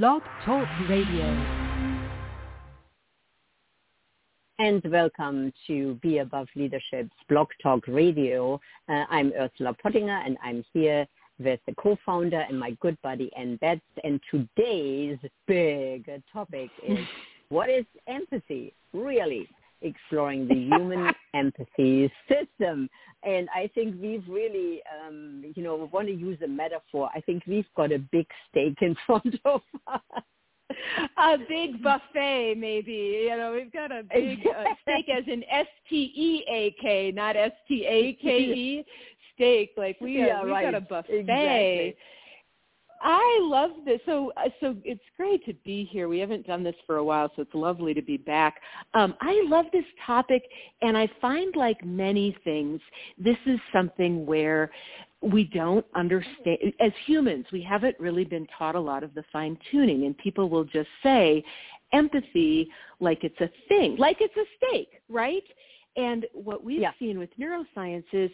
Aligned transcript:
Blog 0.00 0.22
Talk 0.46 0.66
Radio. 0.88 1.26
and 4.58 4.82
welcome 4.90 5.52
to 5.66 6.00
BEabove 6.02 6.46
Leadership's 6.56 7.12
Blog 7.28 7.48
Talk 7.62 7.86
Radio. 7.86 8.58
Uh, 8.88 9.04
I'm 9.10 9.34
Ursula 9.38 9.74
Pottinger 9.82 10.22
and 10.24 10.38
I'm 10.42 10.64
here 10.72 11.06
with 11.38 11.60
the 11.66 11.74
co-founder 11.74 12.40
and 12.40 12.58
my 12.58 12.70
good 12.80 12.96
buddy 13.02 13.30
Ann 13.36 13.56
Betts. 13.56 13.82
And 14.02 14.18
today's 14.30 15.18
big 15.46 16.10
topic 16.32 16.70
is 16.88 16.98
what 17.50 17.68
is 17.68 17.84
empathy 18.06 18.72
really? 18.94 19.46
Exploring 19.82 20.48
the 20.48 20.54
human 20.54 21.12
empathy 21.34 22.12
system. 22.28 22.88
And 23.24 23.48
I 23.54 23.70
think 23.74 23.96
we've 24.00 24.24
really, 24.28 24.82
um, 25.06 25.44
you 25.54 25.62
know, 25.62 25.88
want 25.92 26.08
to 26.08 26.14
use 26.14 26.38
a 26.44 26.48
metaphor. 26.48 27.08
I 27.14 27.20
think 27.20 27.44
we've 27.46 27.66
got 27.76 27.92
a 27.92 27.98
big 27.98 28.26
steak 28.50 28.78
in 28.80 28.96
front 29.06 29.34
of 29.44 29.62
us 29.86 30.22
a 31.18 31.38
big 31.48 31.82
buffet, 31.82 32.54
maybe. 32.56 33.26
You 33.28 33.36
know, 33.36 33.52
we've 33.52 33.72
got 33.72 33.92
a 33.92 34.02
big 34.02 34.40
uh, 34.46 34.64
steak 34.82 35.06
as 35.08 35.24
in 35.26 35.44
S 35.50 35.66
T 35.88 36.12
E 36.14 36.44
A 36.50 36.74
K, 36.80 37.12
not 37.14 37.36
S 37.36 37.52
T 37.68 37.84
A 37.86 38.14
K 38.14 38.28
E 38.28 38.84
steak. 39.34 39.72
Like 39.76 40.00
we, 40.00 40.22
uh, 40.22 40.26
yeah, 40.26 40.42
we've 40.42 40.52
right. 40.52 40.64
got 40.64 40.74
a 40.74 40.80
buffet. 40.80 41.20
Exactly. 41.20 41.96
I 43.02 43.40
love 43.42 43.70
this. 43.84 44.00
So, 44.06 44.32
uh, 44.36 44.48
so 44.60 44.76
it's 44.84 45.02
great 45.16 45.44
to 45.46 45.54
be 45.64 45.84
here. 45.90 46.08
We 46.08 46.18
haven't 46.18 46.46
done 46.46 46.62
this 46.62 46.76
for 46.86 46.96
a 46.96 47.04
while, 47.04 47.30
so 47.34 47.42
it's 47.42 47.54
lovely 47.54 47.94
to 47.94 48.02
be 48.02 48.16
back. 48.16 48.60
Um, 48.94 49.14
I 49.20 49.44
love 49.48 49.66
this 49.72 49.84
topic, 50.06 50.42
and 50.82 50.96
I 50.96 51.08
find, 51.20 51.54
like 51.56 51.84
many 51.84 52.36
things, 52.44 52.80
this 53.18 53.36
is 53.46 53.58
something 53.72 54.24
where 54.24 54.70
we 55.20 55.44
don't 55.44 55.86
understand 55.94 56.58
as 56.80 56.90
humans 57.06 57.46
we 57.52 57.62
haven't 57.62 57.94
really 58.00 58.24
been 58.24 58.44
taught 58.58 58.74
a 58.74 58.80
lot 58.80 59.04
of 59.04 59.14
the 59.14 59.22
fine 59.32 59.56
tuning 59.70 60.06
and 60.06 60.18
people 60.18 60.48
will 60.48 60.64
just 60.64 60.88
say 61.00 61.44
empathy 61.92 62.68
like 62.98 63.22
it's 63.22 63.40
a 63.40 63.48
thing 63.68 63.94
like 63.98 64.16
it's 64.18 64.36
a 64.36 64.44
steak 64.56 64.88
right 65.08 65.44
and 65.96 66.26
what 66.32 66.64
we've 66.64 66.80
Yeah. 66.80 66.90
seen 66.98 67.18
with 67.18 67.30
neuroscience 67.38 68.04
is 68.12 68.30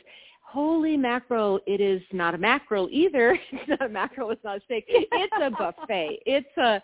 holy 0.48 0.96
mackerel 0.96 1.60
it 1.66 1.80
is 1.80 2.00
not 2.12 2.34
a 2.34 2.38
mackerel 2.38 2.88
either. 2.90 3.38
It's 3.52 3.68
not 3.68 3.82
a 3.82 3.88
mackerel 3.88 4.30
it's 4.30 4.42
not 4.44 4.58
a 4.58 4.60
steak. 4.64 4.84
It's 4.88 5.32
a 5.40 5.50
buffet. 5.50 6.20
It's 6.26 6.56
a 6.56 6.82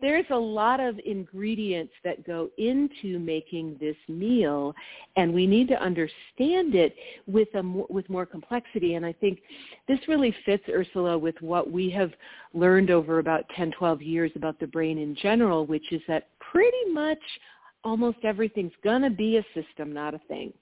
there's 0.00 0.26
a 0.30 0.36
lot 0.36 0.80
of 0.80 0.98
ingredients 1.06 1.92
that 2.02 2.26
go 2.26 2.50
into 2.58 3.20
making 3.20 3.76
this 3.78 3.96
meal 4.08 4.74
and 5.16 5.32
we 5.32 5.46
need 5.46 5.68
to 5.68 5.80
understand 5.80 6.74
it 6.74 6.96
with 7.26 7.48
a 7.54 7.62
with 7.90 8.08
more 8.08 8.24
complexity. 8.24 8.94
And 8.94 9.04
i 9.04 9.12
think 9.12 9.40
this 9.86 10.00
really 10.08 10.34
fits 10.46 10.64
ursula 10.70 11.18
with 11.18 11.36
what 11.40 11.70
we 11.70 11.90
have 11.90 12.12
learned 12.54 12.90
over 12.90 13.18
about 13.18 13.44
10 13.56 13.72
12 13.72 14.00
years 14.00 14.30
about 14.36 14.58
the 14.58 14.66
brain 14.66 14.96
in 14.96 15.14
general 15.14 15.66
which 15.66 15.92
is 15.92 16.00
that 16.08 16.28
pretty 16.40 16.84
much 16.90 17.22
almost 17.84 18.18
everything's 18.24 18.72
going 18.82 19.02
to 19.02 19.10
be 19.10 19.36
a 19.36 19.44
system 19.54 19.92
not 19.92 20.14
a 20.14 20.20
thing 20.28 20.52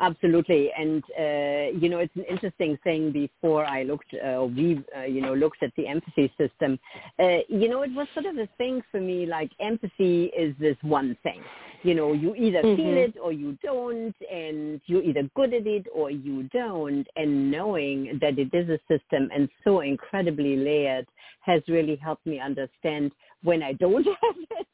Absolutely, 0.00 0.70
and 0.76 1.02
uh, 1.18 1.78
you 1.78 1.88
know 1.88 1.98
it's 1.98 2.14
an 2.16 2.24
interesting 2.28 2.78
thing. 2.84 3.12
Before 3.12 3.64
I 3.64 3.82
looked, 3.84 4.12
uh, 4.14 4.44
we 4.44 4.82
uh, 4.96 5.02
you 5.04 5.20
know 5.20 5.34
looked 5.34 5.62
at 5.62 5.72
the 5.76 5.86
empathy 5.86 6.32
system. 6.38 6.78
Uh, 7.18 7.38
you 7.48 7.68
know, 7.68 7.82
it 7.82 7.92
was 7.94 8.06
sort 8.14 8.26
of 8.26 8.36
a 8.38 8.48
thing 8.58 8.82
for 8.90 9.00
me. 9.00 9.26
Like 9.26 9.50
empathy 9.60 10.24
is 10.36 10.54
this 10.58 10.76
one 10.82 11.16
thing. 11.22 11.42
You 11.82 11.94
know, 11.94 12.12
you 12.12 12.34
either 12.34 12.62
feel 12.62 12.94
Mhm. 12.96 13.04
it 13.08 13.14
or 13.22 13.32
you 13.32 13.58
don't, 13.62 14.14
and 14.30 14.80
you're 14.86 15.02
either 15.02 15.28
good 15.36 15.52
at 15.54 15.66
it 15.66 15.86
or 15.92 16.10
you 16.10 16.44
don't. 16.52 17.06
And 17.16 17.50
knowing 17.50 18.18
that 18.20 18.38
it 18.38 18.52
is 18.54 18.68
a 18.68 18.78
system 18.88 19.30
and 19.34 19.48
so 19.64 19.80
incredibly 19.80 20.56
layered 20.56 21.06
has 21.40 21.62
really 21.68 21.96
helped 21.96 22.26
me 22.26 22.38
understand 22.40 23.12
when 23.42 23.62
I 23.62 23.72
don't 23.74 24.04
have 24.22 24.36
it 24.58 24.66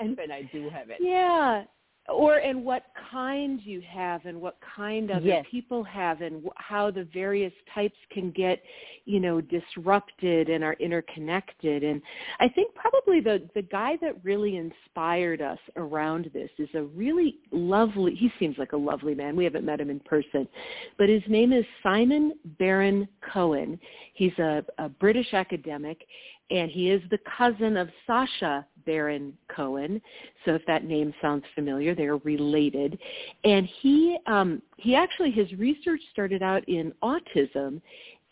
and 0.00 0.16
when 0.16 0.30
I 0.32 0.42
do 0.52 0.68
have 0.70 0.90
it. 0.90 0.98
Yeah. 1.00 1.64
Or 2.08 2.36
and 2.36 2.64
what 2.64 2.84
kind 3.10 3.60
you 3.62 3.80
have 3.80 4.26
and 4.26 4.38
what 4.38 4.58
kind 4.76 5.10
other 5.10 5.26
Yes. 5.26 5.46
people 5.50 5.82
have 5.84 6.20
and 6.20 6.46
how 6.56 6.90
the 6.90 7.04
various 7.04 7.52
types 7.74 7.96
can 8.10 8.30
get, 8.30 8.62
you 9.06 9.20
know, 9.20 9.40
disrupted 9.40 10.50
and 10.50 10.62
are 10.62 10.74
interconnected. 10.74 11.82
And 11.82 12.02
I 12.40 12.48
think 12.50 12.74
probably 12.74 13.20
the, 13.20 13.48
the 13.54 13.62
guy 13.62 13.96
that 14.02 14.22
really 14.22 14.56
inspired 14.56 15.40
us 15.40 15.58
around 15.76 16.30
this 16.34 16.50
is 16.58 16.68
a 16.74 16.82
really 16.82 17.38
lovely, 17.50 18.14
he 18.14 18.30
seems 18.38 18.58
like 18.58 18.72
a 18.72 18.76
lovely 18.76 19.14
man. 19.14 19.34
We 19.34 19.44
haven't 19.44 19.64
met 19.64 19.80
him 19.80 19.88
in 19.88 20.00
person, 20.00 20.46
but 20.98 21.08
his 21.08 21.22
name 21.26 21.54
is 21.54 21.64
Simon 21.82 22.34
Baron 22.58 23.08
Cohen. 23.32 23.80
He's 24.12 24.38
a, 24.38 24.62
a 24.76 24.90
British 24.90 25.32
academic 25.32 26.04
and 26.50 26.70
he 26.70 26.90
is 26.90 27.02
the 27.10 27.18
cousin 27.38 27.76
of 27.76 27.88
Sasha 28.06 28.66
Baron 28.84 29.36
Cohen. 29.54 30.00
So 30.44 30.54
if 30.54 30.64
that 30.66 30.84
name 30.84 31.12
sounds 31.20 31.44
familiar, 31.54 31.94
they're 31.94 32.16
related. 32.18 32.98
And 33.44 33.68
he 33.80 34.18
um, 34.26 34.62
he 34.76 34.94
actually 34.94 35.30
his 35.30 35.52
research 35.54 36.00
started 36.12 36.42
out 36.42 36.68
in 36.68 36.92
autism, 37.02 37.80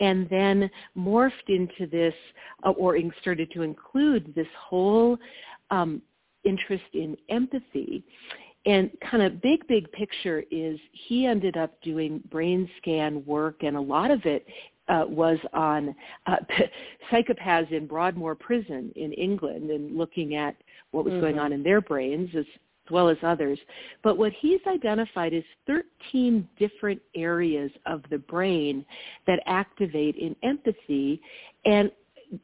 and 0.00 0.28
then 0.30 0.70
morphed 0.96 1.48
into 1.48 1.86
this, 1.90 2.14
uh, 2.64 2.70
or 2.70 2.96
started 3.20 3.50
to 3.52 3.62
include 3.62 4.32
this 4.34 4.46
whole 4.58 5.18
um, 5.70 6.02
interest 6.44 6.84
in 6.92 7.16
empathy. 7.28 8.04
And 8.64 8.90
kind 9.10 9.24
of 9.24 9.42
big, 9.42 9.66
big 9.66 9.90
picture 9.90 10.44
is 10.52 10.78
he 10.92 11.26
ended 11.26 11.56
up 11.56 11.80
doing 11.82 12.22
brain 12.30 12.68
scan 12.78 13.24
work, 13.26 13.62
and 13.62 13.76
a 13.76 13.80
lot 13.80 14.10
of 14.10 14.24
it 14.24 14.46
uh, 14.88 15.04
was 15.08 15.38
on 15.52 15.94
uh, 16.26 16.36
psychopaths 17.12 17.70
in 17.72 17.86
Broadmoor 17.86 18.34
Prison 18.34 18.92
in 18.96 19.12
England 19.12 19.70
and 19.70 19.96
looking 19.96 20.34
at 20.34 20.56
what 20.90 21.04
was 21.04 21.14
going 21.14 21.36
Mhm. 21.36 21.42
on 21.42 21.52
in 21.52 21.62
their 21.62 21.80
brains 21.80 22.28
as, 22.34 22.44
as 22.86 22.90
well 22.90 23.08
as 23.08 23.16
others. 23.22 23.58
But 24.02 24.18
what 24.18 24.32
he's 24.32 24.60
identified 24.66 25.32
is 25.32 25.44
13 25.66 26.48
different 26.58 27.00
areas 27.14 27.70
of 27.86 28.02
the 28.10 28.18
brain 28.18 28.84
that 29.26 29.40
activate 29.46 30.16
in 30.16 30.34
empathy 30.42 31.20
and 31.64 31.90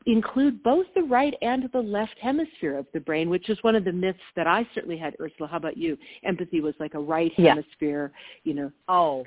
include 0.07 0.63
both 0.63 0.87
the 0.95 1.03
right 1.03 1.35
and 1.41 1.69
the 1.73 1.81
left 1.81 2.19
hemisphere 2.21 2.77
of 2.77 2.87
the 2.93 3.01
brain, 3.01 3.31
which 3.31 3.49
is 3.49 3.59
one 3.63 3.75
of 3.75 3.85
the 3.85 3.93
myths 3.93 4.19
that 4.37 4.47
I 4.47 4.69
certainly 4.75 4.99
had, 4.99 5.17
Ursula. 5.21 5.49
How 5.49 5.57
about 5.57 5.77
you? 5.79 5.97
Empathy 6.25 6.61
was 6.61 6.75
like 6.79 6.95
a 6.95 6.99
right 7.01 7.33
Yeah. 7.39 7.51
hemisphere, 7.55 8.13
you 8.45 8.55
know, 8.55 8.71
Oh, 8.89 9.25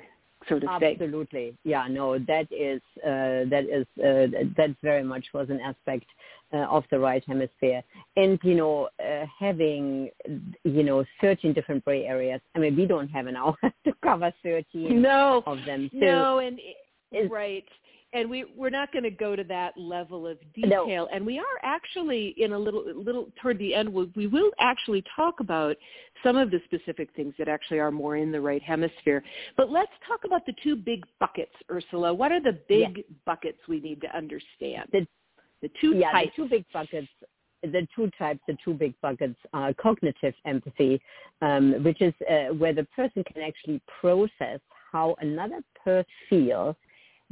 so 0.48 0.58
to 0.58 0.66
say. 0.80 0.92
Absolutely. 0.92 1.56
Yeah, 1.64 1.86
no, 1.88 2.18
that 2.18 2.46
is, 2.50 2.80
uh, 3.04 3.48
that 3.50 3.64
is, 3.70 3.86
uh, 3.98 4.46
that 4.56 4.74
very 4.82 5.02
much 5.02 5.26
was 5.34 5.48
an 5.50 5.60
aspect 5.60 6.06
uh, 6.52 6.58
of 6.68 6.84
the 6.90 6.98
right 6.98 7.22
hemisphere. 7.26 7.82
And, 8.16 8.38
you 8.42 8.54
know, 8.54 8.88
uh, 9.04 9.24
having, 9.38 10.10
you 10.64 10.82
know, 10.82 11.04
13 11.20 11.52
different 11.52 11.84
brain 11.84 12.04
areas. 12.06 12.40
I 12.54 12.58
mean, 12.58 12.76
we 12.76 12.86
don't 12.86 13.08
have 13.08 13.26
an 13.26 13.36
hour 13.36 13.56
to 13.84 13.92
cover 14.02 14.32
13 14.42 15.00
No, 15.00 15.42
of 15.46 15.58
them. 15.64 15.88
So 15.92 15.98
no, 15.98 16.38
and 16.38 16.58
is- 17.12 17.30
right. 17.30 17.64
And 18.14 18.28
we 18.28 18.44
we're 18.56 18.70
not 18.70 18.92
going 18.92 19.04
to 19.04 19.10
go 19.10 19.34
to 19.34 19.44
that 19.44 19.76
level 19.76 20.26
of 20.26 20.38
No. 20.56 20.84
detail. 20.84 21.08
And 21.12 21.24
we 21.24 21.38
are 21.38 21.44
actually 21.62 22.34
in 22.36 22.52
a 22.52 22.58
little 22.58 22.84
little 22.94 23.28
toward 23.40 23.58
the 23.58 23.74
end. 23.74 23.92
We, 23.92 24.10
we 24.14 24.26
will 24.26 24.50
actually 24.60 25.02
talk 25.16 25.40
about 25.40 25.76
some 26.22 26.36
of 26.36 26.50
the 26.50 26.60
specific 26.64 27.08
things 27.16 27.34
that 27.38 27.48
actually 27.48 27.78
are 27.78 27.90
more 27.90 28.16
in 28.16 28.30
the 28.30 28.40
right 28.40 28.62
hemisphere. 28.62 29.22
But 29.56 29.70
let's 29.70 29.92
talk 30.06 30.20
about 30.24 30.44
the 30.44 30.54
two 30.62 30.76
big 30.76 31.04
buckets, 31.20 31.54
Ursula. 31.70 32.12
What 32.12 32.32
are 32.32 32.40
the 32.40 32.58
big 32.68 33.04
buckets 33.24 33.58
we 33.68 33.80
need 33.80 34.00
to 34.02 34.16
understand? 34.16 34.88
The- 34.92 35.06
the 35.62 35.70
two 35.80 35.94
yeah, 35.94 36.10
types. 36.10 36.32
the 36.36 36.42
two 36.42 36.48
big 36.48 36.64
buckets, 36.72 37.08
the 37.62 37.86
two 37.94 38.10
types, 38.18 38.40
the 38.48 38.56
two 38.64 38.74
big 38.74 38.94
buckets 39.00 39.38
are 39.54 39.72
cognitive 39.74 40.34
empathy, 40.44 41.00
um, 41.40 41.82
which 41.84 42.02
is 42.02 42.12
uh, 42.28 42.52
where 42.54 42.74
the 42.74 42.84
person 42.96 43.22
can 43.32 43.42
actually 43.42 43.80
process 44.00 44.60
how 44.90 45.14
another 45.20 45.60
person 45.82 46.04
feels, 46.28 46.76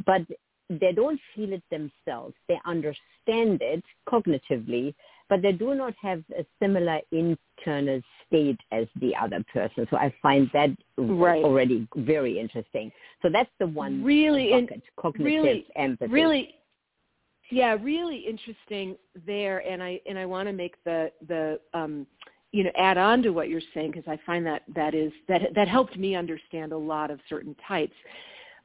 but 0.07 0.23
they 0.71 0.93
don't 0.93 1.21
feel 1.35 1.53
it 1.53 1.63
themselves. 1.71 2.35
They 2.49 2.59
understand 2.65 3.61
it 3.61 3.83
cognitively, 4.09 4.95
but 5.29 5.43
they 5.43 5.53
do 5.53 5.75
not 5.75 5.95
have 6.01 6.23
a 6.39 6.47
similar 6.63 7.01
internal 7.11 8.01
state 8.27 8.59
as 8.71 8.87
the 9.01 9.15
other 9.17 9.45
person. 9.53 9.87
So 9.91 9.97
I 9.97 10.15
find 10.23 10.49
that 10.53 10.71
Right. 10.97 11.45
already 11.45 11.89
very 11.97 12.39
interesting. 12.39 12.93
So 13.23 13.29
that's 13.29 13.51
the 13.59 13.67
one 13.67 14.05
Really 14.05 14.53
in- 14.53 14.69
cognitive 14.97 15.25
really- 15.27 15.67
empathy. 15.77 16.13
really 16.13 16.55
yeah 17.53 17.77
really 17.83 18.19
interesting 18.19 18.97
there 19.27 19.59
and 19.67 19.83
i 19.83 20.01
and 20.07 20.17
i 20.17 20.25
want 20.25 20.47
to 20.47 20.53
make 20.53 20.77
the 20.85 21.11
the 21.27 21.59
um 21.75 22.07
you 22.53 22.63
know 22.63 22.71
add 22.77 22.97
on 22.97 23.23
to 23.25 23.31
what 23.31 23.49
you're 23.49 23.61
saying 23.75 23.91
because 23.91 24.07
i 24.07 24.17
find 24.25 24.47
that 24.47 24.63
that 24.73 24.95
is 24.95 25.11
that 25.27 25.43
that 25.57 25.67
helped 25.67 25.97
me 25.99 26.15
understand 26.15 26.71
a 26.71 26.77
lot 26.79 27.11
of 27.11 27.19
certain 27.29 27.57
types 27.67 27.95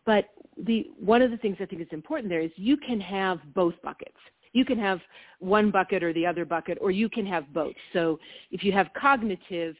but 0.06 0.30
the 0.57 0.90
one 0.98 1.22
of 1.22 1.31
the 1.31 1.38
things 1.38 1.57
i 1.60 1.66
think 1.66 1.81
is 1.81 1.88
important 1.92 2.30
there 2.30 2.42
is 2.42 2.52
you 2.56 2.78
can 2.78 3.00
have 3.00 3.40
both 3.54 3.74
buckets. 3.84 4.18
You 4.54 4.63
can 4.63 4.80
have 4.80 5.02
one 5.40 5.69
bucket 5.69 6.02
or 6.02 6.13
the 6.13 6.25
other 6.25 6.46
bucket 6.46 6.78
or 6.80 6.90
you 6.90 7.10
can 7.10 7.25
have 7.25 7.54
both. 7.54 7.75
So 7.92 8.18
if 8.52 8.63
you 8.63 8.72
have 8.72 8.88
cognitive 9.00 9.75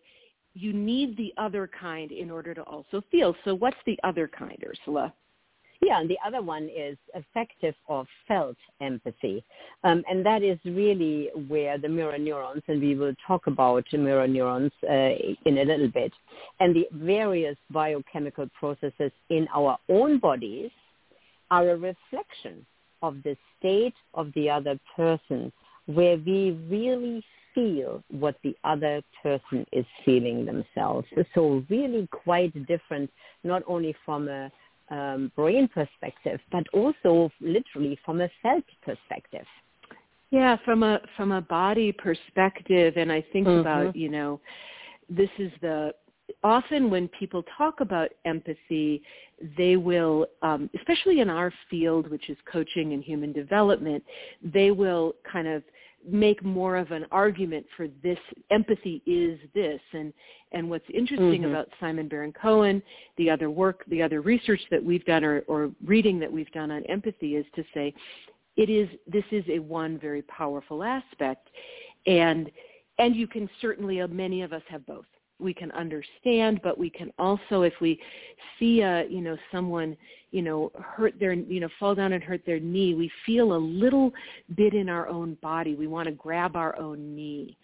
you 0.54 0.74
need 0.74 1.18
the 1.18 1.34
other 1.38 1.70
kind 1.80 2.12
in 2.12 2.32
order 2.32 2.54
to 2.54 2.62
also 2.64 3.02
feel. 3.12 3.36
So 3.44 3.54
what's 3.56 3.78
the 3.86 4.00
other 4.04 4.28
kind 4.28 4.58
ursula 4.66 5.14
Yeah, 5.82 6.00
and 6.00 6.10
the 6.10 6.18
other 6.26 6.42
one 6.42 6.70
is 6.76 6.98
affective 7.14 7.76
or 7.88 8.06
felt 8.28 8.58
empathy. 8.82 9.44
Um, 9.84 10.04
and 10.10 10.26
that 10.26 10.42
is 10.42 10.58
really 10.64 11.30
where 11.48 11.78
the 11.78 11.90
mirror 11.90 12.18
neurons, 12.18 12.64
and 12.68 12.82
we 12.82 12.96
will 12.96 13.14
talk 13.28 13.48
about 13.48 13.86
mirror 13.94 14.28
neurons 14.28 14.72
uh, 14.90 15.14
in 15.46 15.58
a 15.58 15.66
little 15.66 15.90
bit, 15.90 16.14
and 16.60 16.76
the 16.76 16.88
various 16.94 17.58
biochemical 17.72 18.50
processes 18.58 19.12
in 19.30 19.48
our 19.54 19.78
own 19.90 20.20
bodies 20.20 20.72
are 21.52 21.70
a 21.70 21.78
reflection 21.78 22.66
of 23.02 23.18
the 23.24 23.38
state 23.60 23.94
of 24.14 24.32
the 24.34 24.50
other 24.50 24.80
person, 24.96 25.52
where 25.86 26.18
we 26.18 26.52
really 26.70 27.24
feel 27.54 28.04
what 28.10 28.36
the 28.44 28.56
other 28.64 29.02
person 29.24 29.66
is 29.72 29.86
feeling 30.04 30.46
themselves. 30.46 31.08
So 31.34 31.64
really 31.70 32.08
quite 32.12 32.54
different, 32.68 33.10
not 33.44 33.64
only 33.68 33.96
from 34.06 34.28
a 34.28 34.52
um, 34.90 35.32
brain 35.36 35.68
perspective, 35.68 36.40
but 36.52 36.64
also 36.74 37.32
literally 37.42 37.98
from 38.06 38.22
a 38.22 38.30
felt 38.42 38.64
perspective. 38.84 39.46
Yeah, 40.32 40.58
from 40.66 40.84
a 40.84 41.00
from 41.16 41.32
a 41.32 41.42
body 41.42 41.92
perspective, 41.92 42.96
and 42.98 43.12
I 43.12 43.24
think 43.32 43.48
mm-hmm. 43.48 43.60
about 43.60 43.96
you 43.96 44.10
know, 44.10 44.40
this 45.10 45.30
is 45.38 45.52
the 45.62 45.94
often 46.44 46.90
when 46.90 47.08
people 47.10 47.44
talk 47.58 47.80
about 47.80 48.10
empathy, 48.26 49.02
they 49.58 49.76
will, 49.76 50.26
um, 50.42 50.70
especially 50.76 51.20
in 51.20 51.30
our 51.30 51.54
field, 51.70 52.10
which 52.10 52.30
is 52.30 52.38
coaching 52.52 52.94
and 52.94 53.04
human 53.04 53.32
development, 53.32 54.04
they 54.44 54.72
will 54.72 55.14
kind 55.30 55.48
of 55.48 55.64
make 56.08 56.44
more 56.44 56.78
of 56.78 56.92
an 56.92 57.06
argument 57.12 57.66
for 57.76 57.88
this 58.04 58.18
empathy 58.52 59.02
is 59.06 59.40
this. 59.54 59.80
And 59.94 60.14
and 60.52 60.70
what's 60.70 60.86
interesting 60.94 61.42
mm-hmm. 61.42 61.52
about 61.52 61.68
Simon 61.80 62.08
Baron 62.08 62.34
Cohen 62.34 62.82
the 63.18 63.30
other 63.30 63.50
work 63.50 63.84
the 63.88 64.02
other 64.02 64.22
research 64.22 64.62
that 64.72 64.84
we've 64.84 65.06
done 65.06 65.24
or, 65.24 65.42
or 65.48 65.72
reading 65.86 66.20
that 66.20 66.32
we've 66.32 66.52
done 66.52 66.72
on 66.72 66.84
empathy 66.86 67.36
is 67.36 67.46
to 67.56 67.64
say 67.74 67.94
it 68.58 68.70
is 68.70 68.88
this 69.08 69.26
is 69.32 69.44
a 69.50 69.60
one 69.60 70.00
very 70.00 70.22
powerful 70.24 70.84
aspect. 70.84 71.50
And 72.08 72.52
and 72.98 73.16
you 73.16 73.28
can 73.28 73.50
certainly 73.62 74.02
uh, 74.02 74.08
many 74.08 74.42
of 74.42 74.54
us 74.54 74.64
have 74.70 74.86
both 74.86 75.06
we 75.40 75.54
can 75.54 75.72
understand, 75.72 76.62
but 76.64 76.78
we 76.78 76.90
can 76.90 77.12
also, 77.20 77.64
if 77.64 77.74
we 77.82 78.00
see 78.58 78.82
a, 78.82 79.06
you 79.10 79.22
know, 79.22 79.38
someone, 79.52 79.98
you 80.32 80.42
know, 80.42 80.72
hurt 80.82 81.14
their, 81.20 81.34
you 81.34 81.60
know, 81.60 81.70
fall 81.80 81.94
down 81.96 82.14
and 82.14 82.24
hurt 82.24 82.42
their 82.46 82.60
knee, 82.60 82.94
we 82.94 83.12
feel 83.26 83.54
a 83.54 83.58
little 83.58 84.12
bit 84.56 84.74
in 84.74 84.90
our 84.90 85.08
own 85.08 85.38
body. 85.42 85.76
We 85.76 85.88
want 85.88 86.08
to 86.08 86.14
grab 86.14 86.56
our 86.56 86.78
own 86.78 87.16
knee, 87.16 87.58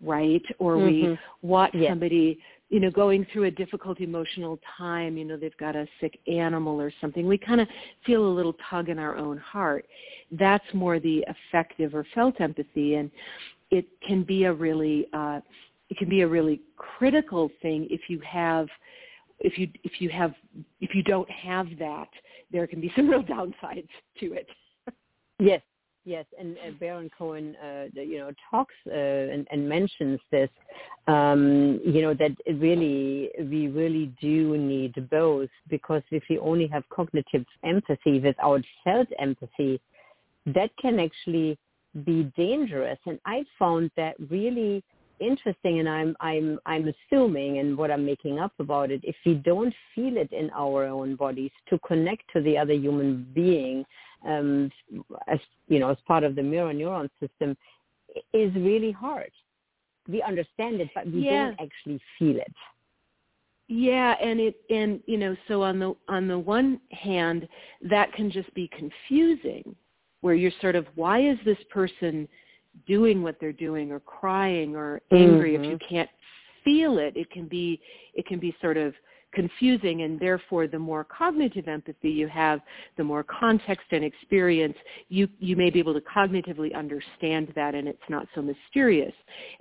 right? 0.00 0.42
Or 0.58 0.76
mm-hmm. 0.76 1.10
we 1.10 1.18
watch 1.42 1.72
yeah. 1.74 1.90
somebody, 1.90 2.38
you 2.70 2.80
know, 2.80 2.90
going 2.90 3.26
through 3.32 3.44
a 3.44 3.50
difficult 3.50 4.00
emotional 4.00 4.58
time, 4.76 5.16
you 5.16 5.24
know, 5.24 5.36
they've 5.36 5.56
got 5.58 5.76
a 5.76 5.86
sick 6.00 6.18
animal 6.26 6.80
or 6.80 6.92
something. 7.00 7.26
We 7.26 7.38
kind 7.38 7.60
of 7.60 7.68
feel 8.04 8.26
a 8.26 8.34
little 8.34 8.56
tug 8.70 8.88
in 8.88 8.98
our 8.98 9.16
own 9.16 9.38
heart. 9.38 9.86
That's 10.32 10.64
more 10.72 10.98
the 10.98 11.24
affective 11.28 11.94
or 11.94 12.06
felt 12.14 12.40
empathy. 12.40 12.94
And 12.96 13.10
it 13.70 13.86
can 14.06 14.22
be 14.22 14.44
a 14.44 14.52
really, 14.52 15.06
uh, 15.12 15.40
it 15.90 15.96
can 15.96 16.08
be 16.08 16.22
a 16.22 16.28
really 16.28 16.60
critical 16.76 17.50
thing 17.62 17.86
if 17.90 18.02
you 18.08 18.20
have 18.20 18.68
if 19.40 19.58
you 19.58 19.68
if 19.84 20.00
you 20.00 20.08
have 20.08 20.34
if 20.80 20.94
you 20.94 21.02
don't 21.02 21.30
have 21.30 21.66
that 21.78 22.08
there 22.50 22.66
can 22.66 22.80
be 22.80 22.92
some 22.96 23.08
real 23.08 23.22
downsides 23.22 23.88
to 24.20 24.32
it. 24.32 24.48
Yes 25.38 25.62
yes. 26.08 26.24
And 26.38 26.56
uh, 26.56 26.70
baron 26.80 27.10
cohen 27.16 27.54
uh, 27.62 27.86
you 27.94 28.18
know 28.18 28.30
talks 28.50 28.74
uh, 28.86 28.94
and, 28.94 29.46
and 29.52 29.68
mentions 29.68 30.18
this 30.32 30.48
um, 31.06 31.80
you 31.84 32.02
know 32.02 32.14
that 32.14 32.34
really 32.54 33.30
we 33.38 33.68
really 33.68 34.12
do 34.20 34.56
need 34.56 34.94
both 35.10 35.50
because 35.68 36.02
if 36.10 36.22
we 36.30 36.38
only 36.38 36.66
have 36.68 36.82
cognitive 36.88 37.44
empathy 37.62 38.18
without 38.20 38.62
felt 38.82 39.08
empathy 39.20 39.80
that 40.46 40.70
can 40.80 40.98
actually 40.98 41.58
be 42.04 42.32
dangerous. 42.36 42.98
And 43.06 43.18
i 43.26 43.44
found 43.58 43.90
that 43.96 44.14
really 44.30 44.82
interesting 45.20 45.80
and 45.80 45.88
I'm 45.88 46.16
I'm 46.20 46.58
I'm 46.66 46.92
assuming 46.92 47.58
and 47.58 47.76
what 47.76 47.90
I'm 47.90 48.04
making 48.04 48.38
up 48.38 48.52
about 48.58 48.90
it, 48.90 49.00
if 49.04 49.16
we 49.24 49.34
don't 49.34 49.74
feel 49.94 50.16
it 50.16 50.32
in 50.32 50.50
our 50.54 50.84
own 50.84 51.16
bodies 51.16 51.50
to 51.70 51.78
connect 51.86 52.24
to 52.32 52.40
the 52.40 52.56
other 52.56 52.72
human 52.72 53.26
being 53.34 53.84
um, 54.26 54.70
as 55.26 55.38
you 55.68 55.78
know, 55.78 55.90
as 55.90 55.98
part 56.06 56.24
of 56.24 56.34
the 56.34 56.42
mirror 56.42 56.72
neuron 56.72 57.08
system 57.20 57.56
is 58.32 58.52
really 58.54 58.92
hard. 58.92 59.30
We 60.08 60.22
understand 60.22 60.80
it 60.80 60.88
but 60.94 61.06
we 61.06 61.20
yeah. 61.26 61.46
don't 61.46 61.60
actually 61.60 62.00
feel 62.18 62.36
it. 62.36 62.54
Yeah, 63.68 64.14
and 64.20 64.40
it 64.40 64.56
and 64.70 65.00
you 65.06 65.18
know, 65.18 65.36
so 65.46 65.62
on 65.62 65.78
the 65.78 65.94
on 66.08 66.26
the 66.26 66.38
one 66.38 66.80
hand 66.90 67.46
that 67.82 68.12
can 68.14 68.30
just 68.30 68.52
be 68.54 68.68
confusing 68.68 69.76
where 70.20 70.34
you're 70.34 70.52
sort 70.60 70.74
of 70.74 70.86
why 70.94 71.20
is 71.20 71.38
this 71.44 71.58
person 71.70 72.26
doing 72.86 73.22
what 73.22 73.36
they're 73.40 73.52
doing 73.52 73.90
or 73.90 74.00
crying 74.00 74.76
or 74.76 75.00
angry 75.12 75.52
mm-hmm. 75.52 75.64
if 75.64 75.70
you 75.70 75.76
mm-hmm. 75.76 75.94
can't 75.94 76.10
feel 76.64 76.98
it 76.98 77.16
it 77.16 77.30
can 77.30 77.46
be 77.46 77.80
it 78.14 78.26
can 78.26 78.38
be 78.38 78.54
sort 78.60 78.76
of 78.76 78.94
confusing 79.34 80.02
and 80.02 80.18
therefore 80.18 80.66
the 80.66 80.78
more 80.78 81.04
cognitive 81.04 81.68
empathy 81.68 82.08
you 82.08 82.26
have 82.28 82.60
the 82.96 83.04
more 83.04 83.22
context 83.22 83.84
and 83.90 84.02
experience 84.02 84.74
you 85.08 85.28
you 85.38 85.54
may 85.54 85.68
be 85.68 85.78
able 85.78 85.92
to 85.92 86.00
cognitively 86.00 86.74
understand 86.74 87.52
that 87.54 87.74
and 87.74 87.86
it's 87.86 87.98
not 88.08 88.26
so 88.34 88.40
mysterious 88.40 89.12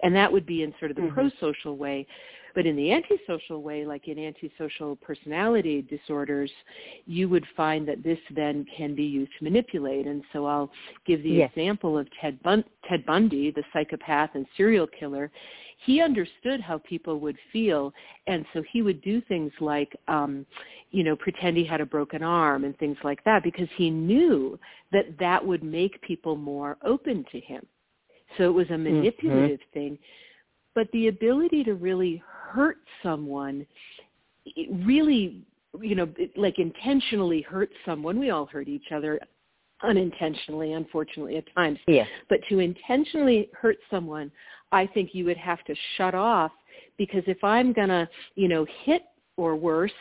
and 0.04 0.16
that 0.16 0.32
would 0.32 0.46
be 0.46 0.64
in 0.64 0.74
sort 0.80 0.90
of 0.90 0.96
the 0.96 1.04
mm-hmm. 1.04 1.30
pro-social 1.30 1.76
way 1.76 2.08
but 2.58 2.66
in 2.66 2.76
the 2.76 2.92
antisocial 2.92 3.62
way, 3.62 3.86
like 3.86 4.08
in 4.08 4.18
antisocial 4.18 4.96
personality 4.96 5.84
disorders, 5.84 6.50
you 7.06 7.30
would 7.30 7.46
find 7.56 7.88
that 7.88 8.02
this 8.04 8.18
then 8.36 8.66
can 8.76 8.96
be 8.96 9.04
used 9.04 9.32
to 9.38 9.44
manipulate. 9.44 10.08
And 10.08 10.24
so 10.34 10.48
I'll 10.48 10.72
give 11.06 11.22
the 11.22 11.30
yes. 11.30 11.52
example 11.52 12.00
of 12.00 12.08
Ted, 12.20 12.42
Bun- 12.42 12.64
Ted 12.90 13.06
Bundy, 13.06 13.52
the 13.52 13.62
psychopath 13.72 14.32
and 14.34 14.44
serial 14.58 14.88
killer. 14.88 15.30
He 15.86 16.02
understood 16.02 16.60
how 16.60 16.80
people 16.80 17.20
would 17.20 17.38
feel, 17.54 17.94
and 18.26 18.44
so 18.54 18.64
he 18.74 18.82
would 18.82 19.04
do 19.04 19.22
things 19.28 19.52
like, 19.62 19.96
um, 20.08 20.44
you 20.90 21.04
know, 21.04 21.16
pretend 21.16 21.58
he 21.58 21.64
had 21.64 21.80
a 21.80 21.86
broken 21.86 22.24
arm 22.24 22.64
and 22.64 22.76
things 22.80 22.98
like 23.04 23.24
that 23.26 23.44
because 23.44 23.70
he 23.78 23.92
knew 23.92 24.60
that 24.92 25.06
that 25.20 25.46
would 25.46 25.62
make 25.62 26.02
people 26.02 26.36
more 26.36 26.76
open 26.84 27.24
to 27.32 27.40
him. 27.40 27.64
So 28.40 28.46
it 28.46 28.54
was 28.54 28.66
a 28.70 28.72
mm-hmm. 28.72 28.96
manipulative 28.96 29.60
mm-hmm. 29.60 29.80
thing 29.80 30.00
but 30.78 30.88
the 30.92 31.08
ability 31.08 31.64
to 31.64 31.74
really 31.74 32.22
hurt 32.28 32.78
someone 33.02 33.66
really 34.86 35.42
you 35.82 35.96
know 35.96 36.08
like 36.36 36.60
intentionally 36.60 37.42
hurt 37.42 37.72
someone. 37.84 38.20
We 38.20 38.30
all 38.30 38.46
hurt 38.46 38.68
each 38.68 38.92
other 38.94 39.20
unintentionally 39.82 40.74
unfortunately 40.74 41.38
at 41.38 41.46
times. 41.56 41.80
Yes. 41.88 42.08
but 42.30 42.40
to 42.50 42.60
intentionally 42.60 43.50
hurt 43.60 43.78
someone 43.90 44.32
i 44.72 44.86
think 44.86 45.10
you 45.14 45.26
would 45.26 45.38
have 45.38 45.64
to 45.66 45.76
shut 45.96 46.14
off 46.14 46.52
because 46.98 47.24
if 47.26 47.44
i'm 47.44 47.74
going 47.74 47.90
to 47.90 48.08
you 48.36 48.48
know 48.48 48.66
hit 48.86 49.04
or 49.36 49.56
worse 49.56 50.00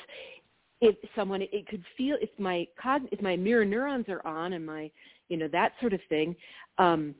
if 0.82 0.94
someone 1.14 1.40
it 1.40 1.66
could 1.68 1.84
feel 1.96 2.16
if 2.20 2.30
my 2.38 2.66
if 3.10 3.20
my 3.22 3.36
mirror 3.36 3.64
neurons 3.64 4.06
are 4.08 4.26
on 4.26 4.52
and 4.54 4.64
my 4.64 4.90
you 5.28 5.36
know 5.38 5.48
that 5.48 5.72
sort 5.80 5.92
of 5.94 6.00
thing 6.10 6.36
um 6.78 7.14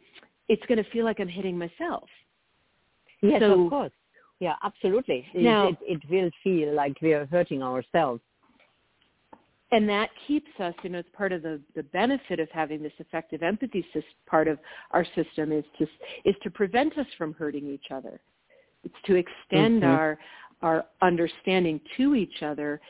it's 0.49 0.64
going 0.66 0.83
to 0.83 0.90
feel 0.90 1.04
like 1.04 1.21
i'm 1.21 1.28
hitting 1.28 1.57
myself 1.59 2.09
Yes, 3.23 3.40
so, 3.40 3.64
of 3.64 3.70
course. 3.70 3.92
Yeah, 4.40 4.54
absolutely. 4.62 5.26
It, 5.32 5.42
now, 5.42 5.68
it, 5.68 5.76
it 5.82 6.02
will 6.11 6.30
feel 6.44 6.75
like 6.75 7.00
we 7.00 7.14
are 7.14 7.26
hurting 7.26 7.62
ourselves. 7.62 8.20
And 9.73 9.88
that 9.88 10.11
keeps 10.26 10.50
us, 10.61 10.75
you 10.85 10.90
know, 10.90 11.00
it's 11.00 11.08
part 11.12 11.32
of 11.32 11.42
the, 11.42 11.61
the 11.75 11.82
benefit 11.85 12.38
of 12.38 12.49
having 12.52 12.82
this 12.82 12.92
affective 13.00 13.42
empathy 13.42 13.82
system, 13.92 14.12
part 14.26 14.46
of 14.46 14.58
our 14.92 15.04
system 15.16 15.50
is 15.50 15.64
to, 15.78 15.87
is 16.25 16.37
to 16.44 16.50
prevent 16.50 16.96
us 16.99 17.06
from 17.18 17.35
hurting 17.35 17.66
each 17.66 17.90
other. 17.90 18.20
It's 18.85 18.94
to 19.06 19.16
extend 19.16 19.82
mm-hmm. 19.82 19.90
our, 19.90 20.18
our 20.62 20.85
understanding 21.02 21.80
to 21.96 22.14
each 22.14 22.42
other. 22.42 22.80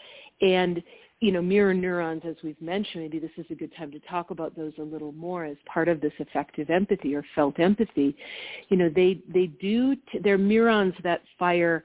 And 0.43 0.83
you 1.21 1.33
know, 1.33 1.41
mirror 1.41 1.73
neurons, 1.73 2.23
as 2.27 2.37
we've 2.45 2.61
mentioned, 2.61 3.05
maybe 3.05 3.19
this 3.19 3.31
is 3.39 3.47
a 3.51 3.55
good 3.55 3.73
time 3.77 3.91
to 3.91 3.99
talk 4.01 4.31
about 4.31 4.55
those 4.55 4.73
a 4.79 4.83
little 4.83 5.13
more 5.13 5.45
as 5.45 5.57
part 5.73 5.89
of 5.89 6.01
this 6.01 6.13
affective 6.21 6.69
empathy 6.69 7.15
or 7.15 7.25
felt 7.35 7.59
empathy. 7.59 8.15
You 8.69 8.77
know, 8.77 8.91
they 8.95 9.21
they 9.33 9.47
do 9.47 9.97
t- 10.13 10.19
they're 10.23 10.37
neurons 10.37 10.95
that 11.05 11.23
fire. 11.39 11.85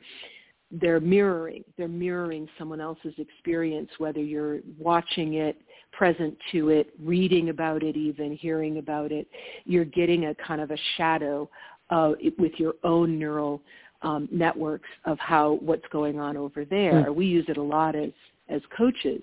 They're 0.70 1.00
mirroring. 1.00 1.64
They're 1.78 1.88
mirroring 1.88 2.48
someone 2.58 2.82
else's 2.82 3.14
experience, 3.18 3.90
whether 3.98 4.22
you're 4.22 4.60
watching 4.78 5.36
it, 5.36 5.62
present 5.92 6.38
to 6.52 6.70
it, 6.70 6.94
reading 7.02 7.50
about 7.50 7.84
it, 7.84 7.96
even 7.98 8.36
hearing 8.36 8.78
about 8.78 9.12
it. 9.12 9.28
You're 9.66 9.86
getting 9.86 10.26
a 10.26 10.36
kind 10.36 10.62
of 10.62 10.72
a 10.72 10.78
shadow 10.98 11.50
uh, 11.90 12.14
with 12.38 12.54
your 12.58 12.74
own 12.84 13.20
neural 13.20 13.62
um, 14.02 14.28
networks 14.32 14.90
of 15.06 15.20
how 15.20 15.60
what's 15.62 15.86
going 15.92 16.20
on 16.20 16.38
over 16.38 16.66
there. 16.66 17.06
Mm. 17.06 17.16
We 17.16 17.26
use 17.26 17.46
it 17.48 17.58
a 17.58 17.62
lot 17.62 17.96
as 17.96 18.12
as 18.52 18.62
coaches. 18.78 19.22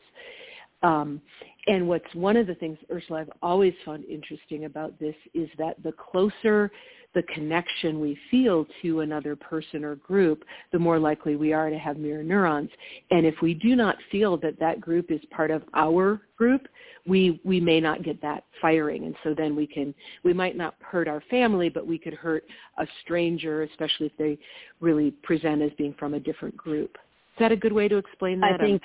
Um, 0.82 1.20
and 1.66 1.86
what's 1.86 2.14
one 2.14 2.36
of 2.36 2.46
the 2.46 2.54
things, 2.54 2.78
Ursula, 2.90 3.20
I've 3.20 3.32
always 3.42 3.74
found 3.84 4.04
interesting 4.04 4.64
about 4.64 4.98
this 4.98 5.14
is 5.34 5.48
that 5.58 5.82
the 5.82 5.92
closer, 5.92 6.70
the 7.14 7.22
connection 7.34 8.00
we 8.00 8.16
feel 8.30 8.64
to 8.82 9.00
another 9.00 9.36
person 9.36 9.84
or 9.84 9.96
group, 9.96 10.44
the 10.72 10.78
more 10.78 10.98
likely 10.98 11.36
we 11.36 11.52
are 11.52 11.68
to 11.68 11.78
have 11.78 11.98
mirror 11.98 12.22
neurons. 12.22 12.70
And 13.10 13.26
if 13.26 13.34
we 13.42 13.54
do 13.54 13.76
not 13.76 13.96
feel 14.10 14.36
that 14.38 14.58
that 14.60 14.80
group 14.80 15.10
is 15.10 15.20
part 15.30 15.50
of 15.50 15.62
our 15.74 16.22
group, 16.36 16.68
we 17.08 17.40
we 17.44 17.58
may 17.58 17.80
not 17.80 18.02
get 18.02 18.20
that 18.22 18.44
firing 18.60 19.06
and 19.06 19.14
so 19.24 19.34
then 19.36 19.56
we 19.56 19.66
can 19.66 19.94
we 20.24 20.32
might 20.32 20.56
not 20.56 20.74
hurt 20.80 21.08
our 21.08 21.22
family 21.30 21.68
but 21.68 21.86
we 21.86 21.98
could 21.98 22.12
hurt 22.12 22.44
a 22.78 22.86
stranger 23.02 23.62
especially 23.62 24.06
if 24.06 24.16
they 24.18 24.38
really 24.80 25.10
present 25.22 25.62
as 25.62 25.70
being 25.78 25.94
from 25.98 26.14
a 26.14 26.20
different 26.20 26.56
group 26.56 26.90
is 26.92 27.40
that 27.40 27.50
a 27.50 27.56
good 27.56 27.72
way 27.72 27.88
to 27.88 27.96
explain 27.96 28.38
that 28.40 28.52
i 28.52 28.58
think 28.58 28.82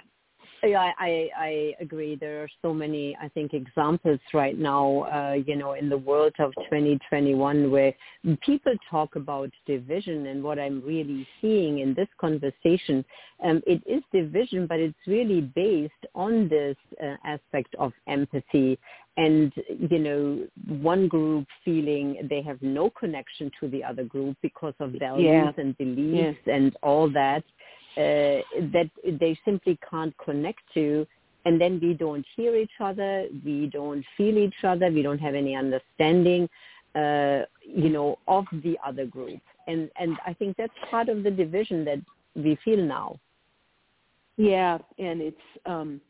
yeah, 0.63 0.91
I, 0.97 1.29
I 1.37 1.73
agree. 1.81 2.15
There 2.15 2.43
are 2.43 2.49
so 2.61 2.73
many, 2.73 3.17
I 3.21 3.27
think, 3.29 3.53
examples 3.53 4.19
right 4.33 4.57
now, 4.57 5.01
uh, 5.03 5.33
you 5.33 5.55
know, 5.55 5.73
in 5.73 5.89
the 5.89 5.97
world 5.97 6.33
of 6.39 6.53
2021 6.55 7.69
where 7.69 7.93
people 8.41 8.73
talk 8.89 9.15
about 9.15 9.49
division 9.67 10.27
and 10.27 10.43
what 10.43 10.59
I'm 10.59 10.81
really 10.85 11.27
seeing 11.41 11.79
in 11.79 11.93
this 11.93 12.07
conversation, 12.19 13.03
um, 13.43 13.61
it 13.67 13.83
is 13.85 14.03
division, 14.13 14.65
but 14.65 14.79
it's 14.79 14.97
really 15.05 15.41
based 15.41 15.91
on 16.15 16.47
this 16.47 16.77
uh, 17.03 17.15
aspect 17.25 17.75
of 17.77 17.91
empathy 18.07 18.79
and, 19.17 19.53
you 19.89 19.99
know, 19.99 20.47
one 20.81 21.07
group 21.07 21.45
feeling 21.63 22.27
they 22.29 22.41
have 22.41 22.61
no 22.61 22.89
connection 22.89 23.51
to 23.59 23.67
the 23.67 23.83
other 23.83 24.03
group 24.03 24.37
because 24.41 24.73
of 24.79 24.91
values 24.93 25.27
yeah. 25.27 25.51
and 25.57 25.77
beliefs 25.77 26.39
yeah. 26.47 26.55
and 26.55 26.75
all 26.81 27.09
that 27.11 27.43
uh, 27.97 28.41
that 28.71 28.89
they 29.05 29.37
simply 29.45 29.77
can't 29.89 30.15
connect 30.17 30.61
to 30.73 31.05
and 31.45 31.59
then 31.59 31.79
we 31.81 31.93
don't 31.93 32.25
hear 32.35 32.55
each 32.55 32.79
other, 32.79 33.27
we 33.43 33.67
don't 33.67 34.05
feel 34.15 34.37
each 34.37 34.63
other, 34.63 34.89
we 34.89 35.01
don't 35.01 35.19
have 35.19 35.35
any 35.35 35.55
understanding, 35.55 36.47
uh, 36.95 37.41
you 37.61 37.89
know, 37.89 38.17
of 38.27 38.45
the 38.63 38.77
other 38.85 39.05
group. 39.05 39.41
And 39.67 39.89
and 39.99 40.17
I 40.25 40.33
think 40.33 40.57
that's 40.57 40.73
part 40.89 41.09
of 41.09 41.23
the 41.23 41.31
division 41.31 41.85
that 41.85 41.99
we 42.35 42.57
feel 42.63 42.81
now. 42.83 43.19
Yeah, 44.37 44.77
and 44.97 45.21
it's 45.21 45.37
um 45.65 46.01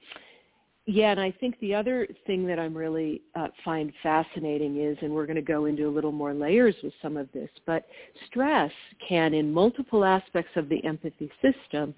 yeah, 0.85 1.11
and 1.11 1.19
I 1.19 1.31
think 1.31 1.57
the 1.61 1.73
other 1.73 2.05
thing 2.27 2.45
that 2.47 2.59
I'm 2.59 2.75
really 2.75 3.21
uh, 3.35 3.47
find 3.63 3.93
fascinating 4.03 4.81
is, 4.81 4.97
and 5.01 5.13
we're 5.13 5.25
going 5.25 5.37
to 5.37 5.41
go 5.41 5.63
into 5.63 5.87
a 5.87 5.89
little 5.89 6.11
more 6.11 6.33
layers 6.33 6.75
with 6.83 6.91
some 7.01 7.15
of 7.15 7.31
this, 7.31 7.49
but 7.65 7.85
stress 8.27 8.71
can, 9.07 9.33
in 9.33 9.53
multiple 9.53 10.03
aspects 10.03 10.51
of 10.57 10.67
the 10.67 10.83
empathy 10.83 11.31
system, 11.41 11.95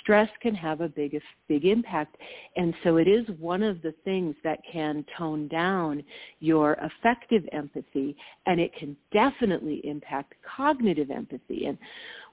stress 0.00 0.28
can 0.42 0.52
have 0.52 0.80
a 0.80 0.88
big, 0.88 1.16
big 1.46 1.64
impact. 1.64 2.16
And 2.56 2.74
so 2.82 2.96
it 2.96 3.06
is 3.06 3.24
one 3.38 3.62
of 3.62 3.80
the 3.82 3.94
things 4.04 4.34
that 4.42 4.58
can 4.70 5.04
tone 5.16 5.46
down 5.46 6.02
your 6.40 6.72
affective 6.74 7.44
empathy, 7.52 8.16
and 8.46 8.58
it 8.60 8.74
can 8.74 8.96
definitely 9.12 9.80
impact 9.84 10.34
cognitive 10.56 11.12
empathy. 11.12 11.66
And 11.66 11.78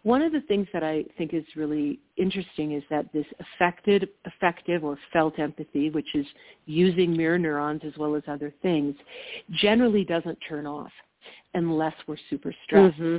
one 0.04 0.22
of 0.22 0.32
the 0.32 0.42
things 0.42 0.68
that 0.74 0.84
I 0.84 1.06
think 1.18 1.34
is 1.34 1.44
really 1.56 2.00
interesting 2.18 2.72
is 2.74 2.84
that 2.90 3.12
this 3.14 3.26
affected, 3.40 4.10
affective 4.26 4.84
or 4.84 4.98
felt 5.14 5.38
empathy, 5.38 5.90
which 5.90 6.16
is 6.16 6.26
using 6.66 7.16
mirror 7.16 7.38
neurons 7.38 7.82
as 7.86 7.94
well 7.98 8.16
as 8.16 8.24
other 8.28 8.54
things, 8.62 8.96
generally 9.52 10.04
doesn't 10.04 10.38
turn 10.48 10.66
off 10.66 10.92
unless 11.54 11.94
we're 12.08 12.18
super 12.30 12.54
stressed. 12.66 12.98
Mm-hmm. 12.98 13.18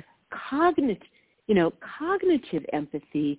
Cognitive, 0.51 1.03
you 1.47 1.55
know, 1.55 1.73
cognitive 1.99 2.65
empathy 2.73 3.39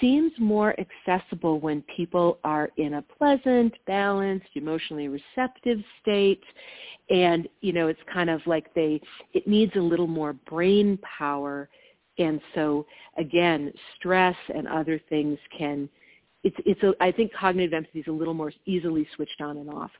seems 0.00 0.32
more 0.38 0.74
accessible 0.78 1.60
when 1.60 1.82
people 1.94 2.38
are 2.44 2.70
in 2.76 2.94
a 2.94 3.02
pleasant, 3.02 3.74
balanced, 3.86 4.48
emotionally 4.54 5.08
receptive 5.08 5.78
state. 6.00 6.42
And, 7.10 7.48
you 7.60 7.72
know, 7.72 7.88
it's 7.88 8.00
kind 8.12 8.30
of 8.30 8.40
like 8.46 8.72
they, 8.74 9.00
it 9.32 9.46
needs 9.48 9.72
a 9.76 9.80
little 9.80 10.06
more 10.06 10.32
brain 10.32 10.98
power 11.18 11.68
and 12.18 12.40
so 12.54 12.86
again, 13.16 13.72
stress 13.96 14.36
and 14.54 14.66
other 14.68 15.00
things 15.08 15.38
can, 15.56 15.88
it's, 16.44 16.56
it's 16.64 16.82
a, 16.82 16.92
I 17.00 17.12
think 17.12 17.32
cognitive 17.32 17.72
empathy 17.72 18.00
is 18.00 18.06
a 18.08 18.12
little 18.12 18.34
more 18.34 18.52
easily 18.66 19.06
switched 19.14 19.40
on 19.40 19.56
and 19.56 19.70
off, 19.70 19.90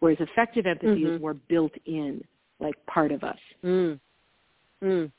whereas 0.00 0.18
affective 0.20 0.66
empathy 0.66 1.02
mm-hmm. 1.02 1.14
is 1.14 1.20
more 1.20 1.34
built 1.34 1.72
in, 1.86 2.22
like 2.60 2.74
part 2.86 3.12
of 3.12 3.24
us. 3.24 3.38
Mm. 3.64 3.98
Mm. 4.82 5.12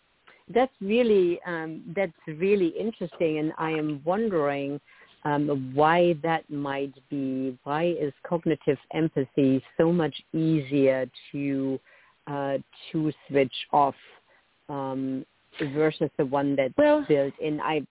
That's 0.54 0.74
really, 0.82 1.40
um, 1.46 1.82
that's 1.96 2.12
really 2.28 2.74
interesting 2.80 3.40
and 3.40 3.54
I 3.58 3.72
am 3.72 4.02
wondering 4.04 4.80
um, 5.26 5.72
why 5.74 6.16
that 6.24 6.50
might 6.50 6.94
be. 7.10 7.58
Why 7.64 7.96
is 8.00 8.14
cognitive 8.28 8.78
empathy 8.94 9.64
so 9.78 9.92
much 9.92 10.14
easier 10.34 11.10
to 11.32 11.80
uh, 12.28 12.58
to 12.92 13.12
switch 13.28 13.54
off 13.72 13.96
um, 14.70 15.26
versus 15.74 16.10
the 16.18 16.26
one 16.26 16.56
that's 16.56 16.74
well, 16.78 17.06
built 17.08 17.34
in. 17.40 17.60
I, 17.62 17.86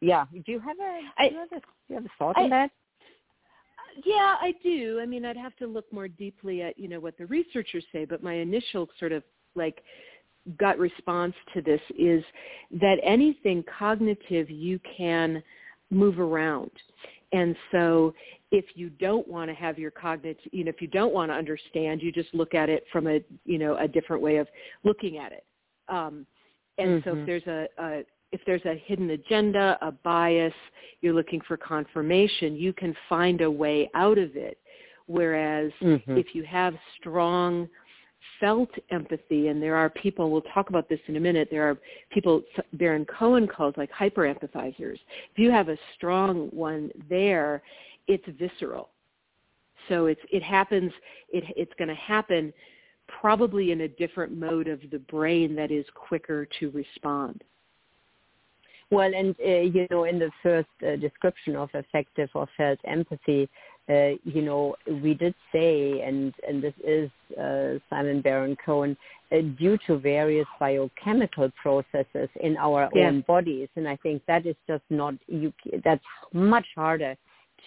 yeah. 0.00 0.24
Do 0.32 0.52
you 0.52 0.60
have 0.60 0.76
a 0.78 1.00
I, 1.18 1.28
do 1.28 1.34
you 1.34 1.40
have 1.40 1.52
a, 1.52 1.60
do 1.60 1.66
you 1.88 1.94
have 1.96 2.04
a 2.04 2.10
thought 2.18 2.38
I, 2.38 2.44
on 2.44 2.50
that? 2.50 2.70
Yeah, 4.04 4.36
I 4.40 4.54
do. 4.62 5.00
I 5.00 5.06
mean, 5.06 5.24
I'd 5.24 5.36
have 5.36 5.56
to 5.56 5.66
look 5.66 5.90
more 5.92 6.08
deeply 6.08 6.62
at 6.62 6.78
you 6.78 6.88
know 6.88 7.00
what 7.00 7.16
the 7.18 7.26
researchers 7.26 7.84
say, 7.92 8.04
but 8.04 8.22
my 8.22 8.34
initial 8.34 8.88
sort 8.98 9.12
of 9.12 9.22
like 9.54 9.82
gut 10.58 10.78
response 10.78 11.34
to 11.54 11.62
this 11.62 11.80
is 11.98 12.22
that 12.80 12.96
anything 13.02 13.64
cognitive 13.78 14.50
you 14.50 14.78
can 14.96 15.42
move 15.90 16.18
around. 16.18 16.70
And 17.32 17.56
so 17.72 18.14
if 18.52 18.64
you 18.74 18.90
don't 18.90 19.26
want 19.26 19.50
to 19.50 19.54
have 19.54 19.78
your 19.78 19.90
cognitive, 19.90 20.40
you 20.52 20.64
know, 20.64 20.68
if 20.68 20.80
you 20.80 20.88
don't 20.88 21.12
want 21.12 21.30
to 21.30 21.34
understand, 21.34 22.00
you 22.00 22.12
just 22.12 22.32
look 22.32 22.54
at 22.54 22.68
it 22.68 22.84
from 22.92 23.06
a, 23.08 23.20
you 23.44 23.58
know, 23.58 23.76
a 23.78 23.88
different 23.88 24.22
way 24.22 24.36
of 24.36 24.46
looking 24.84 25.18
at 25.18 25.32
it. 25.32 25.44
Um, 25.88 26.26
and 26.78 27.02
mm-hmm. 27.02 27.08
so 27.08 27.12
if 27.12 27.16
mm-hmm. 27.16 27.26
there's 27.26 27.46
a, 27.46 27.68
a 27.78 28.02
if 28.32 28.40
there's 28.44 28.64
a 28.64 28.74
hidden 28.84 29.10
agenda, 29.10 29.78
a 29.80 29.92
bias, 29.92 30.52
you're 31.00 31.14
looking 31.14 31.40
for 31.46 31.56
confirmation, 31.56 32.56
you 32.56 32.72
can 32.72 32.94
find 33.08 33.40
a 33.40 33.50
way 33.50 33.88
out 33.94 34.18
of 34.18 34.36
it. 34.36 34.58
Whereas 35.06 35.70
mm-hmm. 35.80 36.16
if 36.16 36.34
you 36.34 36.42
have 36.42 36.74
strong 36.98 37.68
felt 38.40 38.70
empathy, 38.90 39.48
and 39.48 39.62
there 39.62 39.76
are 39.76 39.88
people, 39.88 40.30
we'll 40.30 40.42
talk 40.42 40.68
about 40.68 40.88
this 40.88 40.98
in 41.06 41.16
a 41.16 41.20
minute, 41.20 41.48
there 41.50 41.62
are 41.62 41.78
people 42.10 42.42
Baron 42.74 43.06
Cohen 43.06 43.46
calls 43.46 43.74
like 43.76 43.90
hyper-empathizers. 43.92 44.98
If 45.32 45.38
you 45.38 45.50
have 45.52 45.68
a 45.68 45.78
strong 45.94 46.48
one 46.50 46.90
there, 47.08 47.62
it's 48.08 48.24
visceral. 48.38 48.90
So 49.88 50.06
it's, 50.06 50.20
it 50.32 50.42
happens, 50.42 50.92
it, 51.30 51.44
it's 51.56 51.72
going 51.78 51.88
to 51.88 51.94
happen 51.94 52.52
probably 53.08 53.72
in 53.72 53.82
a 53.82 53.88
different 53.88 54.36
mode 54.36 54.68
of 54.68 54.80
the 54.90 54.98
brain 54.98 55.54
that 55.56 55.70
is 55.70 55.84
quicker 55.94 56.46
to 56.60 56.70
respond. 56.70 57.42
Well, 58.90 59.10
and 59.12 59.34
uh, 59.44 59.50
you 59.50 59.86
know, 59.90 60.04
in 60.04 60.18
the 60.18 60.30
first 60.42 60.68
uh, 60.86 60.96
description 60.96 61.56
of 61.56 61.68
affective 61.74 62.30
or 62.34 62.46
felt 62.56 62.78
empathy, 62.84 63.48
uh, 63.88 64.10
you 64.24 64.42
know, 64.42 64.76
we 65.02 65.14
did 65.14 65.34
say, 65.52 66.02
and 66.02 66.32
and 66.46 66.62
this 66.62 66.74
is 66.84 67.10
uh, 67.36 67.78
Simon 67.90 68.20
Baron 68.20 68.56
Cohen, 68.64 68.96
uh, 69.32 69.40
due 69.58 69.76
to 69.88 69.98
various 69.98 70.46
biochemical 70.60 71.50
processes 71.60 72.28
in 72.40 72.56
our 72.58 72.88
yeah. 72.94 73.08
own 73.08 73.22
bodies, 73.22 73.68
and 73.74 73.88
I 73.88 73.96
think 73.96 74.22
that 74.26 74.46
is 74.46 74.56
just 74.68 74.84
not 74.88 75.14
you. 75.26 75.52
That's 75.84 76.04
much 76.32 76.66
harder 76.76 77.16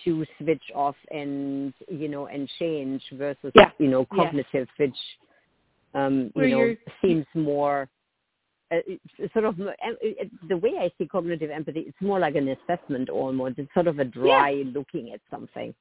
to 0.05 0.25
switch 0.37 0.63
off 0.73 0.95
and 1.11 1.73
you 1.89 2.07
know 2.07 2.27
and 2.27 2.49
change 2.59 3.01
versus 3.13 3.51
yeah. 3.55 3.71
you 3.77 3.89
know 3.89 4.05
cognitive, 4.05 4.67
which 4.77 4.95
um, 5.93 6.31
you 6.35 6.49
know, 6.49 6.75
seems 7.01 7.25
more 7.33 7.89
uh, 8.71 8.77
sort 9.33 9.45
of 9.45 9.59
uh, 9.59 9.71
the 10.47 10.57
way 10.57 10.71
I 10.79 10.91
see 10.97 11.07
cognitive 11.07 11.49
empathy. 11.49 11.81
It's 11.81 12.01
more 12.01 12.19
like 12.19 12.35
an 12.35 12.49
assessment 12.49 13.09
almost. 13.09 13.57
It's 13.57 13.73
sort 13.73 13.87
of 13.87 13.99
a 13.99 14.05
dry 14.05 14.49
yeah. 14.51 14.71
looking 14.73 15.11
at 15.11 15.21
something. 15.31 15.73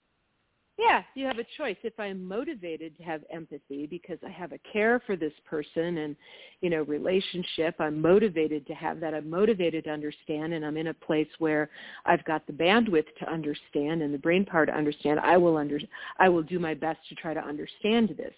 Yeah, 0.79 1.03
you 1.17 1.27
have 1.27 1.41
a 1.41 1.47
choice. 1.57 1.77
If 1.83 1.99
I'm 1.99 2.25
motivated 2.25 2.97
to 2.99 3.03
have 3.03 3.25
empathy 3.33 3.87
because 3.87 4.19
I 4.25 4.31
have 4.31 4.53
a 4.53 4.61
care 4.73 5.03
for 5.05 5.17
this 5.17 5.33
person 5.45 5.99
and, 5.99 6.15
you 6.61 6.71
know, 6.71 6.83
relationship, 6.83 7.75
I'm 7.81 8.01
motivated 8.01 8.65
to 8.69 8.75
have 8.75 9.01
that. 9.01 9.13
I'm 9.13 9.29
motivated 9.29 9.85
to 9.85 9.91
understand 9.91 10.53
and 10.53 10.65
I'm 10.65 10.77
in 10.77 10.87
a 10.87 10.95
place 10.95 11.27
where 11.41 11.69
I've 12.07 12.25
got 12.27 12.47
the 12.47 12.53
bandwidth 12.53 13.07
to 13.19 13.29
understand 13.29 14.03
and 14.03 14.15
the 14.15 14.19
brain 14.19 14.45
power 14.45 14.67
to 14.67 14.73
understand. 14.73 15.19
I 15.19 15.37
will 15.37 15.57
under 15.57 15.81
I 16.21 16.29
will 16.29 16.45
do 16.45 16.61
my 16.61 16.75
best 16.75 17.01
to 17.09 17.17
try 17.17 17.35
to 17.35 17.45
understand 17.45 18.15
this. 18.17 18.35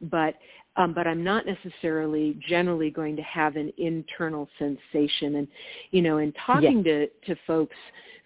But 0.00 0.36
um, 0.76 0.94
but 0.94 1.06
I'm 1.06 1.24
not 1.24 1.44
necessarily 1.46 2.38
generally 2.48 2.90
going 2.90 3.16
to 3.16 3.22
have 3.22 3.56
an 3.56 3.72
internal 3.78 4.48
sensation. 4.58 5.36
And, 5.36 5.48
you 5.90 6.02
know, 6.02 6.18
in 6.18 6.32
talking 6.46 6.78
yeah. 6.78 6.92
to, 6.92 7.06
to 7.26 7.36
folks 7.46 7.76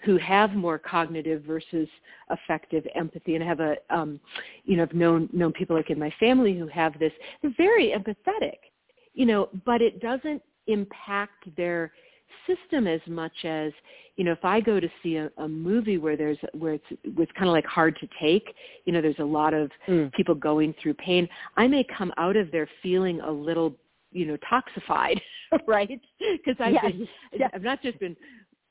who 0.05 0.19
have 0.19 0.53
more 0.53 0.79
cognitive 0.79 1.43
versus 1.45 1.89
affective 2.29 2.87
empathy, 2.95 3.35
and 3.35 3.45
I 3.45 3.47
have 3.47 3.61
a, 3.61 3.77
um, 3.91 4.21
you 4.65 4.77
know, 4.77 4.83
I've 4.83 4.93
known, 4.93 5.29
known 5.33 5.53
people 5.53 5.77
like 5.77 5.91
in 5.91 5.99
my 5.99 6.13
family 6.21 6.59
who 6.59 6.67
have 6.69 6.99
this, 6.99 7.13
they're 7.41 7.55
very 7.57 7.95
empathetic, 7.97 8.59
you 9.15 9.25
know, 9.25 9.49
but 9.65 9.81
it 9.81 10.01
doesn't 10.01 10.43
impact 10.67 11.45
their 11.57 11.93
system 12.47 12.87
as 12.87 13.01
much 13.07 13.45
as 13.45 13.73
you 14.17 14.25
know 14.25 14.33
if 14.33 14.45
i 14.45 14.61
go 14.61 14.79
to 14.79 14.89
see 15.03 15.17
a, 15.17 15.31
a 15.39 15.49
movie 15.49 15.99
where 15.99 16.17
there's 16.17 16.39
where 16.53 16.75
it's 16.75 16.85
it's 16.91 17.33
kind 17.33 17.47
of 17.47 17.53
like 17.53 17.67
hard 17.67 17.97
to 18.01 18.09
take 18.21 18.55
you 18.85 18.93
know 18.93 19.01
there's 19.01 19.19
a 19.19 19.25
lot 19.25 19.53
of 19.55 19.71
mm. 19.89 20.13
people 20.13 20.35
going 20.35 20.75
through 20.83 20.95
pain 20.95 21.29
i 21.57 21.67
may 21.67 21.85
come 21.97 22.13
out 22.17 22.37
of 22.37 22.51
there 22.53 22.69
feeling 22.83 23.21
a 23.21 23.31
little 23.31 23.77
you 24.15 24.25
know 24.25 24.39
toxified, 24.51 25.21
right? 25.67 26.01
Because 26.19 26.57
I've 26.59 26.73
yes. 26.73 26.85
been 26.87 27.09
yes. 27.35 27.51
I've 27.53 27.63
not 27.63 27.83
just 27.83 27.99
been 28.01 28.17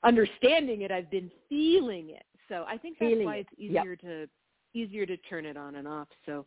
understanding 0.03 0.82
it, 0.82 0.92
I've 0.92 1.12
been 1.12 1.30
feeling 1.48 2.10
it. 2.10 2.24
So 2.50 2.65
I 2.68 2.77
think 2.77 2.98
that's 3.00 3.12
feeling 3.12 3.25
why 3.25 3.36
it's 3.38 3.50
easier 3.58 3.92
yep. 3.92 4.00
to 4.01 4.27
easier 4.74 5.06
to 5.06 5.18
turn 5.18 5.46
it 5.46 5.56
on 5.56 5.75
and 5.75 5.88
off. 5.88 6.08
So 6.25 6.46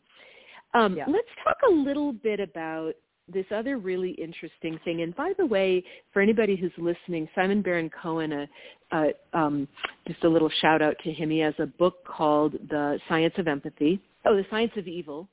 um, 0.74 0.96
yeah. 0.96 1.04
let's 1.06 1.28
talk 1.44 1.56
a 1.68 1.72
little 1.72 2.12
bit 2.12 2.40
about 2.40 2.94
this 3.32 3.46
other 3.54 3.78
really 3.78 4.10
interesting 4.12 4.78
thing. 4.84 5.02
And 5.02 5.14
by 5.16 5.32
the 5.36 5.46
way, 5.46 5.82
for 6.12 6.22
anybody 6.22 6.56
who's 6.56 6.72
listening, 6.78 7.28
Simon 7.34 7.62
Baron 7.62 7.90
Cohen, 8.02 8.32
uh, 8.32 8.46
uh, 8.92 9.06
um, 9.32 9.68
just 10.06 10.22
a 10.24 10.28
little 10.28 10.50
shout 10.60 10.80
out 10.80 10.96
to 11.04 11.12
him. 11.12 11.30
He 11.30 11.40
has 11.40 11.54
a 11.58 11.66
book 11.66 12.04
called 12.04 12.52
The 12.68 12.98
Science 13.08 13.34
of 13.38 13.48
Empathy. 13.48 14.00
Oh, 14.24 14.36
The 14.36 14.46
Science 14.50 14.72
of 14.76 14.86
Evil 14.86 15.28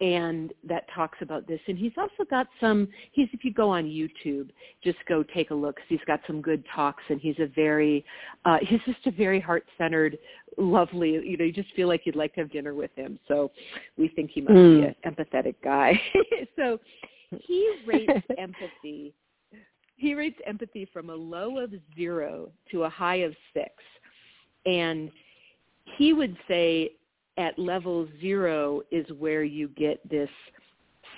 and 0.00 0.52
that 0.66 0.84
talks 0.94 1.18
about 1.20 1.46
this. 1.46 1.60
And 1.68 1.78
he's 1.78 1.92
also 1.96 2.28
got 2.28 2.48
some. 2.60 2.88
He's 3.12 3.28
if 3.32 3.44
you 3.44 3.52
go 3.52 3.70
on 3.70 3.84
YouTube, 3.84 4.50
just 4.82 4.98
go 5.08 5.22
take 5.22 5.50
a 5.50 5.54
look. 5.54 5.76
Cause 5.76 5.84
he's 5.88 6.00
got 6.06 6.20
some 6.26 6.42
good 6.42 6.64
talks, 6.74 7.02
and 7.08 7.20
he's 7.20 7.38
a 7.38 7.46
very, 7.46 8.04
uh, 8.44 8.58
he's 8.60 8.80
just 8.86 9.06
a 9.06 9.12
very 9.12 9.40
heart-centered, 9.40 10.18
lovely. 10.58 11.10
You 11.10 11.36
know, 11.36 11.44
you 11.44 11.52
just 11.52 11.72
feel 11.74 11.88
like 11.88 12.02
you'd 12.04 12.16
like 12.16 12.34
to 12.34 12.40
have 12.40 12.50
dinner 12.50 12.74
with 12.74 12.90
him. 12.96 13.18
So 13.28 13.52
we 13.96 14.08
think 14.08 14.30
he 14.32 14.40
must 14.40 14.54
mm. 14.54 14.80
be 14.80 14.86
an 14.88 15.14
empathetic 15.14 15.54
guy. 15.62 16.00
so 16.56 16.78
he 17.30 17.76
rates 17.86 18.26
empathy. 18.38 19.14
He 19.96 20.14
rates 20.14 20.38
empathy 20.44 20.88
from 20.92 21.10
a 21.10 21.14
low 21.14 21.58
of 21.58 21.72
zero 21.94 22.50
to 22.72 22.82
a 22.82 22.88
high 22.88 23.16
of 23.16 23.32
six, 23.52 23.70
and 24.66 25.10
he 25.96 26.12
would 26.12 26.36
say 26.48 26.90
at 27.36 27.58
level 27.58 28.08
zero 28.20 28.82
is 28.90 29.06
where 29.18 29.44
you 29.44 29.68
get 29.68 30.06
this 30.08 30.30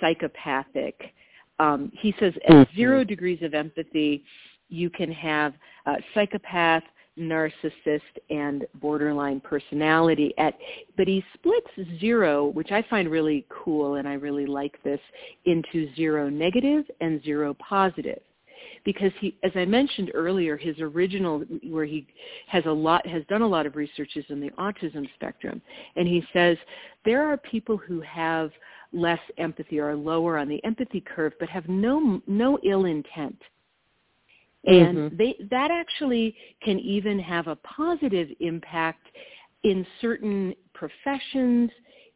psychopathic. 0.01 1.13
Um, 1.59 1.91
he 1.95 2.15
says 2.21 2.35
at 2.49 2.53
mm-hmm. 2.53 2.77
zero 2.77 3.05
degrees 3.05 3.43
of 3.43 3.55
empathy, 3.55 4.25
you 4.69 4.91
can 4.91 5.11
have 5.13 5.55
uh, 5.87 5.97
psychopath, 6.15 6.83
narcissist, 7.19 8.01
and 8.31 8.67
borderline 8.75 9.41
personality. 9.41 10.35
At 10.39 10.55
but 10.97 11.09
he 11.09 11.25
splits 11.35 11.71
zero, 11.99 12.47
which 12.47 12.73
I 12.73 12.83
find 12.91 13.11
really 13.11 13.47
cool, 13.49 13.95
and 13.95 14.07
I 14.07 14.15
really 14.15 14.47
like 14.47 14.83
this, 14.83 15.01
into 15.45 15.95
zero 15.95 16.29
negative 16.29 16.85
and 17.01 17.23
zero 17.23 17.55
positive 17.55 18.21
because 18.87 19.11
he, 19.21 19.37
as 19.43 19.51
I 19.57 19.65
mentioned 19.65 20.13
earlier, 20.15 20.57
his 20.57 20.79
original, 20.79 21.41
where 21.69 21.85
he 21.85 22.07
has 22.47 22.65
a 22.67 22.71
lot, 22.71 23.05
has 23.07 23.25
done 23.29 23.43
a 23.43 23.47
lot 23.47 23.67
of 23.67 23.75
research 23.75 24.13
is 24.15 24.25
in 24.29 24.41
the 24.41 24.51
autism 24.51 25.07
spectrum. 25.17 25.61
And 25.97 26.07
he 26.07 26.25
says 26.33 26.57
there 27.05 27.29
are 27.29 27.37
people 27.37 27.77
who 27.77 28.01
have 28.03 28.53
less 28.93 29.19
empathy 29.39 29.81
or 29.81 29.91
are 29.91 29.97
lower 29.97 30.39
on 30.39 30.49
the 30.49 30.65
empathy 30.65 31.01
curve, 31.01 31.33
but 31.41 31.49
have 31.49 31.69
no, 31.69 32.23
no 32.29 32.61
ill 32.65 32.85
intent. 32.85 33.37
And 34.65 34.97
mm-hmm. 34.97 35.17
they, 35.17 35.37
that 35.51 35.73
actually 35.73 36.37
can 36.63 36.79
even 36.79 37.19
have 37.19 37.49
a 37.49 37.57
positive 37.57 38.29
impact 38.39 39.05
in 39.65 39.85
certain 40.01 40.55
professions, 40.75 41.71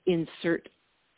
in, 0.07 0.27
cert, 0.43 0.63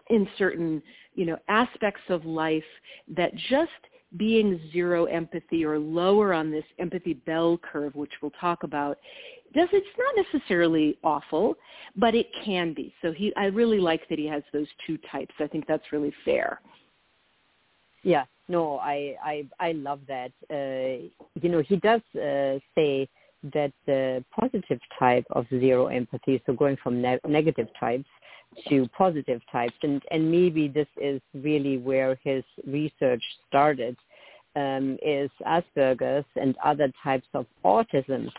in 0.09 0.27
certain 0.39 0.83
you 1.15 1.27
know 1.27 1.37
aspects 1.49 2.03
of 2.09 2.25
life 2.25 2.65
that 3.09 3.35
just 3.51 3.71
being 4.17 4.61
zero 4.73 5.05
empathy 5.07 5.65
or 5.65 5.79
lower 5.79 6.33
on 6.33 6.51
this 6.51 6.65
empathy 6.79 7.15
bell 7.15 7.59
curve, 7.59 7.95
which 7.95 8.13
we'll 8.21 8.33
talk 8.33 8.63
about, 8.63 8.99
does 9.55 9.69
it's 9.73 9.87
not 9.99 10.27
necessarily 10.33 10.99
awful, 11.03 11.57
but 11.97 12.15
it 12.15 12.27
can 12.45 12.73
be. 12.73 12.93
So 13.03 13.13
he, 13.13 13.35
I 13.37 13.47
really 13.47 13.81
like 13.81 14.09
that 14.09 14.19
he 14.19 14.27
has 14.27 14.43
those 14.53 14.69
two 14.87 14.99
types. 15.11 15.35
I 15.41 15.47
think 15.47 15.67
that's 15.67 15.93
really 15.93 16.13
fair. 16.25 16.61
Yeah, 18.03 18.25
no, 18.49 18.79
I 18.79 19.17
I 19.23 19.47
I 19.61 19.73
love 19.73 20.01
that. 20.09 20.33
Uh, 20.51 21.07
you 21.41 21.49
know, 21.49 21.63
he 21.63 21.77
does 21.77 22.01
uh, 22.17 22.59
say 22.75 23.09
that 23.55 23.73
the 23.87 24.25
positive 24.39 24.81
type 24.99 25.25
of 25.31 25.47
zero 25.51 25.87
empathy, 25.87 26.43
so 26.47 26.53
going 26.53 26.77
from 26.83 27.03
ne- 27.03 27.19
negative 27.27 27.69
types 27.79 28.09
to 28.69 28.89
positive 28.97 29.41
types, 29.51 29.75
and 29.83 30.03
and 30.11 30.31
maybe 30.31 30.69
this 30.69 30.89
is 31.01 31.21
really 31.35 31.79
where 31.79 32.19
his 32.23 32.45
research 32.67 33.23
started, 33.49 33.97
um, 34.57 34.99
is 35.05 35.31
Asperger's 35.47 36.27
and 36.37 36.57
other 36.65 36.93
types 37.03 37.27
of 37.35 37.47
autism. 37.65 38.31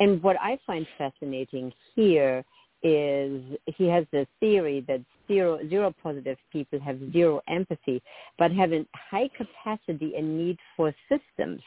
And 0.00 0.22
what 0.22 0.36
I 0.40 0.58
find 0.66 0.86
fascinating 0.96 1.72
here 1.94 2.44
is 2.82 3.42
he 3.66 3.86
has 3.88 4.04
this 4.12 4.26
theory 4.38 4.84
that 4.86 5.00
zero 5.26 5.58
zero 5.68 5.92
positive 6.02 6.38
people 6.52 6.78
have 6.80 6.98
zero 7.12 7.40
empathy, 7.48 8.00
but 8.38 8.52
have 8.52 8.72
a 8.72 8.86
high 8.94 9.28
capacity 9.36 10.14
and 10.16 10.38
need 10.38 10.58
for 10.76 10.94
systems. 11.08 11.60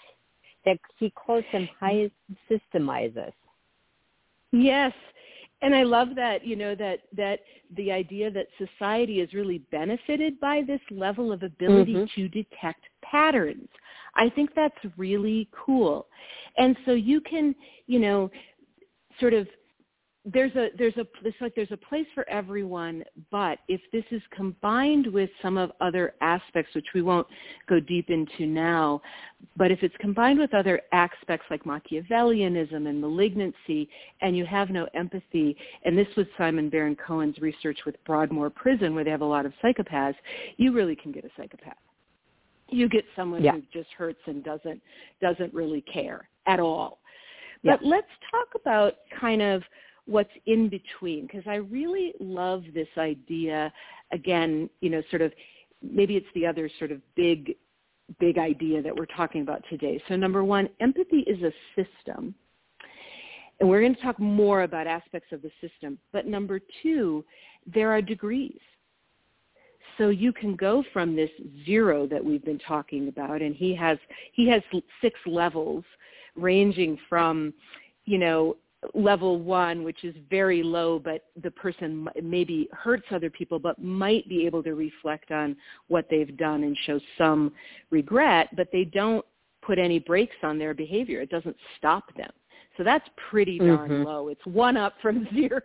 That 0.64 0.78
he 1.00 1.10
calls 1.10 1.44
them 1.52 1.68
high 1.80 2.12
systemizers. 2.50 3.34
Yes, 4.52 4.94
and 5.62 5.76
I 5.76 5.84
love 5.84 6.10
that, 6.16 6.46
you 6.46 6.56
know, 6.56 6.76
that 6.76 7.00
that 7.16 7.40
the 7.78 7.92
idea 7.92 8.32
that 8.32 8.48
society 8.58 9.20
is 9.20 9.34
really 9.34 9.60
benefited 9.72 10.40
by 10.40 10.64
this 10.66 10.82
level 10.90 11.32
of 11.32 11.44
ability 11.44 11.94
mm-hmm. 11.94 12.22
to 12.22 12.28
detect 12.30 12.82
patterns. 13.04 13.70
I 14.16 14.30
think 14.30 14.50
that's 14.56 14.76
really 14.98 15.48
cool. 15.54 16.08
And 16.58 16.76
so 16.86 16.92
you 16.92 17.22
can, 17.22 17.56
you 17.88 18.00
know, 18.00 18.30
sort 19.20 19.34
of 19.34 19.48
there's 20.24 20.56
a 20.56 20.68
there's 20.78 20.96
a 20.98 21.06
it's 21.24 21.38
like 21.42 21.56
there's 21.56 21.72
a 21.72 21.78
place 21.78 22.06
for 22.14 22.30
everyone 22.30 23.04
but 23.32 23.58
if 23.68 23.82
this 23.92 24.04
is 24.12 24.22
combined 24.36 25.08
with 25.08 25.32
some 25.42 25.58
of 25.58 25.72
other 25.82 26.14
aspects 26.22 26.76
which 26.76 26.86
we 26.94 27.02
won't 27.02 27.26
go 27.68 27.80
deep 27.80 28.12
into 28.12 28.46
now 28.46 29.02
but 29.58 29.72
if 29.72 29.82
it's 29.82 29.96
combined 30.00 30.38
with 30.38 30.54
other 30.54 30.80
aspects 30.92 31.46
like 31.50 31.64
machiavellianism 31.64 32.88
and 32.88 33.02
malignancy 33.02 33.90
and 34.22 34.38
you 34.38 34.46
have 34.46 34.70
no 34.70 34.88
empathy 34.94 35.58
and 35.86 35.98
this 35.98 36.08
was 36.16 36.28
simon 36.38 36.70
baron 36.70 36.96
cohen's 36.96 37.40
research 37.40 37.80
with 37.84 37.96
broadmoor 38.06 38.52
prison 38.52 38.94
where 38.94 39.04
they 39.04 39.12
have 39.12 39.22
a 39.22 39.26
lot 39.26 39.46
of 39.46 39.54
psychopaths 39.64 40.16
you 40.58 40.72
really 40.72 40.96
can 40.96 41.12
get 41.12 41.26
a 41.26 41.30
psychopath 41.36 41.74
you 42.70 42.88
get 42.88 43.04
someone 43.16 43.44
yeah. 43.44 43.54
who 43.54 43.62
just 43.74 43.90
hurts 43.98 44.22
and 44.28 44.44
doesn't 44.44 44.80
doesn't 45.20 45.52
really 45.52 45.82
care 45.82 46.30
at 46.46 46.60
all 46.60 47.00
but 47.64 47.80
yeah. 47.82 47.90
let's 47.90 48.08
talk 48.32 48.48
about 48.56 48.94
kind 49.20 49.42
of 49.42 49.64
what's 50.06 50.32
in 50.46 50.70
between 50.70 51.28
because 51.28 51.44
I 51.48 51.56
really 51.56 52.14
love 52.20 52.64
this 52.74 52.88
idea 52.98 53.72
again, 54.12 54.70
you 54.82 54.90
know, 54.90 55.02
sort 55.10 55.22
of 55.22 55.32
maybe 55.82 56.16
it's 56.16 56.28
the 56.36 56.46
other 56.46 56.70
sort 56.80 56.92
of 56.92 57.02
big 57.16 57.56
big 58.20 58.38
idea 58.38 58.82
that 58.82 58.96
we're 58.96 59.06
talking 59.06 59.42
about 59.42 59.64
today. 59.70 60.02
So 60.10 60.16
number 60.16 60.44
1, 60.44 60.68
empathy 60.82 61.20
is 61.20 61.42
a 61.44 61.52
system. 61.76 62.36
And 63.60 63.70
we're 63.70 63.80
going 63.80 63.96
to 63.96 64.02
talk 64.02 64.20
more 64.20 64.64
about 64.64 64.88
aspects 64.88 65.32
of 65.32 65.42
the 65.42 65.52
system. 65.62 65.98
But 66.12 66.28
number 66.28 66.60
2, 66.84 67.24
there 67.74 67.90
are 67.92 68.02
degrees. 68.02 68.60
So 69.98 70.10
you 70.10 70.34
can 70.34 70.56
go 70.56 70.84
from 70.92 71.16
this 71.16 71.30
zero 71.66 72.08
that 72.08 72.24
we've 72.24 72.44
been 72.44 72.60
talking 72.60 73.08
about 73.08 73.42
and 73.42 73.56
he 73.56 73.76
has 73.76 73.98
he 74.32 74.48
has 74.50 74.62
six 75.02 75.20
levels 75.26 75.84
ranging 76.36 76.98
from 77.10 77.54
you 78.06 78.18
know 78.18 78.58
level 78.94 79.40
one, 79.40 79.84
which 79.84 80.04
is 80.04 80.16
very 80.30 80.64
low, 80.64 81.00
but 81.00 81.26
the 81.42 81.52
person 81.52 82.08
maybe 82.22 82.68
hurts 82.72 83.06
other 83.12 83.30
people, 83.30 83.60
but 83.60 83.82
might 83.82 84.28
be 84.28 84.46
able 84.46 84.64
to 84.64 84.74
reflect 84.74 85.32
on 85.32 85.56
what 85.88 86.08
they've 86.10 86.36
done 86.38 86.64
and 86.64 86.78
show 86.86 87.00
some 87.18 87.52
regret, 87.90 88.50
but 88.56 88.68
they 88.72 88.84
don't 88.84 89.26
put 89.62 89.78
any 89.78 90.00
brakes 90.00 90.36
on 90.44 90.58
their 90.58 90.74
behavior. 90.74 91.22
It 91.22 91.30
doesn't 91.30 91.56
stop 91.78 92.16
them. 92.16 92.32
So 92.78 92.84
that's 92.84 93.08
pretty 93.30 93.60
darn 93.60 93.90
mm-hmm. 93.90 94.04
low. 94.04 94.30
It's 94.30 94.46
one 94.46 94.78
up 94.78 94.94
from 95.02 95.28
zero. 95.36 95.62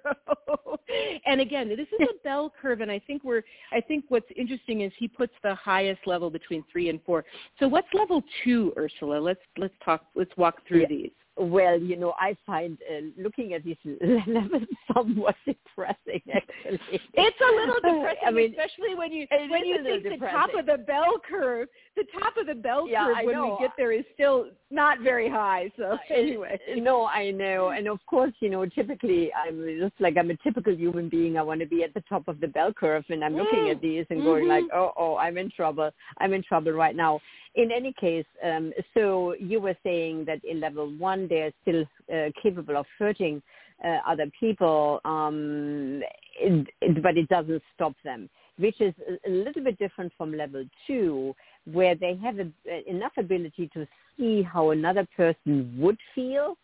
and 1.25 1.41
again, 1.41 1.69
this 1.69 1.79
is 1.79 2.09
a 2.11 2.23
bell 2.25 2.53
curve, 2.61 2.81
and 2.81 2.91
I 2.91 2.99
think 2.99 3.23
we're. 3.23 3.43
I 3.73 3.81
think 3.81 4.07
what's 4.09 4.27
interesting 4.37 4.81
is 4.81 4.93
he 4.99 5.07
puts 5.07 5.33
the 5.43 5.55
highest 5.55 6.01
level 6.07 6.31
between 6.31 6.65
three 6.71 6.89
and 6.89 7.01
four. 7.07 7.25
So 7.61 7.69
what's 7.69 7.87
level 7.95 8.23
two, 8.43 8.73
Ursula? 8.77 9.19
Let's 9.19 9.41
let's 9.57 9.75
talk. 9.85 10.05
Let's 10.17 10.37
walk 10.37 10.67
through 10.67 10.83
yeah. 10.83 10.89
these. 10.89 11.11
Well, 11.39 11.79
you 11.79 11.97
know, 11.97 12.15
I 12.19 12.35
find 12.47 12.79
uh, 12.91 13.23
looking 13.23 13.53
at 13.53 13.63
these 13.63 13.77
levels 14.27 14.63
somewhat 14.95 15.35
depressing. 15.45 16.23
Actually, 16.35 17.01
it's 17.13 17.41
a 17.41 17.57
little 17.57 17.75
depressing, 17.83 18.23
I 18.27 18.31
mean, 18.31 18.51
especially 18.53 18.95
when 18.95 19.13
you 19.13 19.27
when 19.51 19.67
you 19.67 19.83
think 19.83 20.03
the 20.05 20.27
top 20.27 20.51
of 20.59 20.65
the 20.65 20.79
bell 20.79 21.21
curve, 21.29 21.69
the 21.95 22.05
top 22.19 22.39
of 22.39 22.47
the 22.47 22.55
bell 22.55 22.89
yeah, 22.89 23.05
curve 23.07 23.17
I 23.19 23.25
when 23.25 23.35
know. 23.35 23.59
we 23.61 23.67
get 23.67 23.73
there 23.77 23.93
is 23.93 24.05
still 24.15 24.47
not 24.71 25.01
very 25.01 25.29
high. 25.29 25.71
So 25.77 25.99
anyway, 26.11 26.59
no, 26.77 27.07
I 27.07 27.31
know, 27.33 27.69
and 27.69 27.87
of 27.87 27.99
course, 28.07 28.33
you 28.41 28.49
know, 28.49 28.65
typically 28.65 29.31
I'm 29.35 29.79
just 29.79 30.01
like 30.01 30.17
I'm 30.17 30.31
a 30.31 30.37
typical 30.39 30.75
human 30.75 31.11
being. 31.11 31.37
I 31.37 31.43
want 31.43 31.61
to 31.61 31.67
be 31.67 31.83
at 31.83 31.93
the 31.93 32.03
top 32.09 32.29
of 32.29 32.41
the 32.41 32.49
bell 32.49 32.73
curve, 32.73 33.05
and 33.11 33.23
I'm 33.23 33.37
looking 33.37 33.69
at 33.69 33.83
these 33.83 34.07
and 34.09 34.23
going 34.23 34.45
mm-hmm. 34.45 34.65
like, 34.65 34.65
oh, 34.75 34.93
oh, 34.97 35.17
I'm 35.17 35.37
in 35.37 35.51
trouble. 35.51 35.91
I'm 36.19 36.33
in 36.33 36.43
trouble 36.43 36.73
right 36.73 36.97
now 36.97 37.21
in 37.57 37.73
any 37.73 37.93
case, 37.99 38.27
um, 38.45 38.73
so 38.95 39.35
you 39.41 39.61
were 39.61 39.77
saying 39.83 40.27
that 40.27 40.45
in 40.45 40.61
level 40.61 40.93
one 40.99 41.27
they're 41.27 41.53
still 41.63 41.85
uh, 42.13 42.29
capable 42.43 42.77
of 42.77 42.87
hurting 42.99 43.43
uh, 43.85 43.99
other 44.07 44.31
people, 44.39 45.01
um, 45.05 46.03
it, 46.39 46.67
it, 46.81 47.03
but 47.03 47.17
it 47.17 47.29
doesn't 47.29 47.63
stop 47.75 47.95
them, 48.05 48.29
which 48.59 48.81
is 48.81 48.95
a 49.27 49.31
little 49.31 49.63
bit 49.65 49.79
different 49.79 50.13
from 50.17 50.37
level 50.37 50.65
two, 50.87 51.35
where 51.73 51.95
they 51.95 52.19
have 52.23 52.39
a, 52.39 52.49
enough 52.89 53.13
ability 53.17 53.71
to 53.75 53.87
see 54.17 54.43
how 54.43 54.71
another 54.71 55.07
person 55.17 55.75
would 55.79 55.99
feel, 56.15 56.57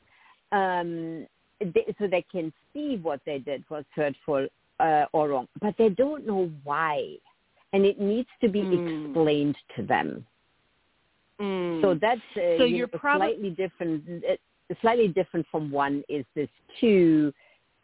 um, 0.52 1.26
they, 1.60 1.94
so 1.98 2.06
they 2.06 2.24
can 2.30 2.52
see 2.72 2.96
what 3.02 3.20
they 3.24 3.38
did 3.38 3.64
was 3.70 3.84
hurtful 3.94 4.46
uh, 4.80 5.04
or 5.12 5.28
wrong, 5.28 5.48
but 5.60 5.74
they 5.78 5.88
don't 5.88 6.26
know 6.26 6.50
why, 6.64 7.14
and 7.72 7.84
it 7.84 8.00
needs 8.00 8.28
to 8.42 8.48
be 8.48 8.60
mm. 8.60 9.06
explained 9.06 9.56
to 9.76 9.82
them. 9.82 10.26
Mm. 11.42 11.82
So 11.82 11.98
that's 12.00 12.20
uh, 12.36 12.58
so 12.58 12.64
you 12.64 12.76
you're 12.76 12.88
know, 12.92 12.98
prob- 12.98 13.18
slightly 13.18 13.50
different. 13.50 14.04
Slightly 14.80 15.08
different 15.08 15.44
from 15.50 15.70
one 15.70 16.02
is 16.08 16.24
this 16.34 16.48
two 16.80 17.32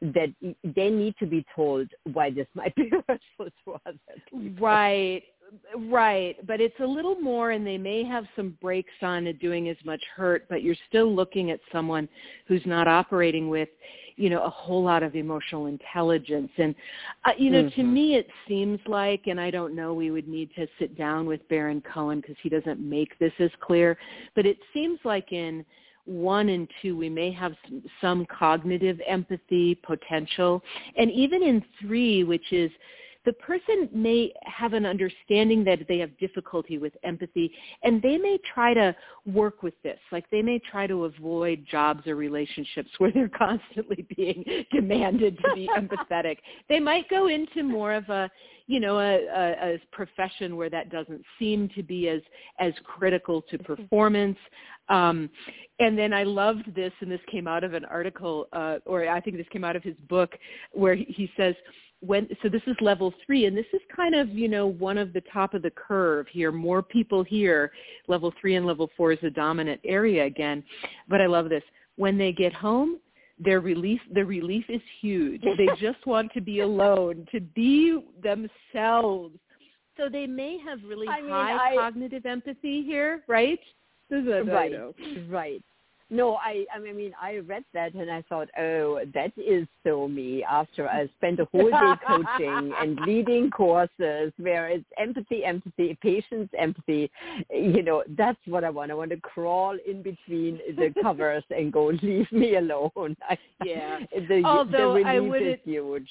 that 0.01 0.33
they 0.65 0.91
need 0.91 1.15
to 1.19 1.27
be 1.27 1.45
told 1.55 1.89
why 2.13 2.31
this 2.31 2.47
might 2.55 2.75
be 2.77 2.91
hurtful 2.91 3.49
to 3.65 3.81
others. 3.85 4.59
Right, 4.61 5.23
right. 5.77 6.37
But 6.47 6.61
it's 6.61 6.79
a 6.81 6.87
little 6.87 7.17
more, 7.17 7.51
and 7.51 7.67
they 7.67 7.79
may 7.79 8.05
have 8.05 8.25
some 8.37 8.57
brakes 8.63 8.93
on 9.03 9.27
it 9.27 9.41
doing 9.41 9.69
as 9.69 9.77
much 9.85 10.03
hurt, 10.15 10.47
but 10.49 10.63
you're 10.63 10.77
still 10.89 11.13
looking 11.15 11.51
at 11.51 11.61
someone 11.73 12.09
who's 12.47 12.63
not 12.65 12.87
operating 12.87 13.49
with, 13.49 13.69
you 14.19 14.29
know, 14.29 14.43
a 14.43 14.51
whole 14.51 14.83
lot 14.83 15.03
of 15.03 15.15
emotional 15.15 15.67
intelligence. 15.67 16.51
And, 16.59 16.75
uh, 17.25 17.31
you 17.39 17.51
know, 17.51 17.63
mm-hmm. 17.63 17.81
to 17.81 17.87
me 17.87 18.17
it 18.17 18.29
seems 18.49 18.81
like, 18.87 19.27
and 19.27 19.41
I 19.41 19.51
don't 19.51 19.75
know, 19.75 19.95
we 19.95 20.11
would 20.11 20.29
need 20.29 20.51
to 20.57 20.67
sit 20.79 20.99
down 20.99 21.27
with 21.27 21.49
Baron 21.49 21.83
Cohen 21.93 22.21
because 22.21 22.37
he 22.43 22.49
doesn't 22.49 22.81
make 22.81 23.19
this 23.19 23.33
as 23.39 23.51
clear, 23.61 23.97
but 24.35 24.45
it 24.45 24.59
seems 24.75 24.99
like 25.05 25.33
in 25.33 25.65
one 26.05 26.49
and 26.49 26.69
two, 26.83 26.97
we 26.97 27.09
may 27.09 27.31
have 27.31 27.53
some, 27.65 27.83
some 28.01 28.27
cognitive 28.27 28.99
empathy 29.07 29.75
potential. 29.77 30.63
And 30.97 31.11
even 31.11 31.43
in 31.43 31.63
three, 31.81 32.25
which 32.25 32.53
is 32.53 32.71
the 33.29 33.35
person 33.35 33.91
may 33.93 34.33
have 34.45 34.73
an 34.73 34.87
understanding 34.87 35.63
that 35.63 35.81
they 35.87 35.99
have 35.99 36.17
difficulty 36.17 36.79
with 36.79 36.95
empathy 37.05 37.53
and 37.83 38.01
they 38.01 38.17
may 38.17 38.39
try 38.55 38.73
to 38.73 38.97
work 39.27 39.63
with 39.63 39.75
this. 39.83 39.99
Like 40.11 40.25
they 40.31 40.41
may 40.41 40.59
try 40.61 40.87
to 40.87 41.05
avoid 41.05 41.67
jobs 41.71 42.07
or 42.07 42.17
relationships 42.17 42.89
where 42.97 43.13
they're 43.13 43.29
constantly 43.29 44.07
being 44.17 44.43
demanded 44.73 45.39
to 45.45 45.55
be 45.55 45.69
empathetic. 45.77 46.39
They 46.71 46.81
might 46.81 47.09
go 47.11 47.29
into 47.29 47.63
more 47.63 47.93
of 47.93 48.09
a 48.09 48.31
you 48.67 48.81
know 48.81 48.99
a, 48.99 49.17
a, 49.17 49.75
a 49.75 49.81
profession 49.93 50.57
where 50.57 50.71
that 50.71 50.91
doesn't 50.91 51.23
seem 51.39 51.69
to 51.75 51.83
be 51.83 52.09
as 52.09 52.23
as 52.59 52.73
critical 52.85 53.43
to 53.51 53.59
performance. 53.59 54.39
Um, 54.89 55.29
and 55.81 55.99
then 55.99 56.13
I 56.15 56.23
loved 56.25 56.75
this, 56.75 56.93
and 57.01 57.11
this 57.11 57.21
came 57.31 57.47
out 57.47 57.63
of 57.63 57.75
an 57.75 57.85
article, 57.85 58.49
uh, 58.53 58.79
or 58.87 59.07
I 59.09 59.21
think 59.21 59.37
this 59.37 59.47
came 59.53 59.65
out 59.65 59.77
of 59.77 59.83
his 59.83 59.95
book, 60.09 60.35
where 60.73 60.95
he 60.95 61.31
says, 61.37 61.55
when 62.01 62.29
so 62.43 62.49
this 62.49 62.63
is 62.67 62.77
level 62.81 63.13
three 63.27 63.47
and 63.47 63.57
this 63.57 63.67
is 63.73 63.81
kind 63.95 64.15
of 64.15 64.29
you 64.31 64.49
know 64.49 64.67
one 64.67 64.99
of 64.99 65.13
the 65.13 65.23
top 65.33 65.55
of 65.55 65.63
the 65.63 65.71
curve 65.71 66.27
here. 66.31 66.53
More 66.53 66.83
people 66.83 67.25
here. 67.25 67.73
Level 68.07 68.33
three 68.41 68.57
and 68.57 68.67
level 68.67 68.91
four 68.97 69.13
is 69.13 69.19
the 69.23 69.31
dominant 69.31 69.81
area 69.85 70.25
again. 70.25 70.63
But 71.09 71.21
i 71.21 71.27
love 71.27 71.49
this. 71.49 71.65
When 71.97 72.17
they 72.19 72.33
get 72.33 72.53
home 72.53 72.99
their 73.41 73.61
relief 73.61 74.01
the 74.15 74.25
relief 74.25 74.65
is 74.69 74.83
huge. 75.01 75.43
They 75.59 75.69
just 75.81 76.05
want 76.07 76.33
to 76.35 76.41
be 76.41 76.61
alone 76.61 77.27
to 77.33 77.41
be 77.41 78.01
themselves. 78.23 79.37
So 79.97 80.09
they 80.11 80.27
may 80.27 80.59
have 80.59 80.79
really 80.85 81.09
I 81.09 81.21
mean, 81.21 81.31
high 81.31 81.73
I, 81.73 81.77
cognitive 81.77 82.27
empathy 82.27 82.83
here 82.83 83.23
right? 83.29 83.61
Right. 84.11 84.73
Right 85.29 85.65
no, 86.11 86.37
I 86.37 86.65
I 86.75 86.79
mean 86.79 87.13
I 87.21 87.37
read 87.39 87.65
that 87.75 87.95
and 87.95 88.11
I 88.11 88.23
thought, 88.23 88.49
oh, 88.59 89.01
that 89.15 89.33
is 89.37 89.67
so 89.85 90.09
me. 90.09 90.43
After 90.43 90.89
I 90.89 91.09
spent 91.17 91.39
a 91.41 91.45
whole 91.53 91.71
day 91.71 91.95
coaching 92.07 92.73
and 92.81 92.99
leading 93.07 93.51
courses 93.51 94.33
where 94.39 94.69
it's 94.69 94.85
empathy, 94.99 95.45
empathy, 95.45 95.99
patience, 96.01 96.49
empathy. 96.59 97.11
You 97.51 97.83
know, 97.83 98.05
that's 98.17 98.39
what 98.47 98.65
I 98.65 98.71
want. 98.71 98.91
I 98.91 98.95
want 98.95 99.11
to 99.11 99.21
crawl 99.21 99.77
in 99.87 100.03
between 100.03 100.61
the 100.77 100.95
covers 101.03 101.45
and 101.51 101.73
go, 101.73 101.87
leave 102.03 102.31
me 102.33 102.57
alone. 102.57 103.17
Yeah. 103.65 103.99
the, 104.29 104.43
Although 104.45 104.95
the 104.95 105.05
I 105.05 105.19
would 105.19 105.43
is 105.43 105.59
huge. 105.65 106.09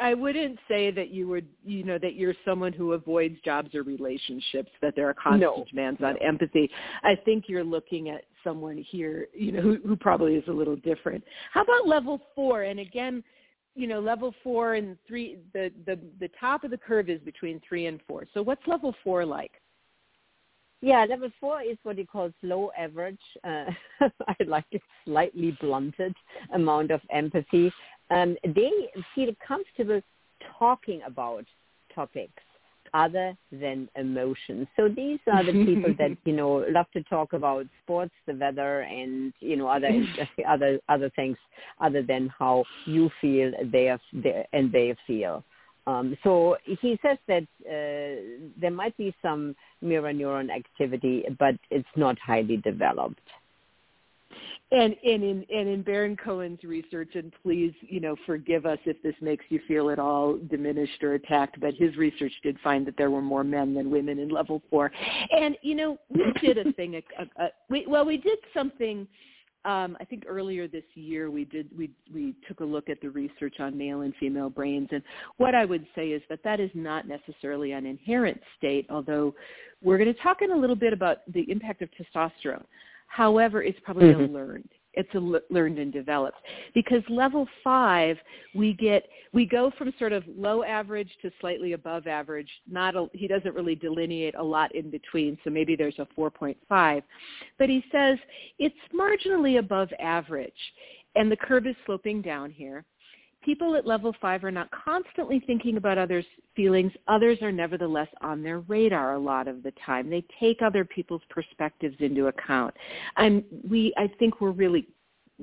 I 0.00 0.14
wouldn't 0.14 0.58
say 0.68 0.90
that 0.92 1.10
you 1.10 1.26
would, 1.28 1.46
you 1.64 1.82
know, 1.82 1.98
that 1.98 2.14
you're 2.14 2.34
someone 2.44 2.72
who 2.72 2.92
avoids 2.92 3.36
jobs 3.44 3.74
or 3.74 3.82
relationships, 3.82 4.70
that 4.82 4.94
there 4.94 5.08
are 5.08 5.14
constant 5.14 5.40
no, 5.40 5.64
demands 5.68 6.00
no. 6.00 6.08
on 6.08 6.16
empathy. 6.18 6.70
I 7.02 7.16
think 7.24 7.44
you're 7.48 7.64
looking 7.64 8.08
at 8.10 8.24
someone 8.44 8.76
here, 8.76 9.28
you 9.34 9.52
know, 9.52 9.60
who, 9.60 9.78
who 9.86 9.96
probably 9.96 10.34
is 10.34 10.44
a 10.48 10.52
little 10.52 10.76
different. 10.76 11.22
How 11.52 11.62
about 11.62 11.86
level 11.86 12.20
four? 12.34 12.62
And 12.62 12.80
again, 12.80 13.22
you 13.74 13.86
know, 13.86 14.00
level 14.00 14.34
four 14.42 14.74
and 14.74 14.96
three, 15.06 15.38
the, 15.52 15.72
the, 15.86 15.98
the 16.18 16.28
top 16.38 16.64
of 16.64 16.70
the 16.70 16.78
curve 16.78 17.08
is 17.08 17.20
between 17.20 17.60
three 17.66 17.86
and 17.86 18.00
four. 18.06 18.24
So 18.34 18.42
what's 18.42 18.66
level 18.66 18.94
four 19.04 19.24
like? 19.24 19.52
Yeah, 20.82 21.04
level 21.08 21.30
four 21.38 21.60
is 21.62 21.76
what 21.82 21.98
he 21.98 22.06
calls 22.06 22.32
low 22.42 22.70
average. 22.76 23.20
Uh, 23.44 23.66
I 24.00 24.34
like 24.46 24.64
a 24.74 24.80
slightly 25.04 25.56
blunted 25.60 26.14
amount 26.54 26.90
of 26.90 27.00
empathy. 27.10 27.70
Um, 28.10 28.36
they 28.44 28.70
feel 29.14 29.32
comfortable 29.46 30.00
talking 30.58 31.02
about 31.06 31.44
topics 31.94 32.42
other 32.94 33.36
than 33.52 33.88
emotions. 33.96 34.66
So 34.76 34.88
these 34.88 35.18
are 35.32 35.44
the 35.44 35.64
people 35.64 35.94
that 35.98 36.16
you 36.24 36.32
know 36.32 36.64
love 36.70 36.86
to 36.94 37.02
talk 37.04 37.32
about 37.32 37.66
sports, 37.82 38.12
the 38.26 38.34
weather, 38.34 38.80
and 38.80 39.32
you 39.40 39.56
know 39.56 39.68
other 39.68 39.90
other 40.48 40.80
other 40.88 41.10
things 41.16 41.36
other 41.80 42.02
than 42.02 42.30
how 42.38 42.64
you 42.86 43.10
feel 43.20 43.52
they 43.72 43.88
are, 43.88 44.00
they, 44.12 44.46
and 44.52 44.72
they 44.72 44.96
feel. 45.06 45.44
Um, 45.86 46.16
so 46.22 46.56
he 46.64 46.98
says 47.02 47.18
that 47.26 47.42
uh, 47.66 48.50
there 48.60 48.70
might 48.70 48.96
be 48.96 49.14
some 49.22 49.56
mirror 49.80 50.12
neuron 50.12 50.50
activity, 50.54 51.24
but 51.38 51.54
it's 51.70 51.88
not 51.96 52.18
highly 52.18 52.58
developed. 52.58 53.20
And, 54.72 54.94
in 55.02 55.44
and 55.52 55.68
in 55.68 55.82
Baron 55.82 56.16
Cohen's 56.16 56.62
research, 56.62 57.10
and 57.14 57.32
please, 57.42 57.72
you 57.80 57.98
know, 57.98 58.14
forgive 58.24 58.66
us 58.66 58.78
if 58.84 59.02
this 59.02 59.16
makes 59.20 59.44
you 59.48 59.60
feel 59.66 59.90
at 59.90 59.98
all 59.98 60.38
diminished 60.48 61.02
or 61.02 61.14
attacked, 61.14 61.60
but 61.60 61.74
his 61.74 61.96
research 61.96 62.32
did 62.44 62.56
find 62.62 62.86
that 62.86 62.96
there 62.96 63.10
were 63.10 63.20
more 63.20 63.42
men 63.42 63.74
than 63.74 63.90
women 63.90 64.20
in 64.20 64.28
level 64.28 64.62
four. 64.70 64.92
And 65.36 65.56
you 65.62 65.74
know, 65.74 65.98
we 66.08 66.32
did 66.40 66.58
a 66.58 66.72
thing. 66.74 66.94
A, 66.94 67.42
a, 67.42 67.48
we, 67.68 67.84
well, 67.88 68.04
we 68.04 68.16
did 68.16 68.38
something 68.54 69.08
um, 69.64 69.96
I 70.00 70.04
think 70.04 70.24
earlier 70.26 70.66
this 70.66 70.84
year 70.94 71.30
we 71.30 71.44
did 71.44 71.68
we 71.76 71.90
we 72.12 72.34
took 72.48 72.60
a 72.60 72.64
look 72.64 72.88
at 72.88 73.00
the 73.02 73.10
research 73.10 73.56
on 73.60 73.76
male 73.76 74.00
and 74.02 74.14
female 74.18 74.48
brains, 74.48 74.88
and 74.90 75.02
what 75.36 75.54
I 75.54 75.66
would 75.66 75.86
say 75.94 76.08
is 76.08 76.22
that 76.30 76.42
that 76.44 76.60
is 76.60 76.70
not 76.74 77.06
necessarily 77.06 77.72
an 77.72 77.84
inherent 77.84 78.40
state. 78.56 78.86
Although 78.88 79.34
we're 79.82 79.98
going 79.98 80.12
to 80.12 80.22
talk 80.22 80.40
in 80.40 80.50
a 80.50 80.56
little 80.56 80.76
bit 80.76 80.92
about 80.92 81.18
the 81.32 81.42
impact 81.50 81.82
of 81.82 81.90
testosterone. 81.90 82.64
However, 83.10 83.62
it's 83.62 83.78
probably 83.84 84.08
mm-hmm. 84.08 84.34
a 84.34 84.38
learned 84.38 84.68
it's 84.94 85.14
a 85.14 85.52
learned 85.52 85.78
and 85.78 85.92
developed. 85.92 86.38
Because 86.74 87.02
level 87.08 87.46
five 87.62 88.16
we 88.54 88.72
get 88.74 89.04
we 89.32 89.46
go 89.46 89.70
from 89.78 89.92
sort 89.98 90.12
of 90.12 90.24
low 90.26 90.64
average 90.64 91.10
to 91.22 91.30
slightly 91.40 91.72
above 91.72 92.06
average. 92.06 92.48
Not 92.68 92.96
a, 92.96 93.06
he 93.12 93.28
doesn't 93.28 93.54
really 93.54 93.74
delineate 93.74 94.34
a 94.34 94.42
lot 94.42 94.74
in 94.74 94.90
between 94.90 95.38
so 95.44 95.50
maybe 95.50 95.76
there's 95.76 95.98
a 95.98 96.06
4.5 96.18 97.02
but 97.58 97.68
he 97.68 97.84
says 97.92 98.18
it's 98.58 98.74
marginally 98.94 99.58
above 99.58 99.88
average 99.98 100.52
and 101.14 101.30
the 101.30 101.36
curve 101.36 101.66
is 101.66 101.76
sloping 101.86 102.22
down 102.22 102.50
here 102.50 102.84
people 103.42 103.74
at 103.74 103.86
level 103.86 104.14
five 104.20 104.44
are 104.44 104.50
not 104.50 104.68
constantly 104.70 105.42
thinking 105.46 105.76
about 105.76 105.98
others' 105.98 106.26
feelings. 106.54 106.92
Others 107.08 107.38
are 107.42 107.52
nevertheless 107.52 108.08
on 108.20 108.42
their 108.42 108.60
radar 108.60 109.14
a 109.14 109.18
lot 109.18 109.48
of 109.48 109.62
the 109.62 109.72
time. 109.84 110.10
They 110.10 110.24
take 110.38 110.62
other 110.62 110.84
people's 110.84 111.22
perspectives 111.30 111.96
into 112.00 112.26
account. 112.26 112.74
And 113.16 113.44
we, 113.68 113.94
I 113.96 114.10
think 114.18 114.40
we're 114.40 114.50
really 114.50 114.86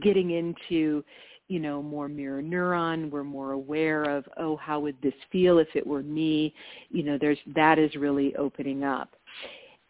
getting 0.02 0.32
into, 0.32 1.04
you 1.48 1.60
know, 1.60 1.82
more 1.82 2.08
mirror 2.08 2.42
neuron. 2.42 3.10
We're 3.10 3.24
more 3.24 3.54
aware 3.54 4.04
of, 4.04 4.26
oh, 4.38 4.58
how 4.58 4.80
would 4.80 4.96
this 5.02 5.14
feel 5.32 5.58
if 5.60 5.70
it 5.76 5.86
were 5.86 6.04
me? 6.04 6.54
You 6.90 7.04
know, 7.04 7.18
there's, 7.20 7.40
that 7.56 7.80
is 7.80 7.96
really 7.96 8.36
opening 8.36 8.84
up. 8.84 9.16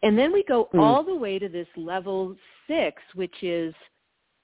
And 0.02 0.16
then 0.16 0.32
we 0.32 0.44
go 0.44 0.68
mm. 0.72 0.80
all 0.80 1.02
the 1.02 1.14
way 1.14 1.38
to 1.38 1.48
this 1.48 1.66
level 1.76 2.36
six, 2.68 3.02
which 3.14 3.42
is 3.42 3.74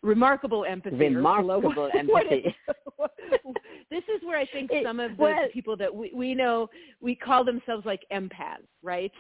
remarkable 0.05 0.64
empathy. 0.64 0.97
Remarkable 0.97 1.90
empathy. 1.99 2.55
this 3.90 4.05
is 4.14 4.23
where 4.25 4.38
I 4.38 4.47
think 4.47 4.71
it, 4.71 4.85
some 4.85 5.01
of 5.01 5.17
the 5.17 5.23
well, 5.23 5.49
people 5.53 5.77
that 5.79 5.95
we, 5.95 6.12
we 6.14 6.35
know, 6.35 6.69
we 7.01 7.14
call 7.14 7.45
themselves 7.45 7.85
like 7.87 8.03
empaths, 8.12 8.67
right? 8.83 9.12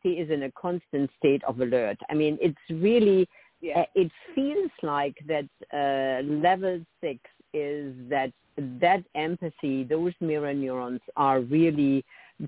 He 0.00 0.10
is 0.10 0.30
in 0.30 0.44
a 0.44 0.52
constant 0.52 1.10
state 1.18 1.42
of 1.44 1.60
alert. 1.60 1.98
I 2.10 2.14
mean, 2.14 2.38
it's 2.40 2.56
really, 2.70 3.28
yeah. 3.60 3.80
uh, 3.80 3.84
it 3.94 4.10
feels 4.34 4.70
like 4.82 5.16
that 5.28 5.48
uh, 5.72 6.26
level 6.26 6.84
six 7.00 7.20
is 7.54 7.94
that 8.08 8.32
that 8.56 9.02
empathy, 9.14 9.84
those 9.84 10.12
mirror 10.20 10.52
neurons 10.52 11.00
are 11.16 11.40
really 11.40 12.04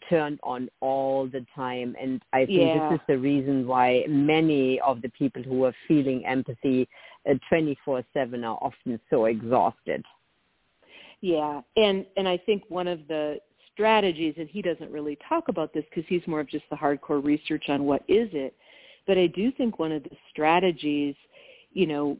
turned 0.08 0.38
on 0.42 0.68
all 0.80 1.26
the 1.26 1.44
time. 1.54 1.94
And 2.00 2.22
I 2.32 2.46
think 2.46 2.60
yeah. 2.60 2.90
this 2.90 2.96
is 2.96 3.00
the 3.06 3.18
reason 3.18 3.66
why 3.66 4.04
many 4.08 4.80
of 4.80 5.02
the 5.02 5.08
people 5.10 5.42
who 5.42 5.64
are 5.64 5.74
feeling 5.86 6.26
empathy 6.26 6.88
Uh, 7.28 7.34
24-7 7.52 8.04
are 8.44 8.58
often 8.60 9.00
so 9.10 9.26
exhausted. 9.26 10.04
Yeah, 11.20 11.62
and 11.76 12.04
and 12.16 12.28
I 12.28 12.36
think 12.36 12.64
one 12.68 12.86
of 12.86 13.00
the 13.08 13.38
strategies, 13.72 14.34
and 14.36 14.48
he 14.48 14.60
doesn't 14.60 14.90
really 14.90 15.16
talk 15.26 15.48
about 15.48 15.72
this 15.72 15.84
because 15.88 16.04
he's 16.08 16.26
more 16.26 16.40
of 16.40 16.50
just 16.50 16.64
the 16.70 16.76
hardcore 16.76 17.24
research 17.24 17.64
on 17.68 17.84
what 17.84 18.02
is 18.08 18.28
it. 18.32 18.54
But 19.06 19.16
I 19.16 19.26
do 19.28 19.50
think 19.52 19.78
one 19.78 19.92
of 19.92 20.02
the 20.02 20.16
strategies– 20.30 21.14
you 21.74 21.88
know, 21.88 22.16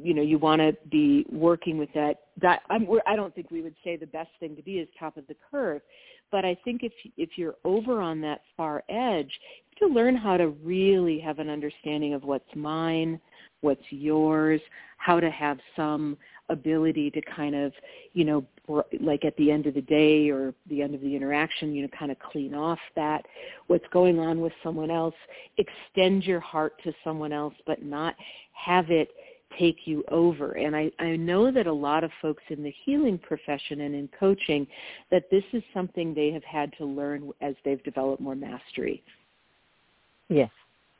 you 0.00 0.14
know, 0.14 0.22
you 0.22 0.38
want 0.38 0.60
to 0.60 0.76
be 0.90 1.26
working 1.32 1.78
with 1.78 1.88
that. 1.94 2.20
That 2.40 2.60
I'm, 2.68 2.86
I 3.06 3.16
don't 3.16 3.34
think 3.34 3.50
we 3.50 3.62
would 3.62 3.74
say 3.82 3.96
the 3.96 4.06
best 4.06 4.28
thing 4.38 4.54
to 4.56 4.62
be 4.62 4.74
is 4.74 4.88
top 4.98 5.16
of 5.16 5.26
the 5.26 5.34
curve, 5.50 5.80
but 6.30 6.44
I 6.44 6.56
think 6.64 6.82
if 6.84 6.92
if 7.16 7.30
you're 7.36 7.56
over 7.64 8.00
on 8.00 8.20
that 8.20 8.42
far 8.56 8.84
edge, 8.90 9.32
you 9.80 9.86
have 9.86 9.88
to 9.88 9.94
learn 9.94 10.14
how 10.14 10.36
to 10.36 10.48
really 10.48 11.18
have 11.18 11.38
an 11.38 11.48
understanding 11.48 12.12
of 12.12 12.24
what's 12.24 12.54
mine, 12.54 13.18
what's 13.60 13.84
yours, 13.90 14.60
how 14.98 15.20
to 15.20 15.30
have 15.30 15.58
some 15.76 16.16
ability 16.48 17.10
to 17.10 17.20
kind 17.22 17.54
of, 17.54 17.72
you 18.12 18.24
know, 18.24 18.44
like 19.00 19.24
at 19.24 19.36
the 19.36 19.50
end 19.50 19.66
of 19.66 19.74
the 19.74 19.82
day 19.82 20.30
or 20.30 20.54
the 20.68 20.82
end 20.82 20.94
of 20.94 21.00
the 21.00 21.16
interaction, 21.16 21.74
you 21.74 21.82
know, 21.82 21.88
kind 21.98 22.10
of 22.10 22.18
clean 22.18 22.54
off 22.54 22.78
that 22.94 23.24
what's 23.66 23.84
going 23.92 24.18
on 24.18 24.40
with 24.40 24.52
someone 24.62 24.90
else, 24.90 25.14
extend 25.58 26.24
your 26.24 26.40
heart 26.40 26.74
to 26.84 26.92
someone 27.02 27.32
else, 27.32 27.54
but 27.66 27.82
not 27.82 28.14
have 28.52 28.90
it 28.90 29.08
take 29.58 29.78
you 29.84 30.04
over. 30.10 30.52
And 30.52 30.76
I, 30.76 30.90
I 30.98 31.16
know 31.16 31.50
that 31.50 31.66
a 31.66 31.72
lot 31.72 32.04
of 32.04 32.10
folks 32.22 32.42
in 32.50 32.62
the 32.62 32.72
healing 32.84 33.18
profession 33.18 33.80
and 33.80 33.94
in 33.94 34.08
coaching, 34.18 34.66
that 35.10 35.24
this 35.30 35.44
is 35.52 35.62
something 35.74 36.14
they 36.14 36.30
have 36.30 36.44
had 36.44 36.72
to 36.78 36.84
learn 36.84 37.30
as 37.40 37.54
they've 37.64 37.82
developed 37.82 38.22
more 38.22 38.36
mastery. 38.36 39.02
Yes, 40.28 40.50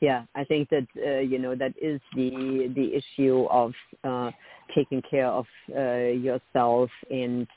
yeah, 0.01 0.23
I 0.35 0.43
think 0.43 0.69
that 0.71 0.87
uh, 0.97 1.19
you 1.19 1.37
know 1.37 1.55
that 1.55 1.73
is 1.79 2.01
the 2.15 2.71
the 2.75 2.95
issue 2.95 3.45
of 3.51 3.71
uh, 4.03 4.31
taking 4.73 5.01
care 5.03 5.27
of 5.27 5.45
uh, 5.77 6.09
yourself 6.09 6.89
and 7.11 7.47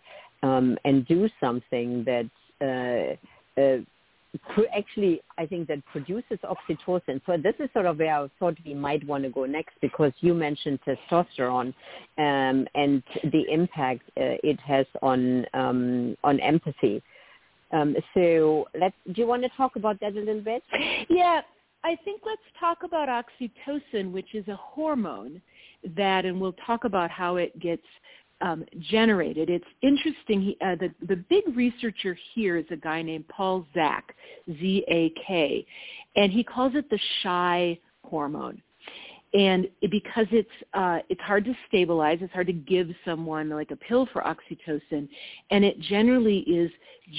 um, 0.43 0.77
and 0.85 1.07
do 1.09 1.27
something 1.41 2.05
that 2.05 2.29
uh, 2.61 3.61
uh, 3.61 3.79
actually 4.77 5.23
I 5.39 5.47
think 5.47 5.69
that 5.69 5.85
produces 5.87 6.39
oxytocin. 6.45 7.23
So 7.25 7.39
this 7.39 7.55
is 7.61 7.71
sort 7.73 7.87
of 7.87 7.99
where 7.99 8.15
I 8.15 8.29
thought 8.39 8.59
we 8.67 8.75
might 8.75 9.07
want 9.07 9.25
to 9.25 9.31
go 9.31 9.47
next 9.47 9.77
because 9.81 10.13
you 10.21 10.35
mentioned 10.35 10.81
testosterone 10.87 11.73
um, 12.19 12.67
and 12.75 13.03
the 13.33 13.45
impact 13.51 14.03
uh, 14.19 14.37
it 14.45 14.61
has 14.61 14.85
on 15.01 15.47
um, 15.55 16.15
on 16.23 16.41
empathy. 16.41 17.03
Um, 17.73 17.97
so. 18.13 18.69
Do 18.75 19.21
you 19.21 19.27
want 19.27 19.43
to 19.43 19.49
talk 19.57 19.77
about 19.77 19.99
that 20.01 20.13
a 20.13 20.21
little 20.21 20.43
bit? 20.43 20.63
Yeah, 21.09 21.41
I 21.85 21.97
think 22.05 22.23
let's 22.25 22.40
talk 22.59 22.79
about 22.83 23.09
oxytocin, 23.09 24.11
which 24.11 24.35
is 24.35 24.49
a 24.49 24.57
hormone 24.57 25.40
that, 25.97 26.25
and 26.25 26.40
we'll 26.40 26.57
talk 26.66 26.85
about 26.85 27.11
how 27.11 27.37
it 27.37 27.59
gets 27.61 27.83
um, 28.40 28.64
generated. 28.90 29.51
It's 29.51 29.64
interesting. 29.83 30.40
He, 30.40 30.57
uh, 30.64 30.77
the 30.77 30.92
the 31.07 31.16
big 31.16 31.44
researcher 31.55 32.16
here 32.35 32.57
is 32.57 32.64
a 32.70 32.77
guy 32.77 33.03
named 33.03 33.29
Paul 33.29 33.66
Zak, 33.75 34.14
Z-A-K, 34.49 35.66
and 36.16 36.33
he 36.33 36.42
calls 36.42 36.75
it 36.75 36.88
the 36.88 36.99
shy 37.23 37.79
hormone. 38.03 38.61
And 39.35 39.68
because 39.90 40.27
it's 40.31 40.49
uh, 40.75 41.01
it's 41.09 41.20
hard 41.20 41.44
to 41.44 41.55
stabilize, 41.68 42.18
it's 42.23 42.33
hard 42.33 42.47
to 42.47 42.53
give 42.53 42.88
someone 43.05 43.51
like 43.51 43.73
a 43.73 43.77
pill 43.77 44.09
for 44.12 44.23
oxytocin, 44.23 45.09
and 45.51 45.64
it 45.64 45.79
generally 45.81 46.38
is 46.40 46.70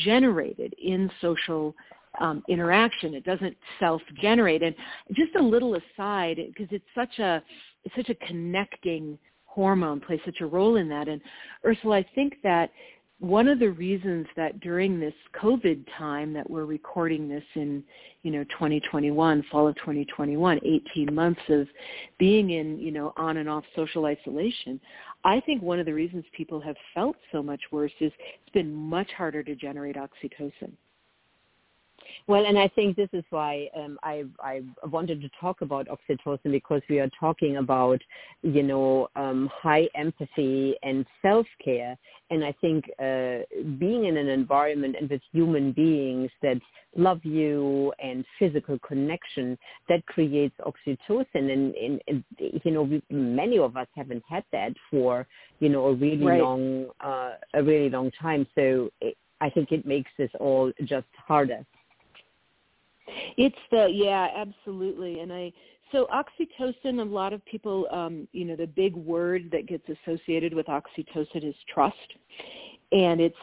generated 0.04 0.74
in 0.82 1.12
social 1.22 1.76
um, 2.20 2.44
interaction. 2.50 3.14
It 3.14 3.24
doesn't 3.24 3.56
self-generate. 3.80 4.64
And 4.64 4.76
just 5.14 5.36
a 5.36 5.42
little 5.42 5.76
aside, 5.76 6.38
because 6.38 6.68
it's 6.72 6.86
such 6.96 7.20
a 7.20 7.42
it's 7.84 7.96
such 7.96 8.10
a 8.10 8.26
connecting 8.26 9.18
hormone, 9.46 10.02
plays 10.02 10.20
such 10.26 10.42
a 10.42 10.46
role 10.46 10.76
in 10.76 10.90
that. 10.90 11.08
And 11.08 11.22
Ursula, 11.66 11.98
I 11.98 12.06
think 12.16 12.36
that 12.44 12.72
one 13.20 13.48
of 13.48 13.60
the 13.60 13.70
reasons 13.70 14.28
that 14.36 14.60
during 14.60 15.00
this 15.00 15.14
COVID 15.42 15.86
time 15.98 16.34
that 16.34 16.50
we're 16.50 16.66
recording 16.66 17.30
this 17.30 17.44
in, 17.56 17.82
you 18.24 18.32
know, 18.32 18.44
2021, 18.46 19.44
fall 19.50 19.68
of 19.68 19.76
2021, 19.78 20.60
18 20.64 21.16
months 21.16 21.42
of 21.48 21.68
being 22.18 22.50
in, 22.50 22.78
you 22.78 22.92
know, 22.92 23.14
on 23.16 23.38
and 23.38 23.48
off 23.48 23.64
social 23.74 24.06
isolation, 24.06 24.82
I 25.24 25.40
think 25.40 25.62
one 25.62 25.80
of 25.80 25.86
the 25.86 25.94
reasons 25.94 26.26
people 26.36 26.60
have 26.60 26.76
felt 26.94 27.16
so 27.32 27.42
much 27.42 27.62
worse 27.72 27.94
is 28.02 28.12
it's 28.20 28.54
been 28.54 28.74
much 28.74 29.12
harder 29.18 29.44
to 29.44 29.56
generate 29.56 29.96
oxytocin. 29.96 30.74
Well, 32.28 32.46
and 32.46 32.58
I 32.58 32.68
think 32.70 32.96
this 32.96 33.10
is 33.14 33.24
why 33.30 33.70
um, 33.78 34.00
I, 34.04 34.24
I 34.40 34.62
wanted 34.86 35.22
to 35.22 35.30
talk 35.40 35.62
about 35.62 35.88
oxytocin 35.88 36.52
because 36.52 36.82
we 36.90 37.00
are 37.00 37.10
talking 37.20 37.58
about, 37.58 38.02
you 38.42 38.64
know, 38.64 39.10
um, 39.16 39.50
high 39.54 39.88
empathy 39.96 40.76
and 40.84 41.06
self-care. 41.22 41.98
And 42.32 42.44
I 42.44 42.54
think 42.62 42.86
uh, 43.00 43.46
being 43.78 44.06
in 44.06 44.18
an 44.18 44.28
environment 44.28 44.96
and 45.00 45.10
with 45.10 45.22
human 45.32 45.72
beings 45.72 46.32
that 46.42 46.60
love 46.96 47.24
you 47.24 47.94
and 48.02 48.26
physical 48.40 48.80
connection, 48.80 49.58
that 49.90 50.06
creates 50.08 50.56
oxytocin. 50.66 51.26
And, 51.36 51.76
and, 51.76 52.02
and 52.08 52.24
you 52.40 52.72
know, 52.72 52.84
we, 52.84 53.04
many 53.10 53.60
of 53.60 53.78
us 53.78 53.88
haven't 53.96 54.24
had 54.28 54.44
that 54.52 54.74
for, 54.90 55.28
you 55.60 55.70
know, 55.70 55.86
a 55.88 55.94
really 55.94 56.26
right. 56.26 56.42
long, 56.42 56.88
uh, 57.04 57.34
a 57.54 57.62
really 57.62 57.90
long 57.90 58.12
time. 58.20 58.48
So 58.56 58.90
it, 59.02 59.16
I 59.42 59.50
think 59.50 59.72
it 59.72 59.86
makes 59.86 60.10
this 60.18 60.32
all 60.40 60.72
just 60.86 61.08
harder. 61.28 61.66
It's 63.38 63.56
the 63.72 63.88
yeah, 63.92 64.28
absolutely. 64.36 65.20
And 65.20 65.32
I 65.32 65.52
so 65.92 66.08
oxytocin, 66.14 67.00
a 67.00 67.04
lot 67.04 67.32
of 67.32 67.46
people, 67.46 67.88
um, 67.92 68.28
you 68.32 68.44
know, 68.44 68.56
the 68.56 68.68
big 68.68 68.96
word 68.96 69.50
that 69.52 69.68
gets 69.68 69.86
associated 69.88 70.54
with 70.54 70.66
oxytocin 70.66 71.48
is 71.48 71.56
trust, 71.74 71.96
and 72.92 73.22
it's 73.22 73.38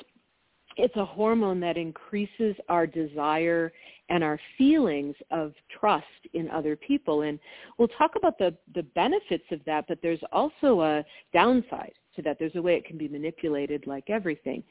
it's 0.76 0.96
a 0.96 1.04
hormone 1.04 1.60
that 1.60 1.76
increases 1.76 2.56
our 2.68 2.86
desire 2.86 3.72
and 4.08 4.22
our 4.22 4.38
feelings 4.58 5.14
of 5.30 5.52
trust 5.80 6.04
in 6.34 6.50
other 6.50 6.76
people. 6.76 7.22
And 7.22 7.38
we'll 7.78 7.88
talk 7.88 8.12
about 8.16 8.38
the, 8.38 8.54
the 8.74 8.82
benefits 8.82 9.44
of 9.50 9.60
that, 9.66 9.86
but 9.88 9.98
there's 10.02 10.20
also 10.32 10.82
a 10.82 11.04
downside 11.32 11.92
to 12.16 12.22
that. 12.22 12.38
There's 12.38 12.56
a 12.56 12.62
way 12.62 12.74
it 12.74 12.84
can 12.84 12.98
be 12.98 13.08
manipulated 13.08 13.86
like 13.86 14.10
everything. 14.10 14.62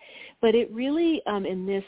But 0.42 0.54
it 0.54 0.72
really, 0.72 1.22
um, 1.26 1.46
in 1.46 1.66
this 1.66 1.84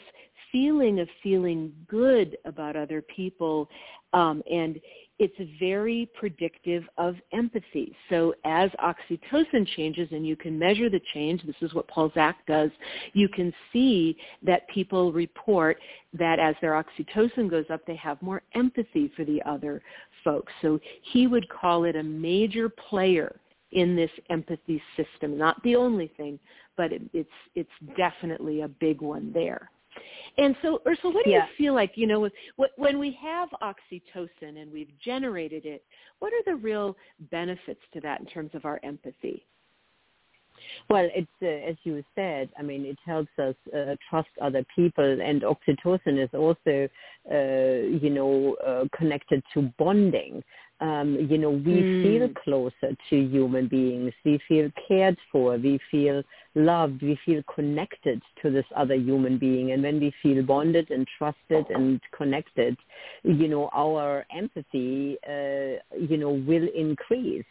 feeling 0.50 1.00
of 1.00 1.08
feeling 1.22 1.72
good 1.88 2.36
about 2.44 2.76
other 2.76 3.02
people 3.02 3.68
um, 4.12 4.42
and 4.50 4.80
it's 5.18 5.34
very 5.60 6.10
predictive 6.18 6.82
of 6.98 7.14
empathy. 7.32 7.94
So 8.10 8.34
as 8.44 8.70
oxytocin 8.82 9.66
changes, 9.76 10.08
and 10.10 10.26
you 10.26 10.34
can 10.34 10.58
measure 10.58 10.90
the 10.90 11.00
change, 11.12 11.42
this 11.46 11.54
is 11.60 11.72
what 11.72 11.86
Paul 11.86 12.10
Zak 12.14 12.44
does, 12.46 12.70
you 13.12 13.28
can 13.28 13.52
see 13.72 14.16
that 14.42 14.68
people 14.68 15.12
report 15.12 15.78
that 16.14 16.38
as 16.40 16.56
their 16.60 16.72
oxytocin 16.72 17.48
goes 17.48 17.66
up, 17.70 17.80
they 17.86 17.96
have 17.96 18.20
more 18.22 18.42
empathy 18.54 19.12
for 19.16 19.24
the 19.24 19.40
other 19.46 19.82
folks. 20.24 20.52
So 20.62 20.80
he 21.12 21.26
would 21.26 21.48
call 21.48 21.84
it 21.84 21.94
a 21.94 22.02
major 22.02 22.68
player 22.68 23.36
in 23.70 23.94
this 23.94 24.10
empathy 24.30 24.82
system. 24.96 25.38
Not 25.38 25.62
the 25.62 25.76
only 25.76 26.10
thing, 26.16 26.38
but 26.76 26.92
it, 26.92 27.02
it's, 27.12 27.28
it's 27.54 27.96
definitely 27.96 28.62
a 28.62 28.68
big 28.68 29.00
one 29.00 29.30
there. 29.32 29.70
And 30.36 30.56
so, 30.62 30.80
Ursula, 30.86 31.14
what 31.14 31.24
do 31.24 31.30
yeah. 31.30 31.46
you 31.46 31.64
feel 31.64 31.74
like, 31.74 31.92
you 31.94 32.06
know, 32.06 32.20
with, 32.20 32.32
when 32.76 32.98
we 32.98 33.16
have 33.22 33.48
oxytocin 33.62 34.60
and 34.60 34.72
we've 34.72 34.90
generated 35.04 35.64
it, 35.64 35.84
what 36.18 36.32
are 36.32 36.42
the 36.44 36.56
real 36.56 36.96
benefits 37.30 37.80
to 37.92 38.00
that 38.00 38.20
in 38.20 38.26
terms 38.26 38.50
of 38.54 38.64
our 38.64 38.80
empathy? 38.82 39.46
Well, 40.88 41.08
it's 41.14 41.28
uh, 41.42 41.46
as 41.46 41.76
you 41.84 42.02
said. 42.14 42.48
I 42.58 42.62
mean, 42.62 42.84
it 42.84 42.98
helps 43.04 43.30
us 43.38 43.54
uh, 43.74 43.96
trust 44.08 44.28
other 44.40 44.64
people, 44.74 45.20
and 45.20 45.42
oxytocin 45.42 46.22
is 46.22 46.30
also, 46.32 46.88
uh, 47.30 47.88
you 47.88 48.10
know, 48.10 48.54
uh, 48.66 48.84
connected 48.96 49.42
to 49.54 49.72
bonding 49.78 50.42
um, 50.80 51.16
you 51.30 51.38
know, 51.38 51.50
we 51.50 51.74
mm. 51.74 52.02
feel 52.02 52.28
closer 52.42 52.96
to 53.10 53.16
human 53.16 53.68
beings. 53.68 54.12
We 54.24 54.40
feel 54.48 54.70
cared 54.88 55.16
for. 55.30 55.56
We 55.56 55.78
feel 55.90 56.22
loved. 56.54 57.02
We 57.02 57.18
feel 57.24 57.42
connected 57.54 58.20
to 58.42 58.50
this 58.50 58.64
other 58.76 58.94
human 58.94 59.38
being. 59.38 59.72
And 59.72 59.82
when 59.82 60.00
we 60.00 60.12
feel 60.22 60.42
bonded 60.42 60.90
and 60.90 61.06
trusted 61.16 61.66
and 61.70 62.00
connected, 62.16 62.76
you 63.22 63.48
know, 63.48 63.70
our 63.72 64.26
empathy, 64.36 65.16
uh, 65.28 65.80
you 65.98 66.16
know, 66.16 66.30
will 66.30 66.68
increase. 66.74 67.44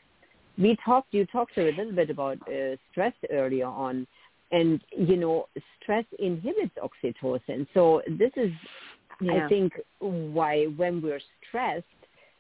We 0.58 0.78
talked, 0.86 1.14
you 1.14 1.26
talked 1.26 1.58
a 1.58 1.64
little 1.64 1.94
bit 1.94 2.10
about 2.10 2.38
uh, 2.48 2.76
stress 2.92 3.14
earlier 3.32 3.68
on. 3.68 4.06
And, 4.52 4.82
you 4.96 5.16
know, 5.16 5.48
stress 5.82 6.06
inhibits 6.20 6.76
oxytocin. 6.78 7.66
So 7.74 8.04
this 8.08 8.32
is, 8.36 8.52
yeah. 9.20 9.46
I 9.46 9.50
think, 9.50 9.74
why 10.00 10.66
when 10.76 11.02
we're 11.02 11.22
stressed, 11.48 11.86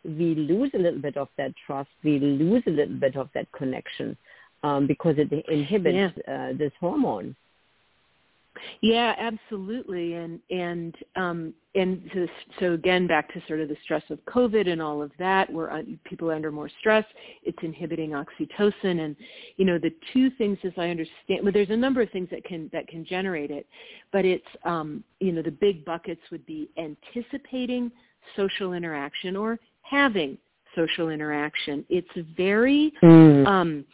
we 0.04 0.36
lose 0.36 0.72
a 0.74 0.78
little 0.78 1.02
bit 1.02 1.18
of 1.18 1.30
that 1.38 1.54
trust. 1.66 1.90
We 2.04 2.20
lose 2.20 2.64
a 2.68 2.72
little 2.72 2.96
bit 2.96 3.16
of 3.16 3.30
that 3.34 3.52
connection 3.52 4.18
um, 4.64 4.88
because 4.88 5.16
it 5.18 5.32
inhibits 5.50 6.18
yeah. 6.28 6.50
uh, 6.50 6.58
this 6.58 6.72
hormone. 6.80 7.36
Yeah, 8.82 9.16
absolutely. 9.18 10.14
And 10.14 10.40
and 10.50 10.96
um, 11.16 11.54
and 11.76 12.10
to, 12.14 12.28
so 12.60 12.74
again, 12.74 13.08
back 13.08 13.34
to 13.34 13.42
sort 13.48 13.62
of 13.62 13.70
the 13.70 13.78
stress 13.84 14.04
of 14.10 14.20
COVID 14.26 14.70
and 14.70 14.82
all 14.82 15.02
of 15.02 15.12
that, 15.18 15.52
where 15.52 15.84
people 16.04 16.30
are 16.30 16.36
under 16.36 16.52
more 16.52 16.70
stress, 16.80 17.06
it's 17.44 17.58
inhibiting 17.64 18.12
oxytocin. 18.12 19.06
And 19.06 19.16
you 19.58 19.66
know, 19.66 19.80
the 19.80 19.92
two 20.14 20.30
things, 20.38 20.58
as 20.64 20.74
I 20.78 20.90
understand, 20.90 21.42
well, 21.44 21.52
there's 21.52 21.72
a 21.72 21.78
number 21.78 22.02
of 22.02 22.12
things 22.12 22.30
that 22.32 22.44
can 22.44 22.70
that 22.74 22.88
can 22.88 23.06
generate 23.06 23.52
it, 23.52 23.66
but 24.12 24.26
it's 24.26 24.46
um, 24.66 25.04
you 25.20 25.32
know, 25.32 25.42
the 25.42 25.52
big 25.52 25.84
buckets 25.84 26.22
would 26.32 26.46
be 26.46 26.70
anticipating 26.78 27.92
social 28.36 28.74
interaction 28.74 29.36
or 29.36 29.60
having 29.94 30.38
social 30.76 31.10
interaction. 31.10 31.86
It's 31.90 32.10
very 32.36 32.92
mm. 33.04 33.46
um, 33.48 33.86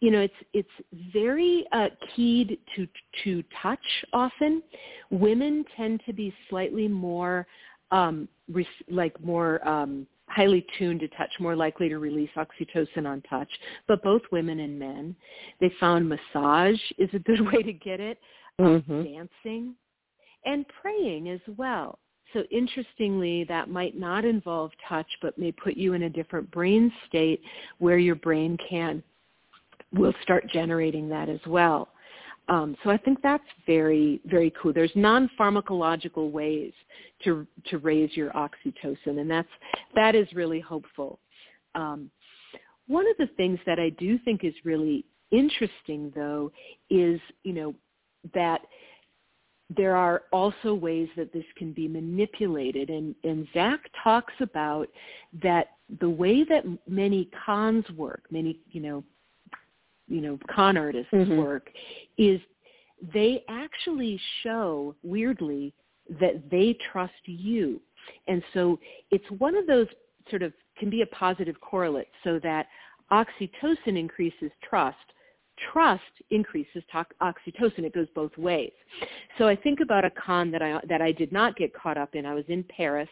you 0.00 0.10
know 0.10 0.20
it's 0.20 0.34
it's 0.52 0.68
very 1.12 1.64
uh, 1.72 1.88
keyed 2.14 2.58
to 2.76 2.86
to 3.24 3.42
touch 3.62 3.78
often 4.12 4.62
women 5.10 5.64
tend 5.76 6.02
to 6.06 6.12
be 6.12 6.34
slightly 6.50 6.88
more 6.88 7.46
um 7.90 8.28
re- 8.52 8.66
like 8.90 9.18
more 9.24 9.66
um 9.66 10.06
highly 10.28 10.66
tuned 10.78 11.00
to 11.00 11.08
touch 11.08 11.30
more 11.40 11.56
likely 11.56 11.88
to 11.88 11.98
release 11.98 12.30
oxytocin 12.36 13.06
on 13.06 13.22
touch 13.22 13.48
but 13.88 14.02
both 14.02 14.22
women 14.30 14.60
and 14.60 14.78
men 14.78 15.16
they 15.60 15.70
found 15.80 16.06
massage 16.06 16.80
is 16.98 17.08
a 17.14 17.18
good 17.20 17.40
way 17.52 17.62
to 17.62 17.72
get 17.72 18.00
it 18.00 18.18
um, 18.58 18.82
mm-hmm. 18.82 19.02
dancing 19.04 19.74
and 20.44 20.66
praying 20.82 21.30
as 21.30 21.40
well 21.56 21.98
so 22.34 22.42
interestingly, 22.50 23.44
that 23.44 23.70
might 23.70 23.98
not 23.98 24.26
involve 24.26 24.72
touch, 24.86 25.06
but 25.22 25.38
may 25.38 25.52
put 25.52 25.76
you 25.76 25.94
in 25.94 26.02
a 26.02 26.10
different 26.10 26.50
brain 26.50 26.92
state 27.08 27.40
where 27.78 27.98
your 27.98 28.16
brain 28.16 28.58
can 28.68 29.02
will 29.94 30.14
start 30.22 30.46
generating 30.52 31.08
that 31.08 31.28
as 31.28 31.40
well. 31.46 31.88
Um, 32.48 32.76
so 32.84 32.90
I 32.90 32.98
think 32.98 33.22
that's 33.22 33.44
very, 33.66 34.20
very 34.26 34.52
cool. 34.60 34.72
There's 34.72 34.92
non-pharmacological 34.94 36.30
ways 36.30 36.72
to 37.24 37.46
to 37.70 37.78
raise 37.78 38.14
your 38.14 38.30
oxytocin, 38.32 39.18
and 39.20 39.30
that's 39.30 39.48
that 39.94 40.14
is 40.14 40.26
really 40.34 40.60
hopeful. 40.60 41.18
Um, 41.74 42.10
one 42.86 43.06
of 43.08 43.16
the 43.16 43.28
things 43.38 43.58
that 43.64 43.78
I 43.78 43.88
do 43.90 44.18
think 44.18 44.44
is 44.44 44.52
really 44.62 45.06
interesting, 45.30 46.12
though, 46.14 46.52
is 46.90 47.18
you 47.44 47.54
know 47.54 47.74
that 48.34 48.60
there 49.74 49.96
are 49.96 50.22
also 50.32 50.74
ways 50.74 51.08
that 51.16 51.32
this 51.32 51.44
can 51.56 51.72
be 51.72 51.88
manipulated, 51.88 52.90
and 52.90 53.14
and 53.24 53.46
Zak 53.54 53.80
talks 54.02 54.34
about 54.40 54.88
that 55.42 55.68
the 56.00 56.08
way 56.08 56.44
that 56.44 56.64
many 56.86 57.30
cons 57.44 57.84
work, 57.96 58.24
many 58.30 58.58
you 58.70 58.80
know 58.80 59.04
you 60.08 60.20
know 60.20 60.38
con 60.54 60.76
artists 60.76 61.12
mm-hmm. 61.12 61.36
work 61.36 61.70
is 62.18 62.40
they 63.12 63.44
actually 63.48 64.20
show 64.42 64.94
weirdly 65.02 65.72
that 66.20 66.42
they 66.50 66.76
trust 66.92 67.12
you 67.24 67.80
and 68.28 68.42
so 68.52 68.78
it's 69.10 69.24
one 69.38 69.56
of 69.56 69.66
those 69.66 69.86
sort 70.30 70.42
of 70.42 70.52
can 70.78 70.90
be 70.90 71.02
a 71.02 71.06
positive 71.06 71.58
correlate 71.60 72.08
so 72.22 72.38
that 72.42 72.66
oxytocin 73.12 73.98
increases 73.98 74.50
trust 74.68 74.96
trust 75.72 76.02
increases 76.30 76.82
oxytocin. 76.94 77.80
It 77.80 77.94
goes 77.94 78.08
both 78.14 78.36
ways. 78.36 78.72
So 79.38 79.46
I 79.48 79.56
think 79.56 79.80
about 79.80 80.04
a 80.04 80.10
con 80.10 80.50
that 80.50 80.62
I 80.62 80.80
that 80.88 81.00
I 81.00 81.12
did 81.12 81.32
not 81.32 81.56
get 81.56 81.72
caught 81.74 81.96
up 81.96 82.14
in. 82.14 82.26
I 82.26 82.34
was 82.34 82.44
in 82.48 82.64
Paris, 82.64 83.08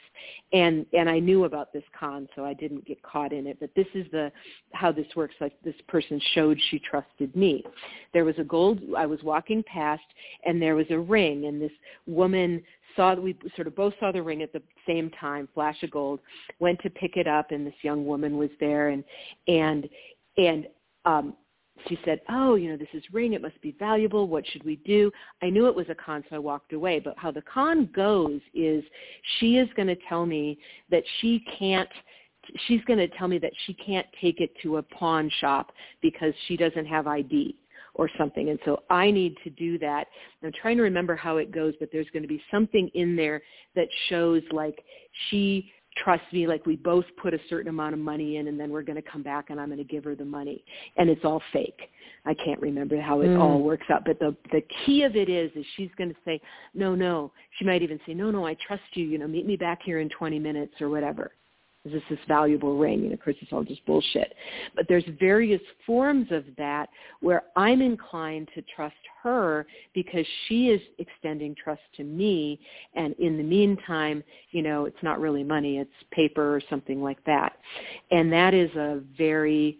and 0.52 0.86
and 0.92 1.08
I 1.08 1.18
knew 1.18 1.44
about 1.44 1.72
this 1.72 1.84
con, 1.98 2.28
so 2.34 2.44
I 2.44 2.54
didn't 2.54 2.84
get 2.84 3.02
caught 3.02 3.32
in 3.32 3.46
it. 3.46 3.58
But 3.60 3.70
this 3.74 3.86
is 3.94 4.06
the 4.12 4.32
how 4.72 4.92
this 4.92 5.06
works. 5.16 5.34
Like 5.40 5.54
this 5.64 5.74
person 5.88 6.20
showed 6.34 6.58
she 6.70 6.78
trusted 6.78 7.34
me. 7.36 7.64
There 8.12 8.24
was 8.24 8.38
a 8.38 8.44
gold. 8.44 8.80
I 8.96 9.06
was 9.06 9.22
walking 9.22 9.62
past, 9.64 10.02
and 10.44 10.60
there 10.60 10.74
was 10.74 10.86
a 10.90 10.98
ring, 10.98 11.46
and 11.46 11.60
this 11.60 11.72
woman 12.06 12.62
saw 12.96 13.14
that 13.14 13.22
we 13.22 13.36
sort 13.56 13.66
of 13.66 13.74
both 13.74 13.94
saw 13.98 14.12
the 14.12 14.22
ring 14.22 14.42
at 14.42 14.52
the 14.52 14.62
same 14.86 15.10
time, 15.18 15.48
flash 15.54 15.82
of 15.82 15.90
gold. 15.90 16.20
Went 16.58 16.80
to 16.82 16.90
pick 16.90 17.16
it 17.16 17.26
up, 17.26 17.50
and 17.50 17.66
this 17.66 17.74
young 17.82 18.04
woman 18.06 18.36
was 18.36 18.50
there, 18.60 18.88
and 18.88 19.04
and 19.48 19.88
and 20.36 20.66
um, 21.04 21.34
she 21.88 21.98
said, 22.04 22.20
oh, 22.28 22.54
you 22.54 22.70
know, 22.70 22.76
this 22.76 22.88
is 22.92 23.02
ring. 23.12 23.32
It 23.32 23.42
must 23.42 23.60
be 23.60 23.74
valuable. 23.78 24.28
What 24.28 24.44
should 24.46 24.64
we 24.64 24.76
do? 24.76 25.10
I 25.42 25.50
knew 25.50 25.66
it 25.66 25.74
was 25.74 25.88
a 25.88 25.94
con, 25.94 26.24
so 26.28 26.36
I 26.36 26.38
walked 26.38 26.72
away. 26.72 27.00
But 27.00 27.16
how 27.16 27.30
the 27.30 27.42
con 27.42 27.88
goes 27.94 28.40
is 28.54 28.84
she 29.38 29.56
is 29.56 29.68
going 29.76 29.88
to 29.88 29.96
tell 30.08 30.26
me 30.26 30.58
that 30.90 31.02
she 31.20 31.44
can't 31.58 31.88
she's 32.66 32.82
going 32.86 32.98
to 32.98 33.08
tell 33.08 33.28
me 33.28 33.38
that 33.38 33.52
she 33.66 33.74
can't 33.74 34.06
take 34.20 34.40
it 34.40 34.50
to 34.62 34.78
a 34.78 34.82
pawn 34.82 35.30
shop 35.40 35.72
because 36.00 36.34
she 36.48 36.56
doesn't 36.56 36.86
have 36.86 37.06
ID 37.06 37.56
or 37.94 38.08
something. 38.18 38.48
And 38.48 38.58
so 38.64 38.82
I 38.90 39.10
need 39.10 39.36
to 39.44 39.50
do 39.50 39.78
that. 39.78 40.06
I'm 40.42 40.52
trying 40.60 40.76
to 40.78 40.82
remember 40.82 41.14
how 41.14 41.36
it 41.36 41.52
goes, 41.52 41.74
but 41.78 41.90
there's 41.92 42.08
going 42.12 42.22
to 42.22 42.28
be 42.28 42.42
something 42.50 42.90
in 42.94 43.14
there 43.16 43.42
that 43.76 43.86
shows 44.08 44.42
like 44.50 44.82
she 45.28 45.70
trust 45.96 46.22
me 46.32 46.46
like 46.46 46.64
we 46.66 46.76
both 46.76 47.04
put 47.20 47.34
a 47.34 47.38
certain 47.48 47.68
amount 47.68 47.94
of 47.94 48.00
money 48.00 48.36
in 48.36 48.48
and 48.48 48.58
then 48.58 48.70
we're 48.70 48.82
going 48.82 49.00
to 49.00 49.10
come 49.10 49.22
back 49.22 49.50
and 49.50 49.60
I'm 49.60 49.68
going 49.68 49.78
to 49.78 49.84
give 49.84 50.04
her 50.04 50.14
the 50.14 50.24
money 50.24 50.64
and 50.96 51.10
it's 51.10 51.24
all 51.24 51.42
fake. 51.52 51.80
I 52.24 52.34
can't 52.34 52.60
remember 52.60 53.00
how 53.00 53.20
it 53.20 53.28
mm. 53.28 53.40
all 53.40 53.60
works 53.60 53.86
out, 53.90 54.04
but 54.04 54.18
the 54.20 54.36
the 54.52 54.62
key 54.84 55.02
of 55.02 55.16
it 55.16 55.28
is 55.28 55.50
is 55.56 55.64
she's 55.76 55.90
going 55.98 56.10
to 56.10 56.16
say, 56.24 56.40
"No, 56.72 56.94
no." 56.94 57.32
She 57.58 57.64
might 57.64 57.82
even 57.82 57.98
say, 58.06 58.14
"No, 58.14 58.30
no, 58.30 58.46
I 58.46 58.56
trust 58.66 58.84
you, 58.94 59.04
you 59.04 59.18
know, 59.18 59.26
meet 59.26 59.44
me 59.44 59.56
back 59.56 59.80
here 59.84 59.98
in 59.98 60.08
20 60.08 60.38
minutes 60.38 60.74
or 60.80 60.88
whatever." 60.88 61.32
Is 61.84 61.92
this 61.92 62.02
this 62.10 62.18
valuable 62.28 62.76
ring? 62.76 63.04
And 63.04 63.12
of 63.12 63.20
course, 63.20 63.36
it's 63.40 63.52
all 63.52 63.64
just 63.64 63.84
bullshit. 63.86 64.34
But 64.76 64.86
there's 64.88 65.04
various 65.18 65.60
forms 65.84 66.28
of 66.30 66.44
that 66.56 66.88
where 67.20 67.44
I'm 67.56 67.82
inclined 67.82 68.48
to 68.54 68.62
trust 68.74 68.94
her 69.22 69.66
because 69.94 70.26
she 70.46 70.68
is 70.68 70.80
extending 70.98 71.56
trust 71.62 71.82
to 71.96 72.04
me. 72.04 72.60
And 72.94 73.14
in 73.18 73.36
the 73.36 73.42
meantime, 73.42 74.22
you 74.52 74.62
know, 74.62 74.84
it's 74.84 75.02
not 75.02 75.20
really 75.20 75.42
money, 75.42 75.78
it's 75.78 75.90
paper 76.12 76.54
or 76.54 76.60
something 76.70 77.02
like 77.02 77.22
that. 77.24 77.56
And 78.10 78.32
that 78.32 78.54
is 78.54 78.70
a 78.76 79.00
very 79.18 79.78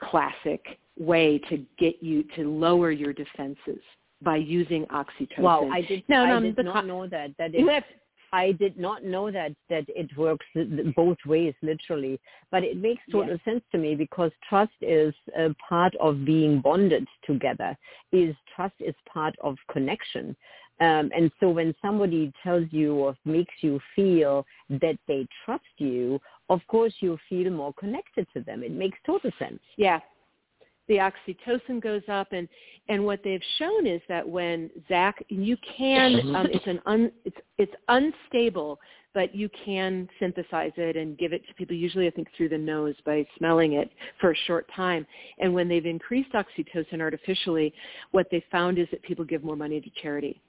classic 0.00 0.78
way 0.98 1.38
to 1.50 1.64
get 1.78 2.02
you 2.02 2.24
to 2.36 2.50
lower 2.50 2.90
your 2.90 3.12
defenses 3.12 3.80
by 4.22 4.36
using 4.36 4.86
oxytocin. 4.86 5.40
Wow, 5.40 5.68
I 5.70 5.82
did, 5.82 6.04
no, 6.08 6.24
no, 6.24 6.36
I 6.38 6.40
did 6.40 6.64
not 6.64 6.86
know 6.86 7.06
that. 7.06 7.32
That 7.38 7.54
is, 7.54 7.66
I 8.32 8.52
did 8.52 8.78
not 8.78 9.04
know 9.04 9.30
that 9.30 9.52
that 9.68 9.84
it 9.88 10.16
works 10.16 10.46
both 10.96 11.18
ways, 11.26 11.54
literally. 11.62 12.20
But 12.50 12.64
it 12.64 12.76
makes 12.76 13.02
total 13.10 13.32
yes. 13.32 13.44
sense 13.44 13.62
to 13.72 13.78
me 13.78 13.94
because 13.94 14.30
trust 14.48 14.72
is 14.80 15.14
a 15.36 15.54
part 15.68 15.94
of 16.00 16.24
being 16.24 16.60
bonded 16.60 17.06
together. 17.26 17.76
Is 18.12 18.34
trust 18.54 18.74
is 18.80 18.94
part 19.12 19.34
of 19.42 19.56
connection. 19.70 20.36
Um, 20.80 21.10
and 21.16 21.30
so 21.38 21.50
when 21.50 21.72
somebody 21.80 22.32
tells 22.42 22.66
you 22.72 22.94
or 22.94 23.16
makes 23.24 23.54
you 23.60 23.78
feel 23.94 24.44
that 24.70 24.98
they 25.06 25.26
trust 25.44 25.62
you, 25.78 26.20
of 26.50 26.60
course 26.66 26.94
you 26.98 27.16
feel 27.28 27.50
more 27.50 27.72
connected 27.74 28.26
to 28.34 28.40
them. 28.40 28.64
It 28.64 28.72
makes 28.72 28.98
total 29.06 29.30
sense. 29.38 29.60
Yeah, 29.76 30.00
the 30.88 30.96
oxytocin 30.96 31.82
goes 31.82 32.02
up 32.08 32.28
and 32.32 32.48
and 32.88 33.04
what 33.04 33.20
they've 33.24 33.42
shown 33.58 33.86
is 33.86 34.02
that 34.08 34.28
when 34.28 34.70
Zak 34.88 35.24
you 35.28 35.56
can 35.76 36.34
um, 36.34 36.46
it's 36.50 36.66
an 36.66 36.80
un, 36.86 37.10
it's 37.24 37.36
it's 37.58 37.72
unstable 37.88 38.78
but 39.14 39.34
you 39.34 39.48
can 39.64 40.08
synthesize 40.18 40.72
it 40.76 40.96
and 40.96 41.16
give 41.16 41.32
it 41.32 41.46
to 41.46 41.54
people 41.54 41.74
usually 41.74 42.06
I 42.06 42.10
think 42.10 42.28
through 42.36 42.50
the 42.50 42.58
nose 42.58 42.94
by 43.06 43.24
smelling 43.38 43.74
it 43.74 43.90
for 44.20 44.32
a 44.32 44.36
short 44.46 44.68
time. 44.74 45.06
And 45.38 45.54
when 45.54 45.68
they've 45.68 45.86
increased 45.86 46.32
oxytocin 46.32 47.00
artificially 47.00 47.72
what 48.10 48.26
they 48.30 48.44
found 48.50 48.78
is 48.78 48.88
that 48.90 49.02
people 49.02 49.24
give 49.24 49.44
more 49.44 49.56
money 49.56 49.80
to 49.80 49.90
charity 50.02 50.42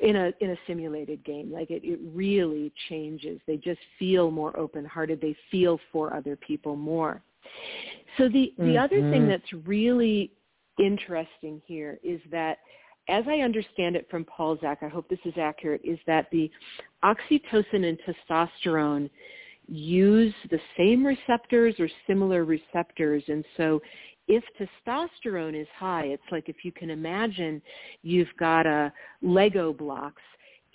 in 0.00 0.16
a 0.16 0.32
in 0.40 0.50
a 0.50 0.56
simulated 0.66 1.24
game. 1.24 1.52
Like 1.52 1.70
it, 1.70 1.82
it 1.84 1.98
really 2.14 2.72
changes. 2.88 3.40
They 3.46 3.56
just 3.56 3.80
feel 3.98 4.30
more 4.30 4.56
open 4.58 4.84
hearted 4.84 5.20
they 5.20 5.36
feel 5.50 5.80
for 5.92 6.14
other 6.14 6.36
people 6.36 6.76
more 6.76 7.22
so 8.16 8.28
the, 8.28 8.52
the 8.56 8.64
mm-hmm. 8.64 8.78
other 8.78 9.00
thing 9.10 9.22
mm-hmm. 9.22 9.28
that's 9.28 9.52
really 9.66 10.32
interesting 10.78 11.60
here 11.66 11.98
is 12.02 12.20
that 12.30 12.58
as 13.08 13.24
I 13.28 13.38
understand 13.40 13.94
it 13.94 14.06
from 14.10 14.24
Paul 14.24 14.58
Zak, 14.60 14.78
I 14.82 14.88
hope 14.88 15.08
this 15.08 15.18
is 15.24 15.34
accurate, 15.36 15.80
is 15.84 15.98
that 16.06 16.26
the 16.32 16.50
oxytocin 17.04 17.84
and 17.84 17.98
testosterone 18.28 19.08
use 19.68 20.34
the 20.50 20.60
same 20.76 21.06
receptors 21.06 21.74
or 21.78 21.88
similar 22.06 22.44
receptors. 22.44 23.22
And 23.28 23.44
so 23.56 23.80
if 24.28 24.42
testosterone 24.58 25.60
is 25.60 25.68
high, 25.76 26.06
it's 26.06 26.22
like 26.32 26.48
if 26.48 26.64
you 26.64 26.72
can 26.72 26.90
imagine 26.90 27.62
you've 28.02 28.34
got 28.38 28.66
a 28.66 28.92
Lego 29.22 29.72
blocks 29.72 30.22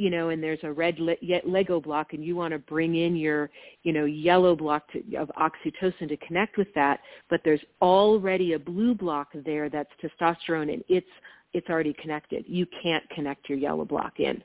you 0.01 0.09
know, 0.09 0.29
and 0.29 0.41
there's 0.41 0.59
a 0.63 0.71
red 0.71 0.99
le- 0.99 1.15
Lego 1.45 1.79
block 1.79 2.13
and 2.13 2.25
you 2.25 2.35
want 2.35 2.53
to 2.53 2.57
bring 2.57 2.95
in 2.95 3.15
your, 3.15 3.51
you 3.83 3.93
know, 3.93 4.05
yellow 4.05 4.55
block 4.55 4.91
to, 4.91 5.15
of 5.15 5.29
oxytocin 5.39 6.09
to 6.09 6.17
connect 6.17 6.57
with 6.57 6.73
that, 6.73 7.01
but 7.29 7.39
there's 7.45 7.61
already 7.83 8.53
a 8.53 8.59
blue 8.59 8.95
block 8.95 9.27
there 9.45 9.69
that's 9.69 9.91
testosterone 10.01 10.73
and 10.73 10.83
it's, 10.89 11.05
it's 11.53 11.69
already 11.69 11.93
connected. 12.01 12.43
You 12.47 12.65
can't 12.81 13.07
connect 13.11 13.47
your 13.47 13.59
yellow 13.59 13.85
block 13.85 14.19
in. 14.19 14.43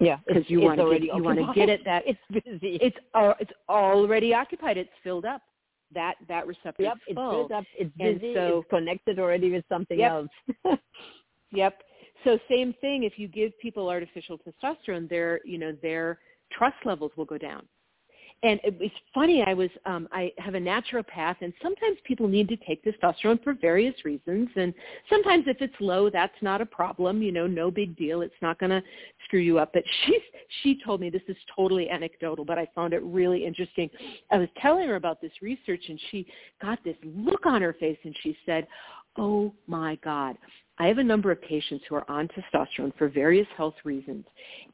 Yeah, 0.00 0.16
because 0.26 0.50
you 0.50 0.60
want 0.60 0.80
to 0.80 0.90
get, 0.98 1.02
you 1.02 1.22
want 1.22 1.38
to 1.38 1.52
get 1.54 1.68
it 1.68 1.84
that 1.84 2.02
it's 2.06 2.44
busy. 2.44 2.78
It's 2.82 2.96
uh, 3.14 3.34
it's 3.38 3.52
already 3.68 4.34
occupied. 4.34 4.76
It's 4.78 4.90
filled 5.04 5.24
up. 5.24 5.42
That 5.94 6.14
that 6.26 6.48
receptor 6.48 6.82
yep, 6.82 6.98
it's 7.06 7.14
filled 7.14 7.52
up. 7.52 7.62
It's 7.78 7.92
busy. 7.96 8.34
So, 8.34 8.60
it's 8.60 8.70
connected 8.70 9.20
already 9.20 9.52
with 9.52 9.64
something 9.68 10.00
yep. 10.00 10.10
else. 10.10 10.78
yep. 11.52 11.78
So 12.24 12.38
same 12.50 12.74
thing. 12.80 13.04
If 13.04 13.18
you 13.18 13.28
give 13.28 13.58
people 13.58 13.88
artificial 13.88 14.38
testosterone, 14.38 15.08
their 15.08 15.40
you 15.44 15.58
know 15.58 15.76
their 15.82 16.18
trust 16.50 16.76
levels 16.84 17.12
will 17.16 17.24
go 17.24 17.38
down 17.38 17.66
and 18.44 18.58
it 18.64 18.78
was 18.78 18.90
funny. 19.14 19.42
I 19.42 19.54
was 19.54 19.70
um, 19.86 20.08
I 20.10 20.32
have 20.38 20.54
a 20.54 20.58
naturopath, 20.58 21.36
and 21.40 21.52
sometimes 21.62 21.98
people 22.04 22.26
need 22.26 22.48
to 22.48 22.56
take 22.56 22.84
testosterone 22.84 23.42
for 23.42 23.54
various 23.54 23.94
reasons, 24.04 24.48
and 24.56 24.74
sometimes 25.08 25.44
if 25.46 25.58
it's 25.60 25.74
low, 25.78 26.10
that's 26.10 26.34
not 26.42 26.60
a 26.60 26.66
problem. 26.66 27.22
You 27.22 27.30
know, 27.30 27.46
no 27.46 27.70
big 27.70 27.96
deal. 27.96 28.22
It's 28.22 28.34
not 28.42 28.58
going 28.58 28.70
to 28.70 28.82
screw 29.24 29.40
you 29.40 29.58
up. 29.58 29.70
But 29.72 29.84
she 30.06 30.18
she 30.62 30.80
told 30.84 31.00
me 31.00 31.08
this 31.08 31.22
is 31.28 31.36
totally 31.54 31.88
anecdotal, 31.88 32.44
but 32.44 32.58
I 32.58 32.66
found 32.74 32.94
it 32.94 33.02
really 33.04 33.46
interesting. 33.46 33.88
I 34.30 34.38
was 34.38 34.48
telling 34.60 34.88
her 34.88 34.96
about 34.96 35.20
this 35.20 35.32
research, 35.40 35.84
and 35.88 36.00
she 36.10 36.26
got 36.60 36.82
this 36.84 36.96
look 37.04 37.46
on 37.46 37.62
her 37.62 37.74
face, 37.74 37.98
and 38.02 38.16
she 38.22 38.36
said, 38.44 38.66
"Oh 39.16 39.54
my 39.68 39.96
God, 40.02 40.36
I 40.82 40.88
have 40.88 40.98
a 40.98 41.04
number 41.04 41.30
of 41.30 41.40
patients 41.40 41.84
who 41.88 41.94
are 41.94 42.10
on 42.10 42.28
testosterone 42.28 42.92
for 42.98 43.08
various 43.08 43.46
health 43.56 43.76
reasons, 43.84 44.24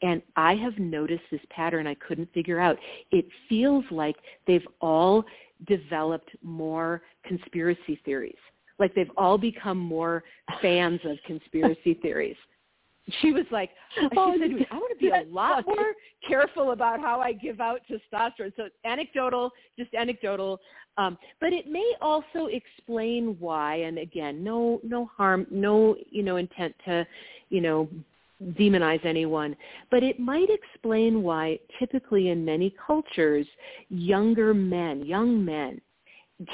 and 0.01 0.23
I 0.37 0.55
have 0.55 0.79
noticed 0.79 1.25
this 1.31 1.43
pattern 1.51 1.87
I 1.87 1.97
couldn't 1.97 2.33
figure 2.33 2.59
out. 2.59 2.79
It 3.11 3.27
feels 3.47 3.85
like 3.91 4.17
they've 4.47 4.67
all 4.81 5.23
developed 5.67 6.31
more 6.43 7.03
conspiracy 7.27 8.01
theories. 8.07 8.39
Like 8.79 8.95
they've 8.95 9.11
all 9.19 9.37
become 9.37 9.77
more 9.77 10.25
fans 10.63 10.99
of 11.05 11.19
conspiracy 11.27 11.93
theories 12.03 12.37
she 13.21 13.33
was 13.33 13.45
like, 13.51 13.71
she 13.95 14.09
oh, 14.17 14.35
said 14.39 14.49
to 14.49 14.55
me, 14.55 14.67
I 14.71 14.75
want 14.77 14.99
to 14.99 15.05
be 15.05 15.09
a 15.09 15.25
lot 15.33 15.67
more 15.67 15.93
careful 16.27 16.73
about 16.73 17.01
how 17.01 17.21
I 17.21 17.33
give 17.33 17.61
out 17.61 17.81
testosterone. 17.89 18.53
So 18.57 18.69
anecdotal, 18.85 19.51
just 19.79 19.95
anecdotal. 19.95 20.61
Um, 20.97 21.17
but 21.41 21.53
it 21.53 21.69
may 21.69 21.95
also 22.01 22.47
explain 22.47 23.37
why, 23.39 23.77
and 23.77 23.99
again, 23.99 24.43
no, 24.43 24.81
no 24.83 25.07
harm, 25.17 25.47
no, 25.51 25.97
you 26.11 26.23
know, 26.23 26.37
intent 26.37 26.75
to, 26.87 27.07
you 27.51 27.61
know, 27.61 27.89
demonize 28.53 29.05
anyone, 29.05 29.57
but 29.91 30.03
it 30.03 30.21
might 30.21 30.49
explain 30.49 31.23
why 31.23 31.59
typically 31.79 32.29
in 32.29 32.45
many 32.45 32.75
cultures, 32.87 33.47
younger 33.89 34.55
men, 34.55 35.05
young 35.05 35.45
men 35.45 35.81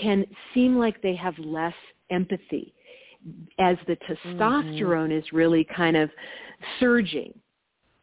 can 0.00 0.24
seem 0.54 0.78
like 0.78 1.02
they 1.02 1.14
have 1.14 1.38
less 1.38 1.74
empathy 2.10 2.73
as 3.58 3.76
the 3.86 3.96
mm-hmm. 3.96 4.38
testosterone 4.40 5.08
mm-hmm. 5.08 5.18
is 5.18 5.32
really 5.32 5.66
kind 5.76 5.96
of 5.96 6.10
surging 6.80 7.32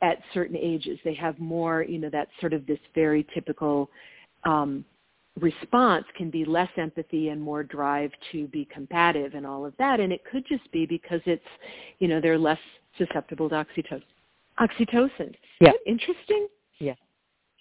at 0.01 0.17
certain 0.33 0.57
ages. 0.57 0.99
They 1.03 1.13
have 1.15 1.37
more, 1.39 1.83
you 1.83 1.99
know, 1.99 2.09
that 2.09 2.27
sort 2.39 2.53
of 2.53 2.65
this 2.65 2.79
very 2.95 3.25
typical 3.33 3.89
um, 4.43 4.83
response 5.39 6.05
can 6.17 6.29
be 6.29 6.43
less 6.43 6.69
empathy 6.77 7.29
and 7.29 7.41
more 7.41 7.63
drive 7.63 8.11
to 8.31 8.47
be 8.47 8.67
combative 8.73 9.33
and 9.35 9.45
all 9.45 9.65
of 9.65 9.73
that. 9.77 9.99
And 9.99 10.11
it 10.11 10.21
could 10.29 10.45
just 10.47 10.69
be 10.71 10.85
because 10.85 11.21
it's, 11.25 11.43
you 11.99 12.07
know, 12.07 12.19
they're 12.19 12.37
less 12.37 12.59
susceptible 12.97 13.49
to 13.49 13.55
oxytocin. 13.55 14.03
Oxytocin. 14.59 15.33
Yeah. 15.59 15.71
Interesting. 15.85 16.47
Yes. 16.79 16.97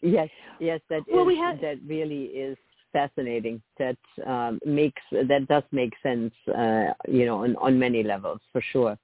Yes. 0.03 0.29
Yes. 0.59 0.81
That 0.89 1.03
well, 1.13 1.23
is, 1.23 1.27
we 1.27 1.37
have, 1.37 1.61
that 1.61 1.77
really 1.87 2.25
is 2.25 2.57
fascinating. 2.93 3.63
That 3.79 3.97
um, 4.27 4.59
makes 4.65 5.03
that 5.13 5.47
does 5.49 5.63
make 5.73 5.93
sense, 6.03 6.33
uh, 6.49 6.93
you 7.09 7.27
know, 7.27 7.45
on, 7.45 7.57
on 7.57 7.79
many 7.79 8.03
levels 8.03 8.41
for 8.53 8.63
sure. 8.73 8.99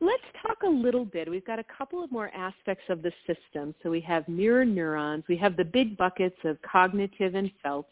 Let's 0.00 0.22
talk 0.46 0.58
a 0.62 0.68
little 0.68 1.06
bit. 1.06 1.30
We've 1.30 1.46
got 1.46 1.58
a 1.58 1.64
couple 1.64 2.04
of 2.04 2.12
more 2.12 2.30
aspects 2.34 2.84
of 2.90 3.00
the 3.00 3.12
system. 3.26 3.74
So 3.82 3.88
we 3.88 4.00
have 4.02 4.28
mirror 4.28 4.64
neurons. 4.64 5.24
We 5.26 5.38
have 5.38 5.56
the 5.56 5.64
big 5.64 5.96
buckets 5.96 6.36
of 6.44 6.58
cognitive 6.60 7.34
and 7.34 7.50
felt. 7.62 7.88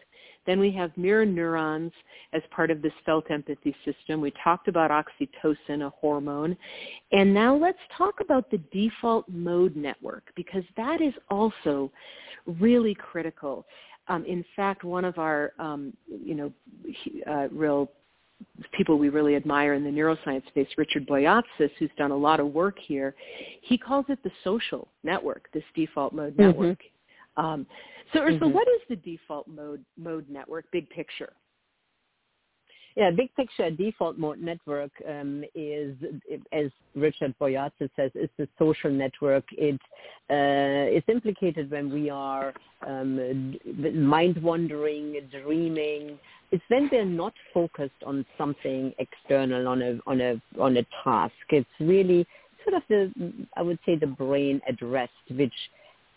Then 0.47 0.61
we 0.61 0.71
have 0.73 0.97
mirror 0.97 1.25
neurons 1.25 1.93
as 2.33 2.43
part 2.51 2.71
of 2.71 2.83
this 2.83 2.93
felt 3.05 3.31
empathy 3.31 3.75
system. 3.85 4.21
We 4.21 4.33
talked 4.43 4.69
about 4.69 4.91
oxytocin, 4.91 5.87
a 5.87 5.91
hormone. 5.91 6.57
And 7.13 7.33
now 7.33 7.57
let's 7.57 7.79
talk 7.97 8.21
about 8.21 8.51
the 8.51 8.59
default 8.73 9.29
mode 9.29 9.77
network 9.77 10.25
because 10.37 10.65
that 10.77 11.01
is 11.01 11.15
also 11.31 11.91
really 12.47 12.95
critical. 12.95 13.67
Um, 14.09 14.25
in 14.27 14.45
fact, 14.55 14.85
one 14.85 15.05
of 15.05 15.19
our, 15.19 15.53
um, 15.59 15.95
you 16.07 16.35
know, 16.35 16.53
uh, 17.27 17.49
real 17.51 17.91
people 18.73 18.99
we 18.99 19.09
really 19.09 19.37
admire 19.37 19.75
in 19.75 19.85
the 19.85 19.91
neuroscience 19.91 20.47
space, 20.49 20.67
Richard 20.77 21.07
Boyatzis, 21.07 21.71
who's 21.79 21.91
done 21.97 22.11
a 22.11 22.17
lot 22.17 22.41
of 22.41 22.49
work 22.49 22.79
here, 22.79 23.15
he 23.63 23.79
calls 23.79 24.05
it 24.09 24.19
the 24.23 24.31
social 24.43 24.89
network, 25.03 25.49
this 25.55 25.65
default 25.75 26.13
mode 26.13 26.37
mm-hmm. 26.37 26.61
Um, 27.37 27.67
so, 28.13 28.21
Ursula, 28.21 28.41
mm-hmm. 28.41 28.55
what 28.55 28.69
is 28.69 28.81
the 28.89 28.97
default 28.97 29.49
mode 29.49 29.85
mode 29.97 30.27
network? 30.29 30.65
Big 30.73 30.89
picture. 30.91 31.33
Yeah, 32.97 33.11
big 33.11 33.35
picture 33.35 33.71
default 33.71 34.19
mode 34.19 34.39
network 34.39 34.93
um, 35.09 35.43
is, 35.57 35.97
as 36.53 36.67
Richard 36.95 37.35
Boyatzis 37.41 37.91
says, 37.97 38.13
is 38.15 38.31
the 38.39 38.47
social 38.57 38.91
network. 38.91 39.43
It 39.51 39.81
uh, 40.31 40.97
is 40.97 41.03
implicated 41.09 41.73
when 41.73 41.93
we 41.93 42.09
are 42.09 42.55
um, 42.87 43.57
mind 43.95 44.41
wandering, 44.41 45.21
dreaming. 45.43 46.21
It's 46.53 46.63
when 46.69 46.89
we're 46.93 47.05
not 47.05 47.35
focused 47.53 48.01
on 48.07 48.25
something 48.39 48.95
external, 48.99 49.67
on 49.67 49.83
a 49.83 49.99
on 50.07 50.21
a 50.21 50.41
on 50.61 50.77
a 50.77 50.87
task. 51.03 51.35
It's 51.49 51.67
really 51.81 52.25
sort 52.63 52.77
of 52.77 52.83
the 52.89 53.33
I 53.57 53.63
would 53.63 53.81
say 53.85 53.97
the 53.97 54.07
brain 54.07 54.61
at 54.69 54.81
rest, 54.81 55.11
which 55.31 55.53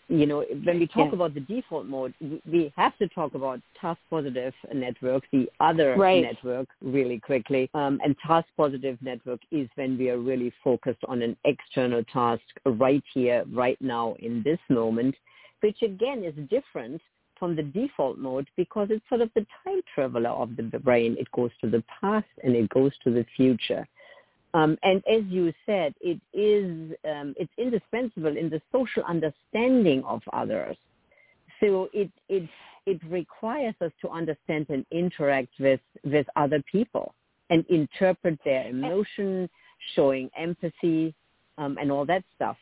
you 0.08 0.26
know, 0.26 0.44
when 0.64 0.80
we 0.80 0.86
talk 0.86 1.08
yeah. 1.08 1.14
about 1.14 1.34
the 1.34 1.40
default 1.40 1.86
mode, 1.86 2.14
we 2.20 2.72
have 2.76 2.96
to 2.96 3.08
talk 3.08 3.34
about 3.34 3.60
task 3.78 4.00
positive 4.08 4.54
network, 4.74 5.22
the 5.32 5.48
other 5.60 5.94
right. 5.96 6.22
network 6.22 6.66
really 6.80 7.20
quickly. 7.20 7.70
Um, 7.74 8.00
and 8.02 8.16
task 8.26 8.48
positive 8.56 8.96
network 9.02 9.40
is 9.50 9.68
when 9.74 9.98
we 9.98 10.08
are 10.08 10.18
really 10.18 10.52
focused 10.64 11.04
on 11.06 11.20
an 11.20 11.36
external 11.44 12.02
task 12.04 12.42
right 12.64 13.04
here, 13.12 13.44
right 13.52 13.80
now 13.82 14.16
in 14.20 14.42
this 14.42 14.58
moment, 14.70 15.14
which 15.60 15.82
again 15.82 16.24
is 16.24 16.34
different 16.48 17.02
from 17.38 17.54
the 17.54 17.62
default 17.62 18.18
mode 18.18 18.48
because 18.56 18.88
it's 18.90 19.06
sort 19.08 19.20
of 19.20 19.30
the 19.34 19.46
time 19.62 19.80
traveler 19.94 20.30
of 20.30 20.56
the 20.56 20.62
brain. 20.78 21.16
It 21.18 21.30
goes 21.32 21.50
to 21.60 21.70
the 21.70 21.84
past 22.00 22.26
and 22.42 22.56
it 22.56 22.68
goes 22.70 22.92
to 23.04 23.12
the 23.12 23.26
future. 23.36 23.86
Um, 24.54 24.78
and 24.82 25.02
as 25.06 25.24
you 25.28 25.52
said, 25.66 25.94
it 26.00 26.20
is 26.32 26.96
um, 27.04 27.34
it's 27.36 27.52
indispensable 27.58 28.36
in 28.36 28.48
the 28.48 28.62
social 28.72 29.02
understanding 29.04 30.02
of 30.04 30.22
others. 30.32 30.76
So 31.60 31.88
it 31.92 32.10
it 32.28 32.48
it 32.86 33.00
requires 33.08 33.74
us 33.80 33.92
to 34.00 34.08
understand 34.08 34.66
and 34.70 34.86
interact 34.90 35.52
with 35.58 35.80
with 36.04 36.26
other 36.36 36.62
people 36.70 37.14
and 37.50 37.64
interpret 37.68 38.38
their 38.44 38.68
emotion, 38.68 39.48
showing 39.94 40.30
empathy, 40.36 41.14
um, 41.58 41.76
and 41.78 41.90
all 41.92 42.06
that 42.06 42.24
stuff. 42.34 42.56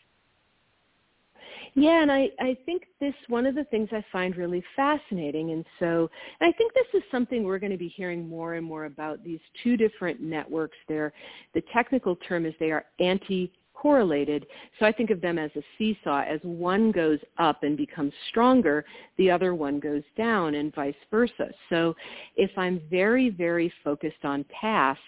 Yeah, 1.74 2.02
and 2.02 2.10
I, 2.10 2.30
I 2.40 2.56
think 2.64 2.84
this 3.00 3.14
one 3.28 3.46
of 3.46 3.54
the 3.54 3.64
things 3.64 3.88
I 3.92 4.04
find 4.10 4.36
really 4.36 4.64
fascinating, 4.74 5.50
and 5.50 5.64
so 5.78 6.08
and 6.40 6.52
I 6.52 6.56
think 6.56 6.72
this 6.74 6.86
is 6.94 7.02
something 7.10 7.44
we're 7.44 7.58
going 7.58 7.72
to 7.72 7.78
be 7.78 7.88
hearing 7.88 8.28
more 8.28 8.54
and 8.54 8.66
more 8.66 8.86
about 8.86 9.22
these 9.22 9.40
two 9.62 9.76
different 9.76 10.20
networks. 10.20 10.76
There, 10.88 11.12
the 11.54 11.62
technical 11.72 12.16
term 12.16 12.46
is 12.46 12.54
they 12.58 12.70
are 12.70 12.86
anti 12.98 13.52
correlated. 13.76 14.46
So 14.78 14.86
I 14.86 14.92
think 14.92 15.10
of 15.10 15.20
them 15.20 15.38
as 15.38 15.50
a 15.54 15.62
seesaw. 15.76 16.22
As 16.22 16.40
one 16.42 16.90
goes 16.90 17.18
up 17.38 17.62
and 17.62 17.76
becomes 17.76 18.12
stronger, 18.30 18.84
the 19.18 19.30
other 19.30 19.54
one 19.54 19.78
goes 19.78 20.02
down 20.16 20.54
and 20.54 20.74
vice 20.74 20.94
versa. 21.10 21.50
So 21.68 21.94
if 22.36 22.50
I'm 22.56 22.80
very, 22.90 23.30
very 23.30 23.72
focused 23.84 24.24
on 24.24 24.44
task, 24.60 25.00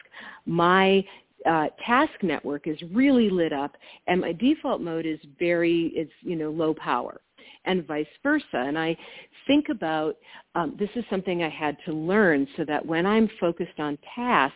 my 0.47 1.05
uh, 1.49 1.67
task 1.85 2.13
network 2.23 2.67
is 2.67 2.77
really 2.93 3.31
lit 3.31 3.53
up 3.53 3.77
and 4.07 4.21
my 4.21 4.33
default 4.33 4.81
mode 4.81 5.07
is 5.07 5.19
very, 5.39 5.87
is, 5.89 6.09
you 6.21 6.37
know, 6.37 6.51
low 6.51 6.75
power 6.75 7.21
and 7.65 7.87
vice 7.87 8.07
versa. 8.23 8.45
And 8.53 8.79
I 8.79 8.97
think 9.47 9.67
about, 9.71 10.17
um, 10.55 10.77
this 10.79 10.91
is 10.95 11.05
something 11.11 11.43
I 11.43 11.49
had 11.49 11.77
to 11.87 11.93
learn 11.93 12.47
so 12.57 12.65
that 12.67 12.85
when 12.85 13.07
I'm 13.07 13.29
focused 13.41 13.79
on 13.79 13.99
task, 14.15 14.55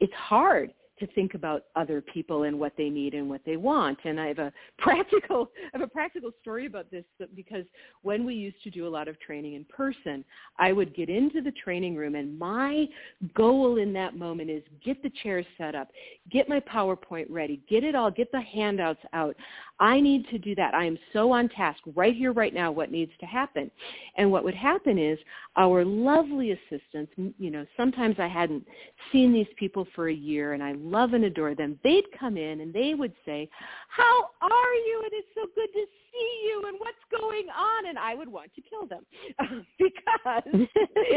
it's 0.00 0.12
hard 0.14 0.72
to 1.00 1.06
think 1.08 1.34
about 1.34 1.64
other 1.76 2.00
people 2.00 2.44
and 2.44 2.58
what 2.58 2.72
they 2.76 2.88
need 2.88 3.14
and 3.14 3.28
what 3.28 3.40
they 3.44 3.56
want. 3.56 3.98
And 4.04 4.20
I 4.20 4.28
have 4.28 4.38
a 4.38 4.52
practical 4.78 5.50
I 5.74 5.78
have 5.78 5.82
a 5.82 5.90
practical 5.90 6.30
story 6.40 6.66
about 6.66 6.90
this 6.90 7.04
because 7.34 7.64
when 8.02 8.24
we 8.24 8.34
used 8.34 8.62
to 8.64 8.70
do 8.70 8.86
a 8.86 8.88
lot 8.88 9.08
of 9.08 9.18
training 9.20 9.54
in 9.54 9.64
person, 9.64 10.24
I 10.58 10.72
would 10.72 10.94
get 10.94 11.08
into 11.08 11.40
the 11.40 11.52
training 11.52 11.96
room 11.96 12.14
and 12.14 12.38
my 12.38 12.86
goal 13.34 13.78
in 13.78 13.92
that 13.94 14.16
moment 14.16 14.50
is 14.50 14.62
get 14.84 15.02
the 15.02 15.12
chairs 15.22 15.46
set 15.56 15.74
up, 15.74 15.88
get 16.30 16.48
my 16.48 16.60
PowerPoint 16.60 17.26
ready, 17.28 17.60
get 17.68 17.84
it 17.84 17.94
all, 17.94 18.10
get 18.10 18.30
the 18.32 18.40
handouts 18.40 19.00
out. 19.12 19.34
I 19.80 20.00
need 20.00 20.28
to 20.28 20.38
do 20.38 20.54
that. 20.56 20.74
I 20.74 20.84
am 20.84 20.98
so 21.12 21.30
on 21.32 21.48
task 21.48 21.80
right 21.94 22.14
here, 22.14 22.32
right 22.32 22.52
now, 22.52 22.72
what 22.72 22.90
needs 22.90 23.12
to 23.20 23.26
happen. 23.26 23.70
And 24.16 24.30
what 24.30 24.42
would 24.44 24.54
happen 24.54 24.98
is 24.98 25.18
our 25.56 25.84
lovely 25.84 26.52
assistants, 26.52 27.12
you 27.38 27.50
know, 27.50 27.64
sometimes 27.76 28.16
I 28.18 28.26
hadn't 28.26 28.66
seen 29.12 29.32
these 29.32 29.46
people 29.56 29.86
for 29.94 30.08
a 30.08 30.14
year 30.14 30.54
and 30.54 30.62
I 30.62 30.72
love 30.72 31.12
and 31.12 31.24
adore 31.24 31.54
them. 31.54 31.78
They'd 31.84 32.04
come 32.18 32.36
in 32.36 32.60
and 32.60 32.74
they 32.74 32.94
would 32.94 33.12
say, 33.24 33.48
how 33.88 34.30
are 34.40 34.74
you? 34.86 35.02
And 35.04 35.12
it's 35.12 35.28
so 35.34 35.46
good 35.54 35.72
to 35.72 35.84
see 36.12 36.42
you 36.46 36.64
and 36.66 36.76
what's 36.78 37.20
going 37.20 37.46
on? 37.48 37.86
And 37.88 37.98
I 37.98 38.14
would 38.14 38.28
want 38.28 38.50
to 38.54 38.62
kill 38.62 38.86
them 38.86 39.04
because 39.78 40.68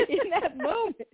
in 0.10 0.30
that 0.30 0.58
moment, 0.58 1.08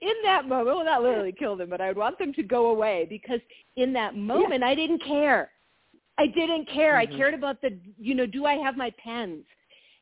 in 0.00 0.14
that 0.24 0.46
moment, 0.48 0.76
well, 0.76 0.84
not 0.84 1.02
literally 1.02 1.32
kill 1.32 1.56
them, 1.56 1.70
but 1.70 1.80
I 1.80 1.88
would 1.88 1.96
want 1.96 2.18
them 2.18 2.32
to 2.34 2.42
go 2.42 2.66
away 2.66 3.06
because 3.08 3.40
in 3.76 3.92
that 3.94 4.16
moment, 4.16 4.60
yeah. 4.60 4.68
I 4.68 4.74
didn't 4.74 5.02
care. 5.04 5.50
I 6.18 6.26
didn't 6.26 6.68
care. 6.68 6.94
Mm-hmm. 6.94 7.14
I 7.14 7.16
cared 7.16 7.34
about 7.34 7.60
the, 7.60 7.78
you 7.98 8.14
know, 8.14 8.26
do 8.26 8.44
I 8.44 8.54
have 8.54 8.76
my 8.76 8.92
pens? 9.02 9.44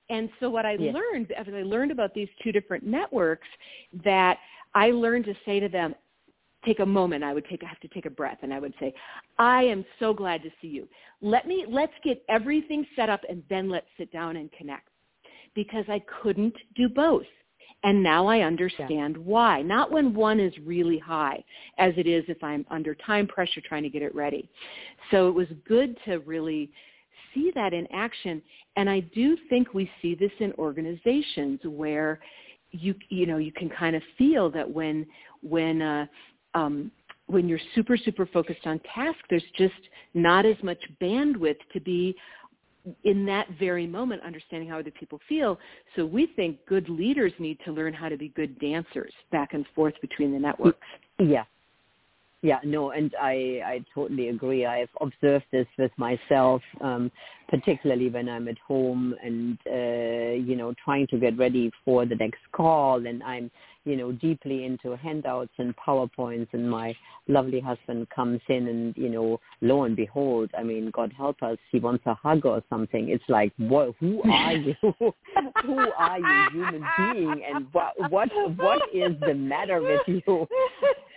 And 0.09 0.29
so 0.41 0.51
what 0.51 0.67
I 0.67 0.73
yeah. 0.73 0.93
learned, 0.93 1.31
as 1.33 1.47
I 1.49 1.63
learned 1.63 1.93
about 1.93 2.15
these 2.15 2.29
two 2.43 2.51
different 2.51 2.85
networks, 2.85 3.47
that 4.05 4.39
I 4.75 4.91
learned 4.91 5.25
to 5.27 5.35
say 5.45 5.61
to 5.61 5.69
them, 5.69 5.95
take 6.65 6.81
a 6.81 6.87
moment. 6.87 7.25
I 7.25 7.33
would 7.33 7.47
take, 7.49 7.63
I 7.63 7.69
have 7.69 7.81
to 7.81 7.89
take 7.89 8.07
a 8.07 8.11
breath, 8.11 8.39
and 8.43 8.53
I 8.53 8.59
would 8.59 8.75
say, 8.81 8.93
I 9.39 9.63
am 9.63 9.85
so 9.99 10.13
glad 10.13 10.43
to 10.43 10.51
see 10.61 10.69
you. 10.69 10.89
Let 11.23 11.47
me, 11.47 11.65
let's 11.69 11.93
get 12.05 12.23
everything 12.29 12.85
set 12.97 13.09
up, 13.09 13.21
and 13.29 13.43
then 13.49 13.71
let's 13.71 13.87
sit 13.97 14.13
down 14.13 14.37
and 14.37 14.51
connect, 14.53 14.89
because 15.55 15.85
I 15.89 16.03
couldn't 16.23 16.55
do 16.75 16.89
both. 16.89 17.23
And 17.83 18.03
now 18.03 18.27
I 18.27 18.41
understand 18.41 19.17
yeah. 19.17 19.23
why. 19.23 19.63
Not 19.63 19.91
when 19.91 20.15
one 20.15 20.39
is 20.39 20.53
really 20.65 20.99
high, 20.99 21.43
as 21.79 21.95
it 21.97 22.07
is 22.07 22.25
if 22.29 22.43
I'm 22.43 22.67
under 22.71 22.95
time 22.95 23.27
pressure 23.27 23.61
trying 23.67 23.83
to 23.85 23.89
get 23.89 24.03
it 24.03 24.15
ready. 24.15 24.49
So 25.11 25.29
it 25.29 25.35
was 25.35 25.49
good 25.67 25.97
to 26.05 26.19
really 26.19 26.71
see 27.35 27.51
that 27.55 27.73
in 27.73 27.87
action. 27.93 28.43
And 28.77 28.89
I 28.89 29.01
do 29.01 29.37
think 29.49 29.75
we 29.75 29.91
see 30.03 30.15
this 30.15 30.33
in 30.41 30.53
organizations 30.59 31.61
where 31.65 32.21
you 32.73 32.95
you 33.09 33.27
know 33.27 33.39
you 33.39 33.53
can 33.53 33.69
kind 33.69 33.97
of 33.97 34.03
feel 34.17 34.51
that 34.51 34.71
when 34.71 35.07
when 35.43 35.83
uh, 35.83 36.07
um, 36.55 36.91
when 37.27 37.49
you're 37.49 37.61
super 37.75 37.97
super 37.97 38.27
focused 38.27 38.67
on 38.67 38.81
task, 38.95 39.19
there's 39.29 39.43
just 39.57 39.75
not 40.15 40.47
as 40.47 40.57
much 40.63 40.79
bandwidth 41.01 41.59
to 41.73 41.81
be 41.81 42.15
in 43.05 43.27
that 43.27 43.49
very 43.59 43.87
moment 43.87 44.23
understanding 44.23 44.69
how 44.69 44.79
other 44.79 44.91
people 44.91 45.21
feel. 45.29 45.59
So 45.97 46.07
we 46.07 46.27
think 46.37 46.59
good 46.67 46.89
leaders 46.89 47.33
need 47.39 47.59
to 47.65 47.73
learn 47.73 47.93
how 47.93 48.09
to 48.09 48.17
be 48.17 48.29
good 48.29 48.59
dancers 48.59 49.13
back 49.33 49.55
and 49.55 49.65
forth 49.75 49.95
between 50.01 50.33
the 50.33 50.39
networks. 50.39 50.87
Yeah. 51.19 51.45
Yeah, 52.43 52.59
no, 52.65 52.93
and 52.93 53.15
I, 53.21 53.61
I 53.63 53.85
totally 53.95 54.29
agree. 54.29 54.65
I've 54.65 54.89
observed 55.03 55.45
this 55.53 55.67
with 55.77 55.91
myself, 55.99 56.63
um, 56.81 57.13
particularly 57.51 58.09
when 58.09 58.31
I'm 58.31 58.49
at 58.49 58.57
home 58.67 59.15
and, 59.23 59.59
uh, 59.67 60.43
you 60.43 60.57
know, 60.57 60.73
trying 60.83 61.07
to 61.09 61.19
get 61.19 61.37
ready 61.37 61.71
for 61.85 62.07
the 62.07 62.15
next 62.15 62.41
call 62.53 63.07
and 63.07 63.23
I'm 63.23 63.51
you 63.85 63.97
know, 63.97 64.13
deeply 64.13 64.65
into 64.65 64.97
handouts 64.97 65.53
and 65.59 65.75
PowerPoints 65.77 66.49
and 66.53 66.71
my 66.71 66.95
lovely 67.29 67.61
husband 67.61 68.09
comes 68.15 68.41
in 68.49 68.69
and, 68.69 68.97
you 68.97 69.09
know, 69.09 69.41
lo 69.61 69.85
and 69.85 69.97
behold, 69.97 70.51
I 70.57 70.63
mean, 70.63 70.91
God 70.93 71.13
help 71.17 71.43
us, 71.43 71.59
he 71.71 71.81
wants 71.81 72.05
a 72.07 72.15
hug 72.15 72.45
or 72.45 72.63
something. 72.69 73.09
It's 73.09 73.25
like, 73.29 73.53
who 73.57 74.23
are 74.31 74.53
you? 74.53 74.75
who 74.83 75.79
are 75.99 76.19
you, 76.19 76.51
human 76.53 76.85
being? 76.99 77.43
And 77.53 77.67
what, 77.73 77.95
what, 78.11 78.29
what 78.57 78.83
is 78.95 79.13
the 79.27 79.35
matter 79.35 79.81
with 79.81 80.03
you? 80.07 80.47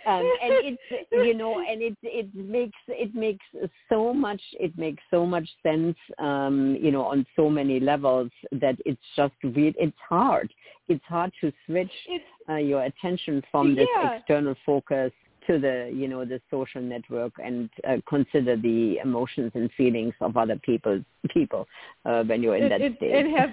Um, 0.06 0.30
and 0.42 0.52
it's 0.66 1.08
you 1.12 1.32
know 1.32 1.60
and 1.60 1.80
it 1.80 1.96
it 2.02 2.28
makes 2.34 2.76
it 2.88 3.14
makes 3.14 3.44
so 3.88 4.12
much 4.12 4.40
it 4.60 4.76
makes 4.76 5.02
so 5.10 5.24
much 5.24 5.48
sense 5.62 5.96
um 6.18 6.76
you 6.78 6.90
know 6.90 7.06
on 7.06 7.24
so 7.34 7.48
many 7.48 7.80
levels 7.80 8.30
that 8.52 8.76
it's 8.84 9.00
just 9.16 9.32
it's 9.42 9.96
hard 10.06 10.52
it's 10.88 11.04
hard 11.06 11.32
to 11.40 11.52
switch 11.66 11.90
uh, 12.48 12.56
your 12.56 12.84
attention 12.84 13.42
from 13.50 13.74
this 13.74 13.88
yeah. 13.96 14.14
external 14.16 14.54
focus 14.64 15.12
to 15.46 15.58
the 15.58 15.92
you 15.94 16.08
know 16.08 16.24
the 16.24 16.40
social 16.50 16.80
network 16.80 17.32
and 17.42 17.68
uh, 17.88 17.96
consider 18.08 18.56
the 18.56 18.98
emotions 19.02 19.52
and 19.54 19.70
feelings 19.76 20.14
of 20.20 20.36
other 20.36 20.58
people 20.64 21.02
people 21.30 21.66
uh, 22.04 22.22
when 22.24 22.42
you're 22.42 22.56
in 22.56 22.64
it, 22.64 22.68
that 22.70 22.80
it, 22.80 22.96
state. 22.96 23.12
And 23.12 23.36
have 23.36 23.50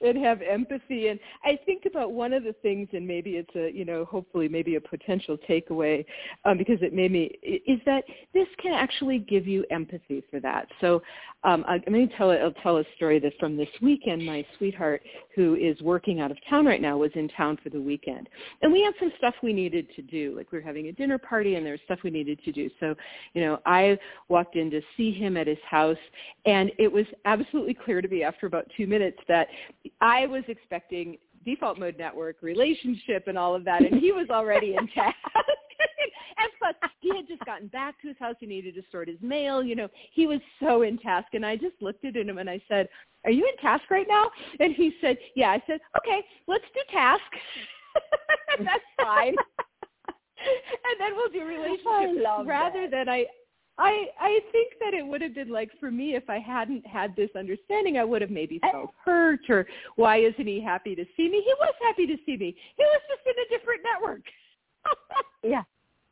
and 0.00 0.16
have 0.18 0.40
empathy. 0.42 1.08
And 1.08 1.18
i 1.44 1.58
think 1.66 1.84
about 1.86 2.12
one 2.12 2.32
of 2.32 2.44
the 2.44 2.54
things 2.62 2.88
and 2.92 3.06
maybe 3.06 3.32
it's 3.32 3.54
a 3.54 3.76
you 3.76 3.84
know 3.84 4.04
hopefully 4.04 4.48
maybe 4.48 4.76
a 4.76 4.80
potential 4.80 5.36
takeaway 5.48 6.04
um, 6.44 6.58
because 6.58 6.78
it 6.82 6.92
made 6.92 7.12
me 7.12 7.30
is 7.42 7.80
that 7.86 8.04
this 8.34 8.46
can 8.60 8.72
actually 8.72 9.18
give 9.18 9.46
you 9.46 9.64
empathy 9.70 10.22
for 10.30 10.40
that. 10.40 10.66
So 10.80 11.02
um, 11.44 11.64
I, 11.66 11.74
i'm 11.74 11.92
going 11.92 12.08
to 12.08 12.16
tell 12.16 12.30
i'll 12.30 12.52
tell 12.62 12.78
a 12.78 12.84
story 12.96 13.18
that 13.20 13.32
from 13.38 13.56
this 13.56 13.68
weekend. 13.80 14.24
My 14.24 14.44
sweetheart 14.58 15.02
who 15.34 15.54
is 15.54 15.80
working 15.80 16.20
out 16.20 16.30
of 16.30 16.38
town 16.48 16.66
right 16.66 16.82
now 16.82 16.98
was 16.98 17.10
in 17.14 17.28
town 17.28 17.58
for 17.62 17.70
the 17.70 17.80
weekend. 17.80 18.28
And 18.62 18.72
we 18.72 18.82
had 18.82 18.94
some 18.98 19.12
stuff 19.18 19.34
we 19.42 19.52
needed 19.52 19.88
to 19.96 20.02
do 20.02 20.34
like 20.36 20.52
we 20.52 20.58
were 20.58 20.64
having 20.64 20.88
a 20.88 20.92
dinner 20.92 21.18
party 21.18 21.54
and 21.56 21.64
there 21.64 21.72
was 21.72 21.80
stuff 21.84 22.00
we 22.04 22.10
needed 22.10 22.40
to 22.44 22.52
do. 22.52 22.70
So 22.80 22.94
you 23.34 23.42
know 23.42 23.60
i 23.66 23.98
walked 24.28 24.56
in 24.56 24.70
to 24.70 24.80
see 24.96 25.12
him 25.12 25.36
at 25.36 25.46
his 25.46 25.58
house 25.68 25.96
and 26.46 26.70
it 26.78 26.90
was 26.90 27.06
absolutely 27.24 27.74
clear 27.74 28.00
to 28.00 28.08
me 28.08 28.22
after 28.22 28.46
about 28.46 28.66
two 28.76 28.86
minutes 28.86 29.18
that 29.28 29.48
I 30.00 30.26
was 30.26 30.42
expecting 30.48 31.18
default 31.44 31.78
mode 31.78 31.96
network, 31.98 32.36
relationship, 32.42 33.24
and 33.26 33.38
all 33.38 33.54
of 33.54 33.64
that, 33.64 33.82
and 33.82 34.00
he 34.00 34.12
was 34.12 34.28
already 34.30 34.74
in 34.76 34.86
task. 34.94 35.16
and 36.38 36.48
plus, 36.58 36.74
he 37.00 37.14
had 37.14 37.26
just 37.26 37.44
gotten 37.44 37.68
back 37.68 38.00
to 38.02 38.08
his 38.08 38.16
house. 38.18 38.34
He 38.40 38.46
needed 38.46 38.74
to 38.74 38.82
sort 38.90 39.08
his 39.08 39.18
mail. 39.20 39.62
You 39.62 39.76
know, 39.76 39.88
he 40.12 40.26
was 40.26 40.40
so 40.60 40.82
in 40.82 40.98
task. 40.98 41.28
And 41.32 41.44
I 41.44 41.56
just 41.56 41.76
looked 41.80 42.04
at 42.04 42.16
him 42.16 42.38
and 42.38 42.48
I 42.50 42.60
said, 42.68 42.88
"Are 43.24 43.30
you 43.30 43.46
in 43.46 43.56
task 43.62 43.84
right 43.90 44.06
now?" 44.08 44.30
And 44.58 44.74
he 44.74 44.92
said, 45.00 45.16
"Yeah." 45.34 45.50
I 45.50 45.62
said, 45.66 45.80
"Okay, 45.96 46.24
let's 46.46 46.64
do 46.74 46.80
task. 46.92 47.22
That's 48.58 48.84
fine." 49.02 49.34
and 50.40 50.96
then 50.98 51.14
we'll 51.16 51.30
do 51.30 51.44
relationship 51.44 52.24
rather 52.46 52.88
that. 52.88 52.90
than 52.90 53.08
I 53.08 53.26
I 53.80 54.06
I 54.20 54.40
think 54.52 54.74
that 54.80 54.92
it 54.92 55.06
would 55.06 55.22
have 55.22 55.34
been 55.34 55.48
like 55.48 55.70
for 55.80 55.90
me 55.90 56.14
if 56.14 56.28
I 56.28 56.38
hadn't 56.38 56.86
had 56.86 57.16
this 57.16 57.30
understanding, 57.34 57.96
I 57.96 58.04
would 58.04 58.20
have 58.20 58.30
maybe 58.30 58.60
felt 58.70 58.90
hurt 59.02 59.40
or 59.48 59.66
why 59.96 60.18
isn't 60.18 60.46
he 60.46 60.60
happy 60.60 60.94
to 60.94 61.04
see 61.16 61.28
me? 61.30 61.42
He 61.44 61.54
was 61.58 61.74
happy 61.82 62.06
to 62.06 62.16
see 62.26 62.36
me. 62.36 62.54
He 62.76 62.84
was 62.84 63.00
just 63.08 63.22
in 63.26 63.32
a 63.42 63.58
different 63.58 63.80
network. 63.82 64.22
yeah, 65.42 65.62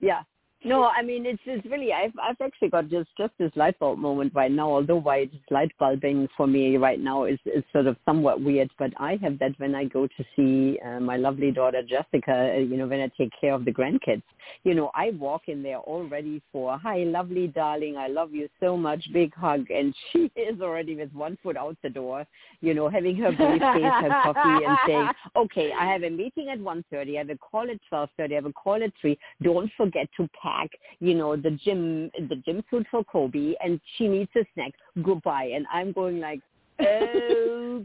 yeah. 0.01 0.23
No, 0.65 0.87
I 0.87 1.03
mean 1.03 1.25
it's 1.25 1.41
it's 1.47 1.65
really 1.67 1.93
I've 1.93 2.13
I've 2.21 2.41
actually 2.41 2.71
got 2.71 2.89
just 2.89 3.11
just 3.17 3.33
this 3.39 3.53
light 3.55 3.79
bulb 3.79 4.01
moment 4.01 4.33
right 4.35 4.51
now. 4.51 4.69
Although 4.73 4.97
why 4.97 5.19
it's 5.19 5.35
light 5.51 5.71
bulbing 5.79 6.29
for 6.37 6.49
me 6.49 6.77
right 6.77 6.99
now 6.99 7.25
is 7.25 7.39
is 7.45 7.63
sort 7.73 7.87
of 7.87 7.97
somewhat 8.05 8.43
weird, 8.43 8.69
but 8.77 8.91
I 8.99 9.21
have 9.23 9.39
that 9.39 9.53
when 9.59 9.77
I 9.77 9.85
go 9.85 10.09
to 10.09 10.25
see 10.35 10.81
uh, 10.85 10.99
my 10.99 11.17
lovely 11.17 11.53
daughter 11.53 11.83
Jessica. 11.89 12.55
Uh, 12.57 12.59
you 12.59 12.77
know, 12.77 12.89
when 12.89 13.01
I 13.01 13.09
take 13.17 13.31
care 13.41 13.55
of 13.55 13.65
the 13.65 13.71
grandkids, 13.71 14.25
you 14.65 14.75
know, 14.75 14.91
I 14.97 15.11
walk 15.11 15.43
in 15.47 15.63
there 15.63 15.79
already 15.79 16.43
for 16.51 16.77
hi, 16.77 17.05
lovely 17.05 17.47
darling, 17.47 17.97
I 17.97 18.09
love 18.09 18.33
you 18.33 18.49
so 18.59 18.77
much, 18.77 19.05
big 19.13 19.33
hug, 19.37 19.71
and 19.71 19.95
she 20.13 20.29
is 20.35 20.61
already 20.61 20.97
with 20.97 21.13
one 21.13 21.39
foot 21.41 21.57
out 21.57 21.77
the 21.85 21.91
door. 21.91 22.27
You 22.61 22.75
know, 22.75 22.89
having 22.89 23.15
her 23.19 23.31
briefcase, 23.31 23.61
her 23.61 24.23
coffee, 24.25 24.65
and 24.67 24.79
saying, 24.89 25.09
okay, 25.37 25.71
I 25.79 25.87
have 25.87 26.03
a 26.03 26.11
meeting 26.11 26.49
at 26.49 26.59
one 26.59 26.85
thirty. 26.91 27.17
I 27.17 27.21
have 27.21 27.31
a 27.31 27.37
call 27.37 27.71
at 27.71 27.79
twelve 27.89 28.09
thirty. 28.17 28.35
I 28.35 28.39
have 28.39 28.47
a 28.47 28.53
call 28.53 28.83
at 28.83 28.91
three. 29.01 29.17
Don't 29.41 29.71
forget 29.77 30.09
to 30.17 30.29
pack 30.43 30.48
pack, 30.49 30.71
you 31.01 31.15
know, 31.15 31.37
the 31.37 31.51
gym 31.65 32.11
the 32.29 32.37
gym 32.45 32.63
suit 32.71 32.87
for 32.91 33.05
Kobe 33.05 33.55
and 33.63 33.81
she 33.97 34.09
needs 34.09 34.31
a 34.37 34.45
snack. 34.55 34.73
Goodbye. 35.03 35.53
And 35.55 35.67
I'm 35.73 35.93
going 35.93 36.21
like, 36.21 36.41
okay. 36.81 36.91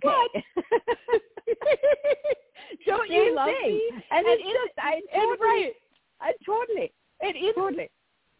Don't 2.85 3.09
you 3.09 3.35
love 3.35 3.47
thing. 3.47 3.69
me? 3.69 3.91
And, 4.11 4.25
and 4.25 4.27
it's 4.27 4.43
just 4.43 4.77
I 4.77 5.01
totally, 5.13 5.37
right. 5.39 5.73
I 6.21 6.33
totally. 6.45 6.91
It 7.21 7.35
is 7.37 7.55
totally. 7.55 7.89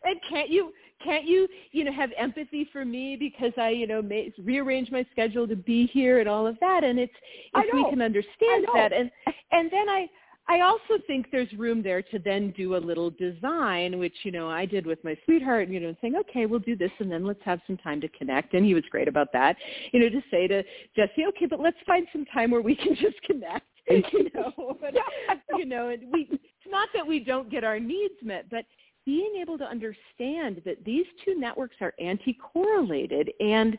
And 0.03 0.19
can't 0.29 0.49
you 0.49 0.73
can't 1.03 1.25
you 1.25 1.47
you 1.71 1.83
know 1.83 1.93
have 1.93 2.11
empathy 2.17 2.67
for 2.71 2.85
me 2.85 3.15
because 3.15 3.51
I 3.57 3.69
you 3.69 3.87
know 3.87 4.01
may, 4.01 4.33
rearrange 4.43 4.91
my 4.91 5.05
schedule 5.11 5.47
to 5.47 5.55
be 5.55 5.87
here 5.87 6.19
and 6.19 6.29
all 6.29 6.45
of 6.47 6.57
that 6.59 6.83
and 6.83 6.99
it's 6.99 7.13
if 7.55 7.73
we 7.73 7.89
can 7.89 8.01
understand 8.01 8.67
that 8.73 8.93
and 8.93 9.09
and 9.51 9.71
then 9.71 9.89
I 9.89 10.07
I 10.49 10.59
also 10.59 11.01
think 11.07 11.27
there's 11.31 11.51
room 11.53 11.81
there 11.81 12.01
to 12.01 12.19
then 12.19 12.51
do 12.51 12.75
a 12.75 12.77
little 12.77 13.09
design, 13.09 13.97
which, 13.97 14.15
you 14.23 14.31
know, 14.31 14.49
I 14.49 14.65
did 14.65 14.85
with 14.85 15.01
my 15.03 15.15
sweetheart, 15.23 15.69
you 15.69 15.79
know, 15.79 15.95
saying, 16.01 16.15
okay, 16.17 16.45
we'll 16.45 16.59
do 16.59 16.75
this 16.75 16.91
and 16.99 17.09
then 17.09 17.25
let's 17.25 17.39
have 17.45 17.61
some 17.65 17.77
time 17.77 18.01
to 18.01 18.09
connect. 18.09 18.53
And 18.53 18.65
he 18.65 18.73
was 18.73 18.83
great 18.91 19.07
about 19.07 19.31
that, 19.31 19.55
you 19.93 20.01
know, 20.01 20.09
to 20.09 20.21
say 20.29 20.47
to 20.47 20.61
Jesse, 20.95 21.25
okay, 21.29 21.45
but 21.45 21.61
let's 21.61 21.77
find 21.87 22.07
some 22.11 22.25
time 22.25 22.51
where 22.51 22.61
we 22.61 22.75
can 22.83 22.95
just 22.95 23.21
connect, 23.23 23.65
you 23.89 24.29
know, 24.33 24.77
and, 24.85 24.97
you 25.57 25.65
know, 25.65 25.89
and 25.89 26.11
we, 26.11 26.27
it's 26.31 26.71
not 26.71 26.89
that 26.93 27.07
we 27.07 27.23
don't 27.23 27.49
get 27.49 27.63
our 27.63 27.79
needs 27.79 28.15
met, 28.21 28.49
but 28.49 28.65
being 29.05 29.35
able 29.41 29.57
to 29.57 29.65
understand 29.65 30.61
that 30.65 30.83
these 30.85 31.05
two 31.23 31.39
networks 31.39 31.75
are 31.79 31.93
anti-correlated 31.99 33.31
and, 33.39 33.77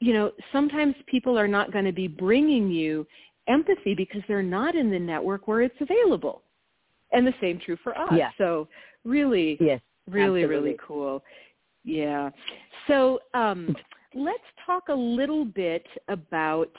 you 0.00 0.12
know, 0.12 0.30
sometimes 0.52 0.94
people 1.06 1.38
are 1.38 1.48
not 1.48 1.72
going 1.72 1.84
to 1.84 1.92
be 1.92 2.06
bringing 2.06 2.70
you 2.70 3.06
empathy 3.48 3.94
because 3.94 4.22
they're 4.28 4.42
not 4.42 4.74
in 4.74 4.90
the 4.90 4.98
network 4.98 5.48
where 5.48 5.62
it's 5.62 5.80
available. 5.80 6.42
And 7.12 7.26
the 7.26 7.34
same 7.40 7.60
true 7.64 7.76
for 7.82 7.96
us. 7.96 8.12
Yeah. 8.16 8.30
So 8.36 8.68
really, 9.04 9.56
yes, 9.60 9.80
really, 10.08 10.42
absolutely. 10.42 10.70
really 10.70 10.76
cool. 10.86 11.22
Yeah. 11.84 12.30
So 12.88 13.20
um, 13.32 13.74
let's 14.14 14.38
talk 14.66 14.88
a 14.88 14.94
little 14.94 15.44
bit 15.44 15.86
about 16.08 16.70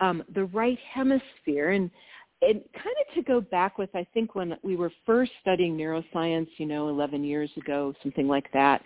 um, 0.00 0.24
the 0.34 0.44
right 0.46 0.78
hemisphere 0.92 1.70
and 1.72 1.90
and 2.42 2.60
kind 2.74 2.94
of 3.08 3.14
to 3.14 3.22
go 3.22 3.40
back 3.40 3.78
with 3.78 3.88
I 3.94 4.06
think 4.12 4.34
when 4.34 4.56
we 4.62 4.76
were 4.76 4.92
first 5.06 5.32
studying 5.40 5.76
neuroscience, 5.76 6.48
you 6.58 6.66
know, 6.66 6.88
11 6.88 7.24
years 7.24 7.50
ago, 7.56 7.94
something 8.02 8.28
like 8.28 8.52
that. 8.52 8.82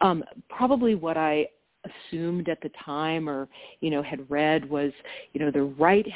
Um, 0.00 0.24
probably 0.50 0.94
what 0.94 1.16
I 1.16 1.46
assumed 1.88 2.48
at 2.48 2.60
the 2.60 2.70
time 2.84 3.28
or 3.28 3.48
you 3.80 3.90
know 3.90 4.02
had 4.02 4.28
read 4.30 4.68
was 4.68 4.92
you 5.32 5.40
know 5.40 5.50
the 5.50 5.62
right 5.62 6.06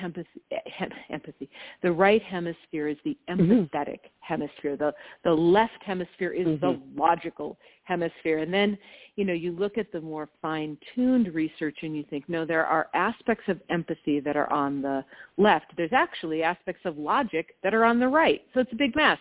empathy. 1.11 1.49
The 1.83 1.93
right 1.93 2.23
hemisphere 2.23 2.89
is 2.89 2.97
the 3.05 3.17
mm-hmm. 3.29 3.53
empathetic 3.53 4.01
mm-hmm. 4.01 4.21
hemisphere. 4.21 4.77
The 4.77 4.93
the 5.25 5.33
left 5.33 5.83
hemisphere 5.85 6.33
is 6.33 6.47
mm-hmm. 6.47 6.67
the 6.67 6.81
logical 7.01 7.59
hemisphere. 7.85 8.39
And 8.39 8.53
then, 8.53 8.79
you 9.17 9.25
know, 9.25 9.33
you 9.33 9.53
look 9.53 9.77
at 9.77 9.91
the 9.93 10.01
more 10.01 10.29
fine-tuned 10.41 11.35
research 11.35 11.79
and 11.83 11.97
you 11.97 12.05
think, 12.09 12.29
no, 12.29 12.45
there 12.45 12.65
are 12.65 12.89
aspects 12.95 13.45
of 13.49 13.61
empathy 13.71 14.21
that 14.21 14.37
are 14.37 14.51
on 14.53 14.83
the 14.83 15.05
left. 15.37 15.73
There's 15.77 15.93
actually 15.93 16.43
aspects 16.43 16.83
of 16.85 16.97
logic 16.97 17.57
that 17.63 17.75
are 17.75 17.85
on 17.85 17.99
the 17.99 18.09
right. 18.09 18.43
So 18.55 18.61
it's 18.61 18.73
a 18.73 18.77
big 18.77 18.95
mess. 18.95 19.19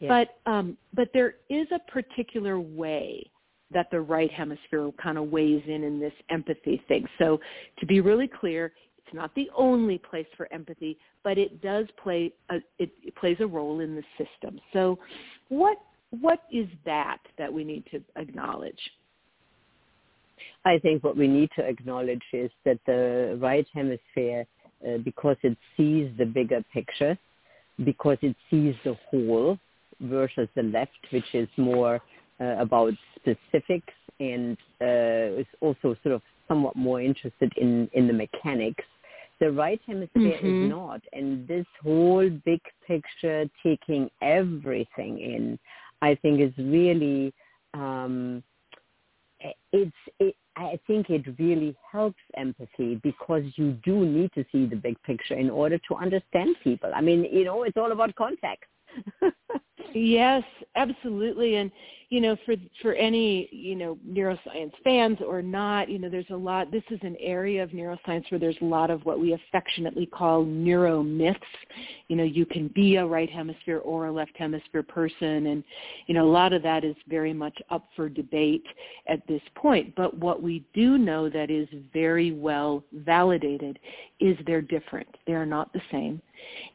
But 0.00 0.38
um, 0.46 0.76
but 0.94 1.08
there 1.12 1.34
is 1.50 1.66
a 1.72 1.80
particular 1.90 2.60
way 2.60 3.28
that 3.72 3.90
the 3.90 4.00
right 4.00 4.30
hemisphere 4.30 4.90
kind 5.02 5.18
of 5.18 5.30
weighs 5.30 5.62
in 5.66 5.84
in 5.84 6.00
this 6.00 6.12
empathy 6.30 6.82
thing. 6.88 7.06
So 7.18 7.38
to 7.78 7.86
be 7.86 8.00
really 8.00 8.28
clear, 8.28 8.72
it's 8.98 9.14
not 9.14 9.34
the 9.34 9.50
only 9.56 9.98
place 9.98 10.26
for 10.36 10.52
empathy, 10.52 10.98
but 11.24 11.38
it 11.38 11.62
does 11.62 11.86
play 12.02 12.32
a, 12.50 12.56
it, 12.78 12.90
it 13.02 13.14
plays 13.16 13.36
a 13.40 13.46
role 13.46 13.80
in 13.80 13.94
the 13.94 14.02
system. 14.16 14.60
So 14.72 14.98
what 15.48 15.78
what 16.20 16.40
is 16.50 16.66
that 16.84 17.18
that 17.36 17.52
we 17.52 17.64
need 17.64 17.84
to 17.90 18.02
acknowledge? 18.16 18.80
I 20.64 20.78
think 20.78 21.04
what 21.04 21.16
we 21.16 21.28
need 21.28 21.50
to 21.56 21.62
acknowledge 21.62 22.22
is 22.32 22.50
that 22.64 22.78
the 22.86 23.38
right 23.40 23.66
hemisphere, 23.74 24.46
uh, 24.86 24.98
because 24.98 25.36
it 25.42 25.56
sees 25.76 26.10
the 26.18 26.24
bigger 26.24 26.64
picture, 26.72 27.18
because 27.84 28.18
it 28.22 28.36
sees 28.50 28.74
the 28.84 28.96
whole, 29.10 29.58
versus 30.00 30.48
the 30.54 30.62
left, 30.62 30.98
which 31.10 31.34
is 31.34 31.48
more 31.56 32.00
about 32.40 32.92
specifics 33.16 33.92
and 34.20 34.56
uh, 34.80 35.40
is 35.40 35.46
also 35.60 35.96
sort 36.02 36.14
of 36.14 36.22
somewhat 36.46 36.76
more 36.76 37.00
interested 37.00 37.52
in, 37.56 37.88
in 37.92 38.06
the 38.06 38.12
mechanics. 38.12 38.84
The 39.40 39.52
right 39.52 39.80
hemisphere 39.86 40.38
mm-hmm. 40.42 40.64
is 40.64 40.70
not. 40.70 41.00
And 41.12 41.46
this 41.46 41.66
whole 41.82 42.28
big 42.44 42.60
picture, 42.86 43.48
taking 43.62 44.10
everything 44.20 45.20
in, 45.20 45.58
I 46.02 46.16
think 46.16 46.40
is 46.40 46.52
really, 46.58 47.32
um, 47.74 48.42
it's, 49.72 49.92
it, 50.18 50.34
I 50.56 50.78
think 50.88 51.08
it 51.08 51.24
really 51.38 51.76
helps 51.92 52.18
empathy 52.36 52.96
because 53.04 53.44
you 53.54 53.78
do 53.84 54.04
need 54.04 54.32
to 54.34 54.44
see 54.50 54.66
the 54.66 54.74
big 54.74 55.00
picture 55.04 55.34
in 55.34 55.50
order 55.50 55.78
to 55.88 55.94
understand 55.94 56.56
people. 56.64 56.90
I 56.92 57.00
mean, 57.00 57.24
you 57.30 57.44
know, 57.44 57.62
it's 57.62 57.76
all 57.76 57.92
about 57.92 58.16
context. 58.16 58.68
yes, 59.94 60.42
absolutely. 60.76 61.56
And 61.56 61.70
you 62.10 62.22
know, 62.22 62.36
for 62.46 62.54
for 62.80 62.94
any 62.94 63.48
you 63.52 63.76
know 63.76 63.98
neuroscience 64.08 64.72
fans 64.82 65.18
or 65.26 65.42
not, 65.42 65.90
you 65.90 65.98
know, 65.98 66.08
there's 66.08 66.30
a 66.30 66.36
lot. 66.36 66.70
This 66.72 66.82
is 66.90 66.98
an 67.02 67.16
area 67.20 67.62
of 67.62 67.70
neuroscience 67.70 68.30
where 68.30 68.38
there's 68.38 68.56
a 68.62 68.64
lot 68.64 68.90
of 68.90 69.04
what 69.04 69.20
we 69.20 69.34
affectionately 69.34 70.06
call 70.06 70.42
neuromyths. 70.44 71.36
You 72.08 72.16
know, 72.16 72.24
you 72.24 72.46
can 72.46 72.68
be 72.68 72.96
a 72.96 73.04
right 73.04 73.28
hemisphere 73.28 73.78
or 73.78 74.06
a 74.06 74.12
left 74.12 74.36
hemisphere 74.36 74.82
person, 74.82 75.48
and 75.48 75.62
you 76.06 76.14
know, 76.14 76.24
a 76.24 76.30
lot 76.30 76.54
of 76.54 76.62
that 76.62 76.82
is 76.82 76.96
very 77.08 77.34
much 77.34 77.58
up 77.70 77.88
for 77.94 78.08
debate 78.08 78.64
at 79.06 79.26
this 79.28 79.42
point. 79.54 79.94
But 79.94 80.16
what 80.16 80.42
we 80.42 80.64
do 80.72 80.96
know 80.96 81.28
that 81.28 81.50
is 81.50 81.68
very 81.92 82.32
well 82.32 82.82
validated 82.92 83.78
is 84.18 84.36
they're 84.46 84.62
different. 84.62 85.08
They 85.26 85.34
are 85.34 85.46
not 85.46 85.72
the 85.74 85.82
same. 85.92 86.22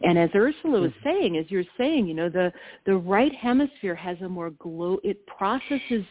And 0.02 0.18
as 0.18 0.30
Ursula 0.36 0.82
was 0.82 0.92
mm-hmm. 0.92 1.10
saying, 1.10 1.38
as 1.38 1.46
you're 1.50 1.64
saying, 1.78 2.08
you 2.08 2.14
know, 2.14 2.30
the 2.30 2.52
the 2.86 2.96
right 2.96 3.34
hemisphere 3.36 3.96
has 3.96 4.18
a 4.22 4.30
more 4.30 4.52
glow. 4.52 5.00
It 5.04 5.26
processes 5.28 6.04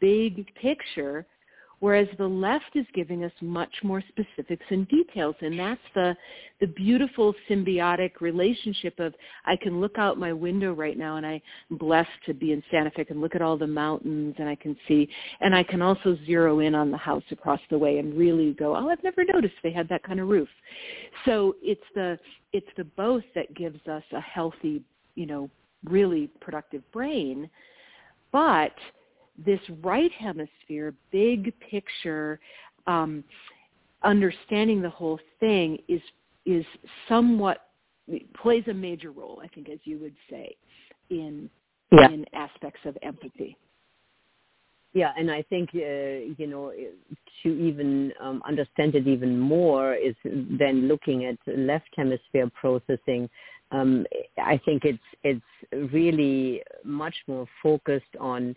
big 0.00 0.46
picture 0.54 1.26
whereas 1.84 2.08
the 2.16 2.26
left 2.26 2.76
is 2.76 2.86
giving 2.94 3.24
us 3.24 3.32
much 3.42 3.74
more 3.82 4.02
specifics 4.08 4.64
and 4.70 4.88
details 4.88 5.34
and 5.42 5.58
that's 5.58 5.82
the 5.94 6.16
the 6.62 6.66
beautiful 6.68 7.34
symbiotic 7.46 8.22
relationship 8.22 8.98
of 8.98 9.12
I 9.44 9.54
can 9.56 9.82
look 9.82 9.98
out 9.98 10.16
my 10.16 10.32
window 10.32 10.72
right 10.72 10.96
now 10.96 11.18
and 11.18 11.26
I'm 11.26 11.42
blessed 11.72 12.08
to 12.24 12.32
be 12.32 12.52
in 12.52 12.62
Santa 12.70 12.90
Fe. 12.92 13.04
And 13.10 13.20
look 13.20 13.34
at 13.34 13.42
all 13.42 13.58
the 13.58 13.66
mountains 13.66 14.34
and 14.38 14.48
I 14.48 14.54
can 14.54 14.74
see 14.88 15.06
and 15.42 15.54
I 15.54 15.62
can 15.62 15.82
also 15.82 16.16
zero 16.24 16.60
in 16.60 16.74
on 16.74 16.90
the 16.90 16.96
house 16.96 17.24
across 17.30 17.60
the 17.68 17.76
way 17.76 17.98
and 17.98 18.16
really 18.16 18.54
go 18.54 18.74
oh 18.74 18.88
I've 18.88 19.04
never 19.04 19.22
noticed 19.22 19.52
they 19.62 19.70
had 19.70 19.86
that 19.90 20.02
kind 20.04 20.20
of 20.20 20.28
roof. 20.28 20.48
So 21.26 21.54
it's 21.60 21.88
the 21.94 22.18
it's 22.54 22.72
the 22.78 22.84
both 22.84 23.24
that 23.34 23.54
gives 23.54 23.86
us 23.88 24.04
a 24.12 24.22
healthy 24.22 24.82
you 25.16 25.26
know 25.26 25.50
really 25.84 26.30
productive 26.40 26.82
brain 26.92 27.50
but 28.32 28.72
this 29.44 29.60
right 29.82 30.12
hemisphere, 30.12 30.94
big 31.10 31.52
picture, 31.70 32.38
um, 32.86 33.24
understanding 34.02 34.82
the 34.82 34.90
whole 34.90 35.18
thing 35.40 35.78
is 35.88 36.00
is 36.46 36.64
somewhat 37.08 37.68
plays 38.40 38.64
a 38.68 38.74
major 38.74 39.10
role, 39.10 39.40
I 39.42 39.48
think, 39.48 39.68
as 39.70 39.78
you 39.84 39.98
would 39.98 40.14
say, 40.30 40.54
in 41.10 41.48
yeah. 41.90 42.10
in 42.10 42.24
aspects 42.34 42.80
of 42.84 42.96
empathy. 43.02 43.56
Yeah, 44.92 45.12
and 45.18 45.30
I 45.30 45.42
think 45.42 45.70
uh, 45.74 45.78
you 46.38 46.46
know 46.46 46.72
to 47.42 47.48
even 47.48 48.12
um, 48.20 48.42
understand 48.46 48.94
it 48.94 49.08
even 49.08 49.38
more 49.38 49.94
is 49.94 50.14
then 50.24 50.86
looking 50.86 51.24
at 51.24 51.36
left 51.46 51.88
hemisphere 51.96 52.50
processing. 52.54 53.28
Um, 53.72 54.06
I 54.38 54.60
think 54.64 54.84
it's 54.84 55.02
it's 55.24 55.92
really 55.92 56.62
much 56.84 57.14
more 57.26 57.46
focused 57.62 58.14
on 58.20 58.54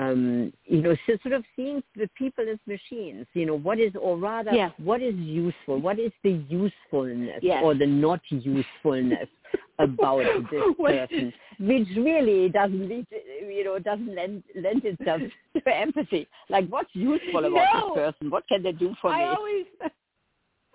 um, 0.00 0.50
you 0.64 0.80
know, 0.80 0.96
so 1.06 1.16
sort 1.22 1.34
of 1.34 1.44
seeing 1.54 1.82
the 1.94 2.08
people 2.16 2.44
as 2.50 2.58
machines, 2.66 3.26
you 3.34 3.44
know, 3.44 3.58
what 3.58 3.78
is, 3.78 3.92
or 4.00 4.16
rather, 4.16 4.50
yeah. 4.50 4.70
what 4.78 5.02
is 5.02 5.14
useful? 5.16 5.78
What 5.78 5.98
is 5.98 6.10
the 6.24 6.42
usefulness 6.48 7.40
yes. 7.42 7.60
or 7.62 7.74
the 7.74 7.86
not 7.86 8.20
usefulness 8.30 9.28
about 9.78 10.22
this 10.50 10.62
person, 10.78 11.32
which 11.58 11.88
really 11.98 12.48
doesn't 12.48 12.88
lead, 12.88 13.06
you 13.46 13.62
know, 13.62 13.78
doesn't 13.78 14.14
lend, 14.14 14.42
lend 14.54 14.86
itself 14.86 15.20
to 15.54 15.76
empathy. 15.76 16.26
Like, 16.48 16.66
what's 16.68 16.90
useful 16.94 17.44
about 17.44 17.66
no. 17.74 17.94
this 17.94 18.14
person? 18.14 18.30
What 18.30 18.48
can 18.48 18.62
they 18.62 18.72
do 18.72 18.94
for 19.02 19.10
I 19.10 19.18
me? 19.18 19.36
Always, 19.36 19.66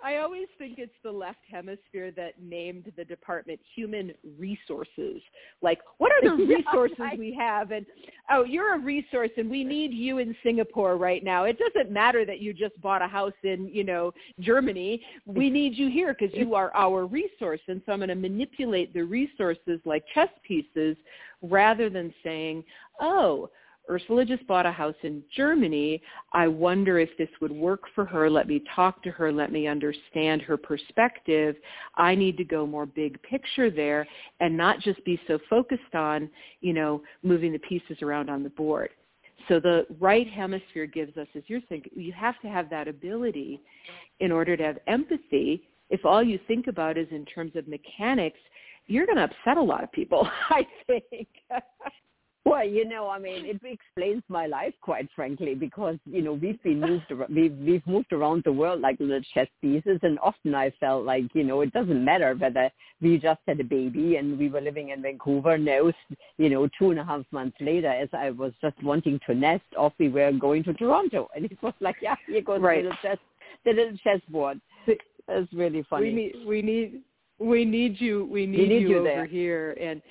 I 0.06 0.18
always 0.18 0.46
think 0.60 0.78
it's 0.78 0.94
the 1.04 1.12
left 1.12 1.40
hemisphere 1.50 2.12
that 2.12 2.34
named 2.40 2.92
the 2.96 3.04
department 3.04 3.60
human 3.76 4.14
resources. 4.38 5.20
Like, 5.64 5.80
what 5.98 6.12
are 6.12 6.22
the 6.22 6.46
resources 6.56 7.18
we 7.18 7.34
have? 7.34 7.72
And 7.72 7.88
oh, 8.30 8.44
you're 8.44 8.76
a 8.76 8.80
resource, 8.80 9.32
and 9.36 9.50
we 9.50 9.64
need 9.64 9.92
you 9.92 10.20
in 10.20 10.36
Singapore 10.44 10.96
right 10.96 11.24
now. 11.24 11.46
It 11.46 11.58
doesn't 11.58 11.92
matter 11.92 12.24
that 12.24 12.40
you 12.40 12.54
just 12.54 12.80
bought 12.82 13.02
a 13.02 13.08
house 13.08 13.34
in, 13.42 13.68
you 13.74 13.84
know, 13.84 14.14
Germany. 14.40 15.02
We 15.26 15.50
need 15.50 15.76
you 15.76 15.90
here 15.90 16.16
because 16.18 16.38
you 16.38 16.54
are 16.54 16.72
our 16.76 17.08
resource. 17.08 17.62
And 17.68 17.82
so 17.88 17.94
I'm 17.94 17.98
going 17.98 18.10
to 18.10 18.16
manipulate 18.16 18.94
the 18.94 19.02
resources 19.02 19.80
like 19.86 20.06
chess 20.14 20.30
pieces 20.48 20.96
rather 21.42 21.90
than 21.90 22.14
saying, 22.24 22.64
oh, 23.02 23.50
Ursula 23.90 24.26
just 24.26 24.46
bought 24.48 24.66
a 24.66 24.72
house 24.72 24.96
in 25.04 25.24
Germany. 25.36 26.02
I 26.34 26.48
wonder 26.48 27.00
if 27.00 27.10
this 27.18 27.30
would 27.42 27.52
work 27.52 27.82
for 27.94 28.06
her. 28.06 28.30
Let 28.30 28.48
me 28.48 28.64
talk 28.76 29.04
to 29.04 29.12
her. 29.12 29.32
Let 29.32 29.52
me 29.52 29.68
understand 29.68 30.42
her 30.44 30.58
perspective. 30.58 31.56
I 31.96 32.16
need 32.16 32.38
to 32.38 32.44
go 32.44 32.66
more 32.66 32.86
big 32.86 33.22
picture 33.24 33.70
there 33.70 34.08
and 34.40 34.56
not 34.56 34.80
just 34.80 35.04
be 35.06 35.20
so 35.28 35.40
focused 35.50 35.94
on, 35.94 36.30
you 36.62 36.74
know, 36.74 37.02
moving 37.24 37.52
the 37.52 37.60
pieces 37.60 37.98
around 38.02 38.30
on 38.30 38.44
the 38.44 38.50
board. 38.50 38.90
So 39.48 39.60
the 39.60 39.86
right 40.00 40.28
hemisphere 40.28 40.88
gives 40.88 41.16
us, 41.18 41.28
as 41.36 41.44
you're 41.48 41.62
saying, 41.70 41.84
you 41.96 42.12
have 42.14 42.40
to 42.42 42.48
have 42.48 42.70
that 42.72 42.88
ability 42.88 43.62
in 44.20 44.32
order 44.32 44.58
to 44.58 44.64
have 44.64 44.78
empathy. 44.88 45.68
If 45.90 46.06
all 46.06 46.24
you 46.24 46.40
think 46.48 46.68
about 46.68 46.98
is 46.98 47.08
in 47.12 47.26
terms 47.26 47.56
of 47.56 47.68
mechanics, 47.68 48.40
you're 48.88 49.06
going 49.06 49.18
to 49.18 49.26
upset 49.26 49.58
a 49.58 49.62
lot 49.62 49.84
of 49.84 49.92
people, 49.92 50.28
I 50.50 50.66
think. 50.88 51.28
Well, 52.48 52.68
you 52.68 52.88
know, 52.88 53.10
I 53.10 53.18
mean, 53.18 53.44
it 53.44 53.60
explains 53.64 54.22
my 54.30 54.46
life, 54.46 54.76
quite 54.82 55.10
frankly, 55.16 55.56
because 55.56 55.98
you 56.06 56.22
know 56.22 56.34
we've 56.34 56.62
been 56.62 56.80
moved, 56.80 57.06
we've 57.28 57.58
we've 57.58 57.88
moved 57.88 58.14
around 58.14 58.44
the 58.46 58.52
world 58.52 58.82
like 58.82 59.00
little 59.00 59.20
chess 59.34 59.48
pieces, 59.62 60.00
and 60.04 60.20
often 60.20 60.54
I 60.54 60.72
felt 60.80 61.06
like 61.06 61.24
you 61.34 61.44
know 61.44 61.62
it 61.62 61.74
doesn't 61.74 62.06
matter 62.06 62.36
whether 62.36 62.70
we 63.02 63.18
just 63.18 63.40
had 63.48 63.60
a 63.60 63.64
baby 63.64 64.18
and 64.18 64.38
we 64.38 64.50
were 64.50 64.62
living 64.62 64.90
in 64.90 65.02
Vancouver. 65.02 65.58
Now, 65.58 65.92
you 66.38 66.50
know, 66.50 66.70
two 66.78 66.92
and 66.92 67.00
a 67.00 67.04
half 67.04 67.24
months 67.32 67.58
later, 67.60 67.90
as 67.90 68.10
I 68.14 68.30
was 68.30 68.54
just 68.62 68.82
wanting 68.84 69.20
to 69.26 69.34
nest, 69.34 69.64
off 69.76 69.94
we 69.98 70.10
were 70.10 70.32
going 70.32 70.64
to 70.66 70.74
Toronto, 70.74 71.28
and 71.36 71.46
it 71.46 71.58
was 71.64 71.74
like, 71.80 71.96
yeah, 72.00 72.16
here 72.28 72.44
goes 72.44 72.62
right. 72.62 72.84
the 72.84 72.90
little 72.90 72.98
chess, 73.02 73.18
the 73.66 73.74
little 73.74 73.98
chessboard. 74.04 74.62
It's 75.28 75.52
really 75.54 75.84
funny. 75.90 76.10
We 76.10 76.14
need, 76.14 76.34
we 76.46 76.62
need, 76.62 77.02
we 77.40 77.66
need 77.66 78.00
you. 78.00 78.28
We 78.32 78.46
need, 78.46 78.60
we 78.60 78.68
need 78.68 78.82
you, 78.82 78.90
you, 78.90 78.98
over 79.00 79.08
there. 79.08 79.26
here, 79.26 79.72
and 79.74 80.02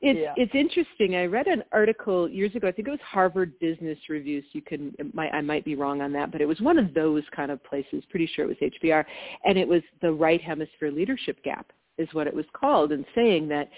it's 0.00 0.18
yeah. 0.18 0.32
it's 0.36 0.54
interesting. 0.54 1.16
I 1.16 1.26
read 1.26 1.46
an 1.46 1.62
article 1.72 2.28
years 2.28 2.54
ago. 2.54 2.68
I 2.68 2.72
think 2.72 2.88
it 2.88 2.90
was 2.90 3.00
Harvard 3.06 3.58
Business 3.60 3.98
Review. 4.08 4.40
So 4.40 4.48
you 4.52 4.62
can 4.62 4.94
might, 5.12 5.32
I 5.34 5.42
might 5.42 5.64
be 5.64 5.74
wrong 5.74 6.00
on 6.00 6.12
that, 6.14 6.32
but 6.32 6.40
it 6.40 6.46
was 6.46 6.60
one 6.60 6.78
of 6.78 6.94
those 6.94 7.22
kind 7.36 7.50
of 7.50 7.62
places. 7.64 8.02
Pretty 8.08 8.30
sure 8.34 8.50
it 8.50 8.58
was 8.60 8.70
HBR, 8.82 9.04
and 9.44 9.58
it 9.58 9.68
was 9.68 9.82
the 10.00 10.12
right 10.12 10.40
hemisphere 10.40 10.90
leadership 10.90 11.42
gap 11.44 11.70
is 11.98 12.08
what 12.12 12.26
it 12.26 12.34
was 12.34 12.46
called, 12.54 12.92
and 12.92 13.04
saying 13.14 13.46
that 13.48 13.68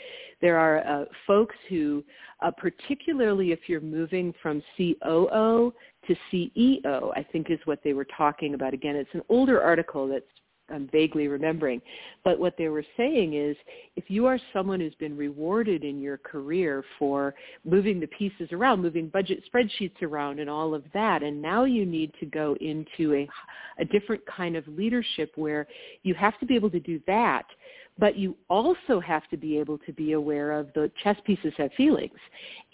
there 0.41 0.57
are 0.57 0.87
uh, 0.87 1.05
folks 1.27 1.57
who, 1.69 2.05
uh, 2.41 2.53
particularly 2.53 3.51
if 3.51 3.61
you're 3.67 3.81
moving 3.81 4.33
from 4.41 4.63
COO 4.77 5.75
to 6.07 6.17
CEO, 6.33 7.11
I 7.17 7.27
think 7.33 7.51
is 7.51 7.59
what 7.65 7.81
they 7.83 7.95
were 7.95 8.07
talking 8.17 8.55
about. 8.55 8.75
Again, 8.75 8.95
it's 8.95 9.11
an 9.13 9.23
older 9.29 9.61
article 9.61 10.07
that's 10.07 10.25
I'm 10.73 10.89
vaguely 10.91 11.29
remembering. 11.29 11.81
But 12.25 12.39
what 12.39 12.55
they 12.57 12.69
were 12.69 12.85
saying 12.97 13.35
is 13.35 13.57
if 13.97 14.05
you 14.09 14.27
are 14.27 14.39
someone 14.53 14.81
who's 14.81 14.95
been 14.95 15.17
rewarded 15.17 15.85
in 15.85 16.01
your 16.01 16.19
career 16.19 16.85
for 16.99 17.35
moving 17.65 18.01
the 18.01 18.07
pieces 18.09 18.49
around, 18.53 18.83
moving 18.83 19.09
budget 19.09 19.43
spreadsheets 19.53 20.03
around 20.03 20.41
and 20.41 20.49
all 20.49 20.75
of 20.75 20.85
that, 20.95 21.23
and 21.23 21.41
now 21.41 21.65
you 21.65 21.85
need 21.85 22.13
to 22.21 22.27
go 22.27 22.57
into 22.61 23.15
a, 23.15 23.29
a 23.81 23.85
different 23.85 24.23
kind 24.27 24.57
of 24.57 24.67
leadership 24.69 25.33
where 25.37 25.67
you 26.03 26.15
have 26.15 26.39
to 26.41 26.47
be 26.47 26.55
able 26.55 26.71
to 26.71 26.81
do 26.81 27.01
that 27.07 27.45
but 27.99 28.17
you 28.17 28.37
also 28.49 29.01
have 29.01 29.29
to 29.29 29.37
be 29.37 29.59
able 29.59 29.79
to 29.79 29.93
be 29.93 30.13
aware 30.13 30.53
of 30.53 30.73
the 30.75 30.91
chess 31.03 31.17
pieces 31.25 31.53
have 31.59 31.71
feelings 31.77 32.19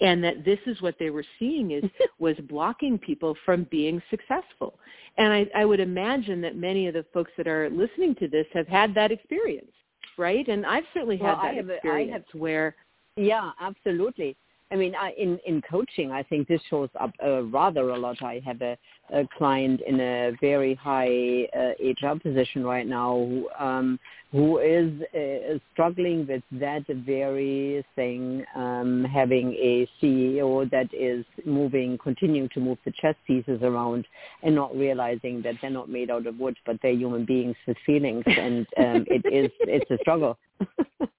and 0.00 0.22
that 0.22 0.44
this 0.44 0.58
is 0.66 0.80
what 0.80 0.94
they 0.98 1.10
were 1.10 1.24
seeing 1.38 1.72
is 1.72 1.84
was 2.18 2.36
blocking 2.48 2.98
people 2.98 3.36
from 3.44 3.66
being 3.70 4.00
successful. 4.10 4.78
And 5.16 5.32
I, 5.32 5.46
I 5.56 5.64
would 5.64 5.80
imagine 5.80 6.40
that 6.42 6.56
many 6.56 6.86
of 6.86 6.94
the 6.94 7.04
folks 7.12 7.32
that 7.36 7.48
are 7.48 7.68
listening 7.70 8.14
to 8.16 8.28
this 8.28 8.46
have 8.52 8.68
had 8.68 8.94
that 8.94 9.10
experience 9.10 9.72
right? 10.18 10.46
And 10.48 10.66
i've 10.66 10.84
certainly 10.92 11.16
had 11.16 11.24
well, 11.24 11.36
that 11.36 11.44
I 11.44 11.54
have, 11.54 11.70
experience 11.70 12.10
I 12.10 12.32
have, 12.32 12.40
where 12.40 12.74
yeah 13.16 13.50
absolutely 13.60 14.36
I 14.70 14.76
mean, 14.76 14.94
I, 14.94 15.12
in 15.16 15.38
in 15.46 15.62
coaching, 15.62 16.12
I 16.12 16.22
think 16.22 16.46
this 16.46 16.60
shows 16.68 16.90
up 17.00 17.10
uh, 17.24 17.44
rather 17.44 17.88
a 17.90 17.98
lot. 17.98 18.22
I 18.22 18.42
have 18.44 18.60
a, 18.60 18.76
a 19.10 19.26
client 19.38 19.80
in 19.86 19.98
a 19.98 20.32
very 20.42 20.74
high 20.74 21.48
uh, 21.56 21.72
HR 21.80 22.18
position 22.18 22.64
right 22.64 22.86
now 22.86 23.14
who, 23.14 23.48
um, 23.58 23.98
who 24.30 24.58
is 24.58 24.92
uh, 25.14 25.58
struggling 25.72 26.26
with 26.26 26.42
that 26.52 26.84
very 26.86 27.82
thing, 27.96 28.44
um, 28.54 29.06
having 29.10 29.54
a 29.54 29.88
CEO 30.02 30.70
that 30.70 30.92
is 30.92 31.24
moving, 31.46 31.96
continuing 31.96 32.50
to 32.50 32.60
move 32.60 32.76
the 32.84 32.92
chess 33.00 33.14
pieces 33.26 33.60
around, 33.62 34.06
and 34.42 34.54
not 34.54 34.76
realizing 34.76 35.40
that 35.42 35.54
they're 35.62 35.70
not 35.70 35.88
made 35.88 36.10
out 36.10 36.26
of 36.26 36.38
wood, 36.38 36.56
but 36.66 36.76
they're 36.82 36.92
human 36.92 37.24
beings 37.24 37.56
with 37.66 37.78
feelings, 37.86 38.24
and 38.26 38.66
um, 38.76 39.06
it 39.08 39.24
is 39.32 39.50
it's 39.60 39.90
a 39.90 39.96
struggle. 40.02 40.36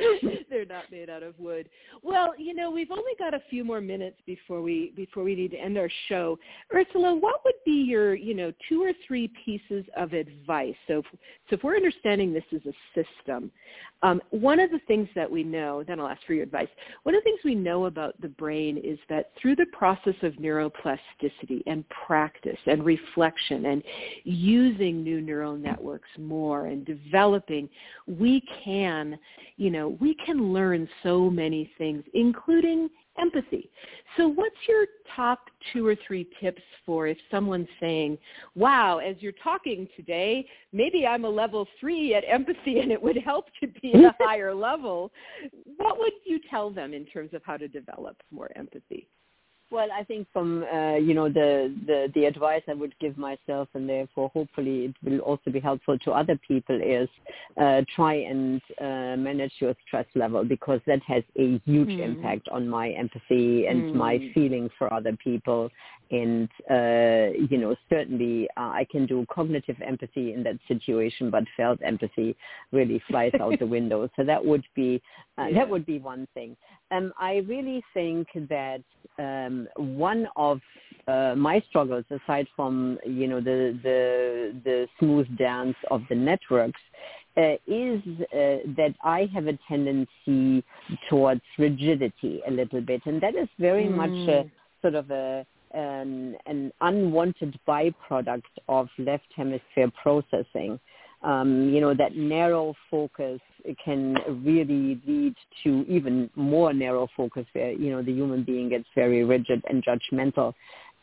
They're 0.50 0.64
not 0.64 0.90
made 0.90 1.10
out 1.10 1.22
of 1.22 1.38
wood. 1.38 1.68
Well, 2.02 2.34
you 2.38 2.54
know, 2.54 2.70
we've 2.70 2.90
only 2.90 3.12
got 3.18 3.34
a 3.34 3.42
few 3.50 3.64
more 3.64 3.80
minutes 3.80 4.16
before 4.26 4.62
we 4.62 4.92
before 4.96 5.22
we 5.22 5.34
need 5.34 5.50
to 5.52 5.58
end 5.58 5.78
our 5.78 5.90
show. 6.08 6.38
Ursula, 6.74 7.14
what 7.14 7.44
would 7.44 7.54
be 7.64 7.84
your, 7.88 8.14
you 8.14 8.34
know, 8.34 8.52
two 8.68 8.82
or 8.82 8.92
three 9.06 9.30
pieces 9.44 9.84
of 9.96 10.12
advice? 10.12 10.74
So, 10.88 10.98
if, 11.00 11.04
so 11.48 11.56
if 11.56 11.62
we're 11.62 11.76
understanding 11.76 12.32
this 12.32 12.44
as 12.54 12.60
a 12.66 13.04
system, 13.04 13.50
um, 14.02 14.22
one 14.30 14.60
of 14.60 14.70
the 14.70 14.80
things 14.86 15.08
that 15.14 15.30
we 15.30 15.42
know, 15.42 15.84
then 15.86 16.00
I'll 16.00 16.08
ask 16.08 16.24
for 16.26 16.32
your 16.32 16.44
advice. 16.44 16.68
One 17.02 17.14
of 17.14 17.20
the 17.20 17.24
things 17.24 17.40
we 17.44 17.54
know 17.54 17.84
about 17.84 18.18
the 18.20 18.28
brain 18.28 18.78
is 18.78 18.98
that 19.10 19.32
through 19.40 19.56
the 19.56 19.66
process 19.72 20.14
of 20.22 20.32
neuroplasticity 20.34 21.62
and 21.66 21.84
practice 22.06 22.58
and 22.66 22.84
reflection 22.84 23.66
and 23.66 23.82
using 24.24 25.02
new 25.02 25.20
neural 25.20 25.54
networks 25.54 26.08
more 26.18 26.66
and 26.66 26.86
developing, 26.86 27.68
we 28.06 28.42
can, 28.64 29.18
you 29.56 29.70
know, 29.70 29.89
we 30.00 30.14
can 30.26 30.52
learn 30.52 30.88
so 31.02 31.30
many 31.30 31.70
things, 31.78 32.04
including 32.14 32.88
empathy. 33.20 33.70
So 34.16 34.28
what's 34.28 34.56
your 34.68 34.86
top 35.14 35.40
two 35.72 35.86
or 35.86 35.96
three 36.06 36.28
tips 36.40 36.62
for 36.86 37.06
if 37.06 37.18
someone's 37.30 37.68
saying, 37.78 38.18
wow, 38.54 38.98
as 38.98 39.16
you're 39.20 39.32
talking 39.42 39.88
today, 39.96 40.46
maybe 40.72 41.06
I'm 41.06 41.24
a 41.24 41.28
level 41.28 41.66
three 41.78 42.14
at 42.14 42.24
empathy 42.26 42.80
and 42.80 42.90
it 42.90 43.02
would 43.02 43.16
help 43.18 43.46
to 43.60 43.68
be 43.80 43.92
at 43.94 44.04
a 44.04 44.14
higher 44.20 44.54
level. 44.54 45.12
What 45.76 45.98
would 45.98 46.12
you 46.24 46.40
tell 46.50 46.70
them 46.70 46.94
in 46.94 47.04
terms 47.06 47.30
of 47.34 47.42
how 47.44 47.56
to 47.56 47.68
develop 47.68 48.16
more 48.30 48.50
empathy? 48.56 49.08
Well, 49.72 49.86
I 49.92 50.02
think 50.02 50.26
from 50.32 50.64
uh, 50.64 50.96
you 50.96 51.14
know 51.14 51.28
the, 51.28 51.72
the 51.86 52.10
the 52.14 52.24
advice 52.24 52.62
I 52.68 52.74
would 52.74 52.92
give 53.00 53.16
myself, 53.16 53.68
and 53.74 53.88
therefore 53.88 54.28
hopefully 54.30 54.86
it 54.86 54.94
will 55.08 55.20
also 55.20 55.50
be 55.52 55.60
helpful 55.60 55.96
to 56.00 56.10
other 56.10 56.36
people, 56.46 56.80
is 56.82 57.08
uh, 57.56 57.82
try 57.94 58.14
and 58.14 58.60
uh, 58.80 59.16
manage 59.16 59.52
your 59.60 59.76
stress 59.86 60.06
level 60.16 60.44
because 60.44 60.80
that 60.88 61.00
has 61.06 61.22
a 61.38 61.60
huge 61.66 61.88
mm. 61.88 62.00
impact 62.00 62.48
on 62.48 62.68
my 62.68 62.90
empathy 62.90 63.66
and 63.66 63.82
mm. 63.82 63.94
my 63.94 64.18
feeling 64.34 64.68
for 64.76 64.92
other 64.92 65.16
people. 65.22 65.70
And 66.10 66.48
uh, 66.68 67.38
you 67.48 67.56
know 67.56 67.76
certainly 67.88 68.48
uh, 68.56 68.72
I 68.80 68.86
can 68.90 69.06
do 69.06 69.24
cognitive 69.32 69.76
empathy 69.86 70.32
in 70.32 70.42
that 70.42 70.58
situation, 70.66 71.30
but 71.30 71.44
felt 71.56 71.78
empathy 71.84 72.34
really 72.72 73.00
flies 73.08 73.30
out 73.40 73.56
the 73.60 73.66
window. 73.78 74.10
So 74.16 74.24
that 74.24 74.44
would 74.44 74.64
be 74.74 75.00
uh, 75.38 75.46
yeah. 75.46 75.60
that 75.60 75.70
would 75.70 75.86
be 75.86 76.00
one 76.00 76.26
thing. 76.34 76.56
Um, 76.90 77.12
I 77.18 77.36
really 77.48 77.82
think 77.94 78.28
that 78.48 78.82
um, 79.18 79.68
one 79.76 80.26
of 80.36 80.60
uh, 81.06 81.34
my 81.36 81.62
struggles, 81.68 82.04
aside 82.10 82.46
from 82.56 82.98
you 83.04 83.26
know 83.26 83.40
the 83.40 83.78
the 83.82 84.60
the 84.64 84.88
smooth 84.98 85.26
dance 85.38 85.76
of 85.90 86.02
the 86.08 86.14
networks, 86.14 86.80
uh, 87.36 87.54
is 87.66 88.00
uh, 88.32 88.66
that 88.76 88.94
I 89.02 89.28
have 89.32 89.46
a 89.46 89.58
tendency 89.68 90.64
towards 91.08 91.42
rigidity 91.58 92.42
a 92.46 92.50
little 92.50 92.80
bit, 92.80 93.02
and 93.06 93.20
that 93.20 93.34
is 93.34 93.48
very 93.58 93.84
mm. 93.84 93.94
much 93.94 94.28
a 94.28 94.50
sort 94.82 94.94
of 94.94 95.10
a 95.10 95.46
an, 95.72 96.36
an 96.46 96.72
unwanted 96.80 97.58
byproduct 97.66 98.42
of 98.68 98.88
left 98.98 99.26
hemisphere 99.36 99.90
processing 100.02 100.80
um, 101.22 101.70
you 101.72 101.80
know, 101.80 101.94
that 101.94 102.16
narrow 102.16 102.74
focus 102.90 103.40
can 103.84 104.16
really 104.42 105.00
lead 105.06 105.34
to 105.64 105.84
even 105.88 106.30
more 106.34 106.72
narrow 106.72 107.08
focus 107.16 107.46
where, 107.52 107.72
you 107.72 107.90
know, 107.90 108.02
the 108.02 108.12
human 108.12 108.42
being 108.42 108.70
gets 108.70 108.86
very 108.94 109.24
rigid 109.24 109.62
and 109.68 109.84
judgmental. 109.84 110.54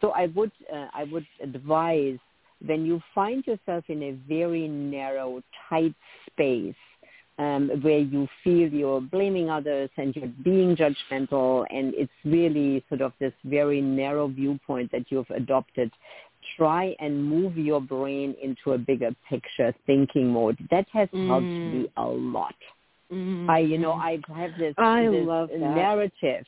So 0.01 0.11
I 0.11 0.27
would, 0.27 0.51
uh, 0.73 0.87
I 0.93 1.03
would 1.11 1.25
advise 1.41 2.17
when 2.65 2.85
you 2.85 3.01
find 3.13 3.45
yourself 3.45 3.83
in 3.87 4.01
a 4.03 4.11
very 4.27 4.67
narrow, 4.67 5.43
tight 5.69 5.93
space, 6.31 6.75
um, 7.39 7.69
where 7.83 7.99
you 7.99 8.27
feel 8.43 8.67
you're 8.67 9.01
blaming 9.01 9.49
others 9.49 9.89
and 9.97 10.15
you're 10.15 10.31
being 10.43 10.75
judgmental 10.75 11.65
and 11.69 11.93
it's 11.93 12.11
really 12.25 12.83
sort 12.89 13.01
of 13.01 13.13
this 13.19 13.33
very 13.45 13.79
narrow 13.79 14.27
viewpoint 14.27 14.91
that 14.91 15.05
you've 15.09 15.29
adopted 15.29 15.91
try 16.55 16.95
and 16.99 17.23
move 17.23 17.57
your 17.57 17.81
brain 17.81 18.35
into 18.41 18.73
a 18.73 18.77
bigger 18.77 19.11
picture 19.29 19.73
thinking 19.85 20.29
mode. 20.29 20.57
That 20.71 20.85
has 20.93 21.09
mm. 21.09 21.27
helped 21.27 21.45
me 21.45 21.89
a 21.97 22.05
lot. 22.05 22.55
Mm. 23.11 23.49
I, 23.49 23.59
you 23.59 23.77
know, 23.77 23.93
I 23.93 24.19
have 24.35 24.51
this, 24.59 24.73
I 24.77 25.03
this 25.03 25.25
love 25.25 25.49
that. 25.49 25.59
narrative. 25.59 26.45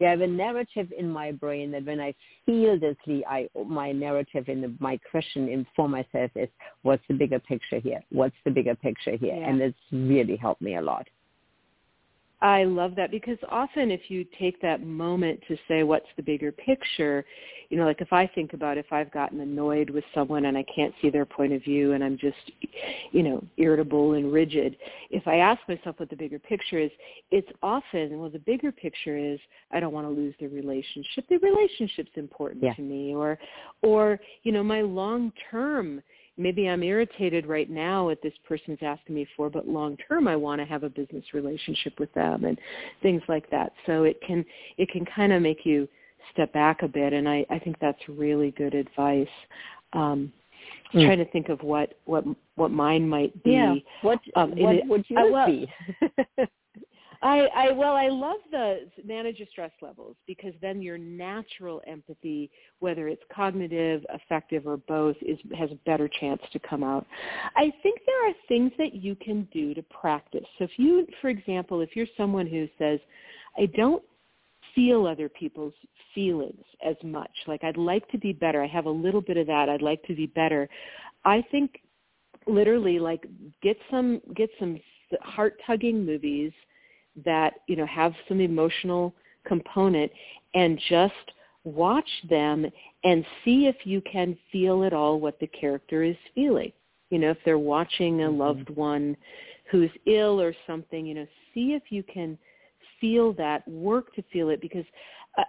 Yeah, 0.00 0.08
I 0.08 0.10
have 0.12 0.20
a 0.20 0.26
narrative 0.28 0.92
in 0.96 1.10
my 1.10 1.32
brain 1.32 1.72
that 1.72 1.84
when 1.84 2.00
I 2.00 2.14
feel 2.46 2.78
this, 2.78 2.96
I 3.28 3.48
my 3.66 3.90
narrative 3.90 4.48
in 4.48 4.60
the, 4.60 4.72
my 4.78 4.98
question 5.10 5.48
in 5.48 5.66
for 5.74 5.88
myself 5.88 6.30
is, 6.36 6.48
what's 6.82 7.02
the 7.08 7.14
bigger 7.14 7.40
picture 7.40 7.80
here? 7.80 8.00
What's 8.10 8.36
the 8.44 8.52
bigger 8.52 8.76
picture 8.76 9.16
here? 9.16 9.34
Yeah. 9.34 9.48
And 9.48 9.60
it's 9.60 9.76
really 9.90 10.36
helped 10.36 10.62
me 10.62 10.76
a 10.76 10.82
lot. 10.82 11.08
I 12.40 12.64
love 12.64 12.94
that 12.94 13.10
because 13.10 13.38
often 13.48 13.90
if 13.90 14.02
you 14.08 14.24
take 14.38 14.62
that 14.62 14.84
moment 14.84 15.40
to 15.48 15.56
say 15.66 15.82
what's 15.82 16.06
the 16.16 16.22
bigger 16.22 16.52
picture, 16.52 17.24
you 17.68 17.76
know, 17.76 17.84
like 17.84 18.00
if 18.00 18.12
I 18.12 18.28
think 18.28 18.52
about 18.52 18.78
if 18.78 18.92
I've 18.92 19.10
gotten 19.10 19.40
annoyed 19.40 19.90
with 19.90 20.04
someone 20.14 20.44
and 20.44 20.56
I 20.56 20.64
can't 20.74 20.94
see 21.02 21.10
their 21.10 21.26
point 21.26 21.52
of 21.52 21.62
view 21.64 21.92
and 21.92 22.04
I'm 22.04 22.16
just, 22.16 22.36
you 23.10 23.24
know, 23.24 23.42
irritable 23.56 24.12
and 24.12 24.32
rigid, 24.32 24.76
if 25.10 25.26
I 25.26 25.38
ask 25.38 25.60
myself 25.68 25.98
what 25.98 26.10
the 26.10 26.16
bigger 26.16 26.38
picture 26.38 26.78
is, 26.78 26.92
it's 27.32 27.50
often, 27.60 28.20
well, 28.20 28.30
the 28.30 28.38
bigger 28.38 28.70
picture 28.70 29.16
is 29.18 29.40
I 29.72 29.80
don't 29.80 29.92
want 29.92 30.06
to 30.06 30.10
lose 30.10 30.34
the 30.38 30.46
relationship. 30.46 31.24
The 31.28 31.38
relationship's 31.38 32.12
important 32.14 32.62
yeah. 32.62 32.74
to 32.74 32.82
me 32.82 33.16
or, 33.16 33.36
or, 33.82 34.20
you 34.44 34.52
know, 34.52 34.62
my 34.62 34.80
long-term 34.80 36.02
maybe 36.38 36.68
I'm 36.68 36.82
irritated 36.82 37.46
right 37.46 37.68
now 37.68 38.10
at 38.10 38.22
this 38.22 38.32
person's 38.46 38.78
asking 38.82 39.14
me 39.14 39.26
for, 39.36 39.50
but 39.50 39.68
long 39.68 39.96
term 40.08 40.28
I 40.28 40.36
want 40.36 40.60
to 40.60 40.64
have 40.64 40.84
a 40.84 40.88
business 40.88 41.24
relationship 41.34 41.98
with 41.98 42.12
them 42.14 42.44
and 42.44 42.58
things 43.02 43.22
like 43.28 43.50
that. 43.50 43.72
So 43.86 44.04
it 44.04 44.20
can 44.26 44.44
it 44.78 44.88
can 44.90 45.04
kind 45.04 45.32
of 45.32 45.42
make 45.42 45.66
you 45.66 45.88
step 46.32 46.52
back 46.52 46.82
a 46.82 46.88
bit, 46.88 47.12
and 47.12 47.28
I 47.28 47.44
I 47.50 47.58
think 47.58 47.76
that's 47.80 48.00
really 48.08 48.52
good 48.52 48.74
advice. 48.74 49.26
Um, 49.92 50.32
mm. 50.94 51.04
Trying 51.04 51.18
to 51.18 51.30
think 51.30 51.48
of 51.48 51.62
what 51.62 51.94
what 52.04 52.24
what 52.54 52.70
mine 52.70 53.08
might 53.08 53.42
be. 53.42 53.52
Yeah. 53.52 53.74
What 54.02 54.20
um, 54.36 54.50
what 54.50 54.76
it, 54.76 54.86
would 54.86 55.04
you 55.08 55.18
uh, 55.18 55.30
well, 55.30 55.46
be? 55.46 55.68
I, 57.20 57.48
I 57.54 57.72
well, 57.72 57.94
I 57.94 58.08
love 58.08 58.36
the 58.50 58.88
manage 59.04 59.38
your 59.38 59.48
stress 59.50 59.72
levels 59.82 60.16
because 60.26 60.52
then 60.62 60.80
your 60.80 60.98
natural 60.98 61.82
empathy, 61.86 62.50
whether 62.78 63.08
it's 63.08 63.22
cognitive, 63.34 64.04
affective, 64.14 64.66
or 64.66 64.76
both, 64.76 65.16
is 65.22 65.38
has 65.56 65.70
a 65.72 65.78
better 65.86 66.08
chance 66.20 66.40
to 66.52 66.58
come 66.60 66.84
out. 66.84 67.06
I 67.56 67.72
think 67.82 68.00
there 68.06 68.28
are 68.28 68.34
things 68.46 68.70
that 68.78 68.94
you 68.94 69.16
can 69.16 69.48
do 69.52 69.74
to 69.74 69.82
practice. 69.84 70.44
So 70.58 70.64
if 70.64 70.70
you, 70.76 71.06
for 71.20 71.28
example, 71.28 71.80
if 71.80 71.96
you're 71.96 72.06
someone 72.16 72.46
who 72.46 72.68
says, 72.78 73.00
I 73.56 73.66
don't 73.76 74.02
feel 74.74 75.06
other 75.06 75.28
people's 75.28 75.74
feelings 76.14 76.64
as 76.86 76.96
much, 77.02 77.32
like 77.48 77.64
I'd 77.64 77.76
like 77.76 78.08
to 78.10 78.18
be 78.18 78.32
better. 78.32 78.62
I 78.62 78.68
have 78.68 78.86
a 78.86 78.90
little 78.90 79.22
bit 79.22 79.36
of 79.36 79.48
that. 79.48 79.68
I'd 79.68 79.82
like 79.82 80.02
to 80.04 80.14
be 80.14 80.26
better. 80.26 80.68
I 81.24 81.42
think 81.50 81.80
literally 82.46 83.00
like 83.00 83.26
get 83.60 83.76
some 83.90 84.20
get 84.36 84.50
some 84.60 84.78
heart 85.20 85.58
tugging 85.66 86.04
movies 86.04 86.52
that 87.24 87.54
you 87.66 87.76
know 87.76 87.86
have 87.86 88.12
some 88.28 88.40
emotional 88.40 89.14
component 89.46 90.10
and 90.54 90.80
just 90.88 91.14
watch 91.64 92.08
them 92.28 92.66
and 93.04 93.24
see 93.44 93.66
if 93.66 93.76
you 93.84 94.00
can 94.10 94.36
feel 94.50 94.84
at 94.84 94.92
all 94.92 95.20
what 95.20 95.38
the 95.40 95.46
character 95.48 96.02
is 96.02 96.16
feeling 96.34 96.72
You 97.10 97.18
know, 97.18 97.30
if 97.30 97.38
they're 97.44 97.58
watching 97.58 98.22
a 98.22 98.26
mm-hmm. 98.26 98.38
loved 98.38 98.70
one 98.70 99.16
who's 99.70 99.90
ill 100.06 100.40
or 100.40 100.54
something, 100.66 101.06
you 101.06 101.14
know, 101.14 101.26
see 101.52 101.74
if 101.74 101.82
you 101.90 102.02
can 102.02 102.38
feel 103.00 103.32
that, 103.34 103.66
work 103.68 104.14
to 104.14 104.22
feel 104.32 104.48
it 104.48 104.60
because 104.60 104.84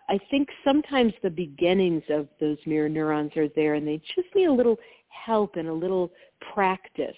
I 0.08 0.20
think 0.30 0.50
sometimes 0.64 1.14
the 1.24 1.30
beginnings 1.32 2.04
of 2.10 2.28
those 2.40 2.58
mirror 2.66 2.90
neurons 2.90 3.36
are 3.38 3.48
there 3.56 3.74
and 3.76 3.88
they 3.88 3.98
just 4.16 4.28
need 4.36 4.46
a 4.46 4.54
little 4.54 4.78
help 5.08 5.56
and 5.56 5.68
a 5.68 5.74
little 5.74 6.12
practice 6.54 7.16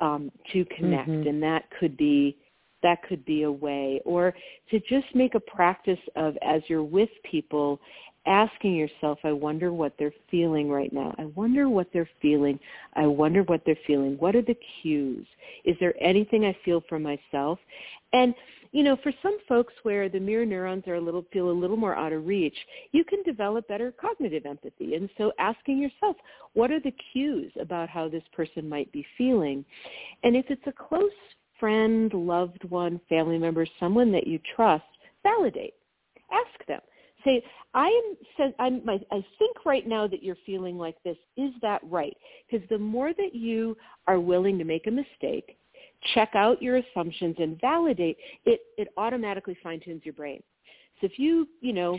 um, 0.00 0.32
to 0.52 0.64
connect 0.76 1.08
mm-hmm. 1.08 1.28
and 1.28 1.42
that 1.42 1.64
could 1.78 1.96
be 1.96 2.36
that 2.82 3.02
could 3.02 3.24
be 3.24 3.42
a 3.42 3.52
way. 3.52 4.00
Or 4.04 4.34
to 4.70 4.80
just 4.80 5.06
make 5.14 5.34
a 5.34 5.40
practice 5.40 5.98
of 6.16 6.36
as 6.42 6.62
you're 6.68 6.82
with 6.82 7.10
people 7.30 7.80
asking 8.26 8.74
yourself 8.74 9.18
i 9.24 9.32
wonder 9.32 9.72
what 9.72 9.94
they're 9.98 10.12
feeling 10.30 10.68
right 10.68 10.92
now. 10.92 11.14
I 11.18 11.24
wonder 11.34 11.70
what 11.70 11.88
they're 11.92 12.08
feeling. 12.20 12.60
I 12.94 13.06
wonder 13.06 13.42
what 13.44 13.62
they're 13.64 13.78
feeling. 13.86 14.16
What 14.18 14.36
are 14.36 14.42
the 14.42 14.58
cues? 14.82 15.26
Is 15.64 15.74
there 15.80 15.94
anything 16.00 16.44
i 16.44 16.54
feel 16.64 16.82
for 16.88 16.98
myself? 16.98 17.58
And 18.12 18.34
you 18.72 18.84
know, 18.84 18.96
for 19.02 19.12
some 19.20 19.36
folks 19.48 19.72
where 19.82 20.08
the 20.08 20.20
mirror 20.20 20.46
neurons 20.46 20.84
are 20.86 20.94
a 20.94 21.00
little 21.00 21.24
feel 21.32 21.50
a 21.50 21.52
little 21.52 21.76
more 21.76 21.96
out 21.96 22.12
of 22.12 22.26
reach, 22.26 22.54
you 22.92 23.04
can 23.04 23.22
develop 23.24 23.66
better 23.66 23.92
cognitive 23.92 24.46
empathy. 24.46 24.94
And 24.94 25.10
so 25.18 25.32
asking 25.38 25.78
yourself, 25.78 26.16
what 26.52 26.70
are 26.70 26.78
the 26.78 26.94
cues 27.12 27.50
about 27.60 27.88
how 27.88 28.08
this 28.08 28.22
person 28.32 28.68
might 28.68 28.90
be 28.92 29.04
feeling? 29.18 29.64
And 30.22 30.36
if 30.36 30.46
it's 30.50 30.66
a 30.66 30.72
close 30.72 31.10
friend, 31.60 32.12
loved 32.12 32.64
one, 32.64 33.00
family 33.08 33.38
member, 33.38 33.66
someone 33.78 34.10
that 34.12 34.26
you 34.26 34.40
trust, 34.56 34.84
validate. 35.22 35.74
Ask 36.32 36.66
them. 36.66 36.80
Say, 37.24 37.42
I 37.74 37.88
am. 38.38 38.54
I'm, 38.58 38.82
I 38.88 39.24
think 39.38 39.66
right 39.66 39.86
now 39.86 40.06
that 40.06 40.22
you're 40.22 40.38
feeling 40.46 40.78
like 40.78 40.96
this. 41.04 41.18
Is 41.36 41.52
that 41.60 41.80
right? 41.84 42.16
Because 42.50 42.66
the 42.70 42.78
more 42.78 43.12
that 43.12 43.34
you 43.34 43.76
are 44.06 44.18
willing 44.18 44.58
to 44.58 44.64
make 44.64 44.86
a 44.86 44.90
mistake, 44.90 45.58
check 46.14 46.30
out 46.34 46.62
your 46.62 46.78
assumptions 46.78 47.36
and 47.38 47.60
validate, 47.60 48.16
it, 48.46 48.60
it 48.78 48.88
automatically 48.96 49.56
fine-tunes 49.62 50.00
your 50.04 50.14
brain. 50.14 50.42
So 51.00 51.06
if 51.06 51.18
you, 51.18 51.46
you 51.60 51.72
know, 51.72 51.98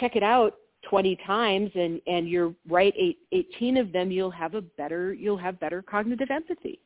check 0.00 0.16
it 0.16 0.22
out 0.22 0.54
20 0.88 1.16
times 1.26 1.70
and, 1.74 2.00
and 2.06 2.28
you're 2.28 2.54
right 2.68 2.94
eight, 2.96 3.18
18 3.32 3.76
of 3.76 3.92
them, 3.92 4.10
you'll 4.10 4.30
have 4.30 4.54
a 4.54 4.60
better, 4.60 5.12
you'll 5.12 5.36
have 5.36 5.60
better 5.60 5.82
cognitive 5.82 6.30
empathy. 6.30 6.80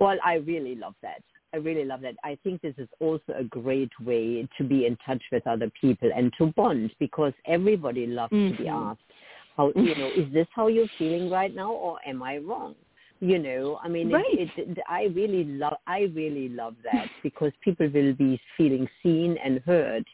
Well, 0.00 0.16
I 0.24 0.34
really 0.34 0.74
love 0.74 0.94
that. 1.02 1.22
I 1.52 1.58
really 1.58 1.84
love 1.84 2.00
that. 2.02 2.14
I 2.24 2.38
think 2.42 2.62
this 2.62 2.74
is 2.78 2.88
also 3.00 3.32
a 3.36 3.44
great 3.44 3.90
way 4.00 4.48
to 4.56 4.64
be 4.64 4.86
in 4.86 4.96
touch 5.04 5.22
with 5.30 5.46
other 5.46 5.70
people 5.80 6.10
and 6.14 6.32
to 6.38 6.46
bond 6.46 6.92
because 6.98 7.32
everybody 7.46 8.06
loves 8.06 8.32
mm-hmm. 8.32 8.56
to 8.56 8.62
be 8.62 8.68
mm-hmm. 8.68 8.90
asked, 8.90 9.00
how, 9.56 9.72
you 9.74 9.94
know, 9.96 10.10
is 10.16 10.32
this 10.32 10.46
how 10.54 10.68
you're 10.68 10.86
feeling 10.96 11.28
right 11.28 11.54
now 11.54 11.72
or 11.72 11.98
am 12.06 12.22
I 12.22 12.38
wrong? 12.38 12.74
you 13.20 13.38
know 13.38 13.78
i 13.82 13.88
mean 13.88 14.10
right. 14.10 14.24
it, 14.30 14.48
it, 14.56 14.78
i 14.88 15.02
really 15.14 15.44
love 15.44 15.74
i 15.86 16.10
really 16.14 16.48
love 16.48 16.74
that 16.82 17.06
because 17.22 17.52
people 17.62 17.88
will 17.92 18.14
be 18.14 18.40
feeling 18.56 18.88
seen 19.02 19.36
and 19.44 19.60
heard 19.66 20.04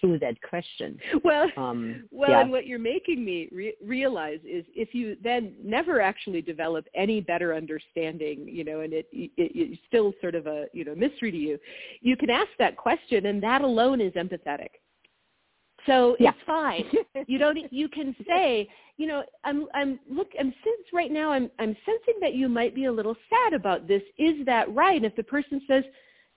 through 0.00 0.18
that 0.18 0.40
question 0.42 0.98
well 1.24 1.48
um, 1.56 2.04
well 2.10 2.30
yeah. 2.30 2.40
and 2.40 2.50
what 2.50 2.66
you're 2.66 2.78
making 2.78 3.24
me 3.24 3.48
re- 3.52 3.74
realize 3.84 4.40
is 4.44 4.64
if 4.74 4.94
you 4.94 5.16
then 5.22 5.54
never 5.62 6.00
actually 6.00 6.42
develop 6.42 6.86
any 6.94 7.20
better 7.20 7.54
understanding 7.54 8.46
you 8.48 8.64
know 8.64 8.80
and 8.80 8.92
it, 8.92 9.06
it 9.12 9.30
it's 9.36 9.80
still 9.88 10.12
sort 10.20 10.34
of 10.34 10.46
a 10.46 10.66
you 10.72 10.84
know 10.84 10.94
mystery 10.94 11.30
to 11.30 11.36
you 11.36 11.58
you 12.00 12.16
can 12.16 12.30
ask 12.30 12.48
that 12.58 12.76
question 12.76 13.26
and 13.26 13.42
that 13.42 13.62
alone 13.62 14.00
is 14.00 14.12
empathetic 14.14 14.68
so 15.86 16.16
yeah. 16.18 16.30
it's 16.30 16.38
fine. 16.46 16.84
you 17.26 17.38
don't. 17.38 17.58
You 17.72 17.88
can 17.88 18.14
say, 18.28 18.68
you 18.96 19.06
know, 19.06 19.22
I'm. 19.44 19.66
I'm. 19.74 19.98
Look. 20.10 20.28
I'm 20.38 20.54
since 20.64 20.86
right 20.92 21.10
now. 21.10 21.32
I'm. 21.32 21.50
I'm 21.58 21.76
sensing 21.84 22.20
that 22.20 22.34
you 22.34 22.48
might 22.48 22.74
be 22.74 22.86
a 22.86 22.92
little 22.92 23.16
sad 23.28 23.52
about 23.54 23.88
this. 23.88 24.02
Is 24.18 24.44
that 24.46 24.72
right? 24.74 24.96
And 24.96 25.06
if 25.06 25.16
the 25.16 25.22
person 25.22 25.60
says, 25.66 25.84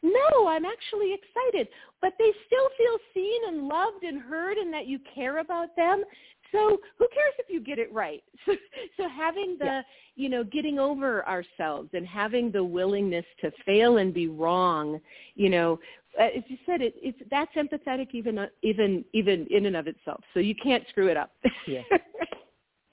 no, 0.02 0.48
I'm 0.48 0.66
actually 0.66 1.14
excited, 1.14 1.68
but 2.02 2.14
they 2.20 2.32
still 2.46 2.70
feel 2.78 2.98
seen 3.14 3.42
and 3.48 3.68
loved 3.68 4.04
and 4.04 4.22
heard, 4.22 4.58
and 4.58 4.74
that 4.74 4.88
you 4.88 5.00
care 5.14 5.40
about 5.40 5.76
them. 5.76 6.04
So 6.52 6.80
who 6.98 7.08
cares 7.14 7.34
if 7.40 7.50
you 7.50 7.60
get 7.60 7.80
it 7.80 7.92
right? 7.92 8.24
So, 8.46 8.54
so 8.98 9.10
having 9.10 9.58
the, 9.60 9.66
yeah. 9.66 9.82
you 10.16 10.30
know, 10.30 10.44
getting 10.44 10.78
over 10.78 11.28
ourselves 11.28 11.90
and 11.94 12.06
having 12.06 12.52
the 12.52 12.64
willingness 12.64 13.26
to 13.42 13.52
fail 13.66 13.98
and 13.98 14.14
be 14.14 14.28
wrong, 14.28 15.00
you 15.34 15.50
know, 15.50 15.80
uh, 16.20 16.26
as 16.26 16.44
you 16.48 16.58
said, 16.66 16.82
it, 16.82 16.94
it's 16.98 17.18
that's 17.32 17.52
empathetic 17.56 18.10
even 18.14 18.38
uh, 18.38 18.48
even 18.62 19.04
even 19.14 19.48
in 19.50 19.66
and 19.66 19.76
of 19.76 19.88
itself. 19.88 20.24
So 20.34 20.40
you 20.40 20.56
can't 20.56 20.84
screw 20.90 21.08
it 21.08 21.18
up. 21.18 21.32
Yeah. 21.68 21.82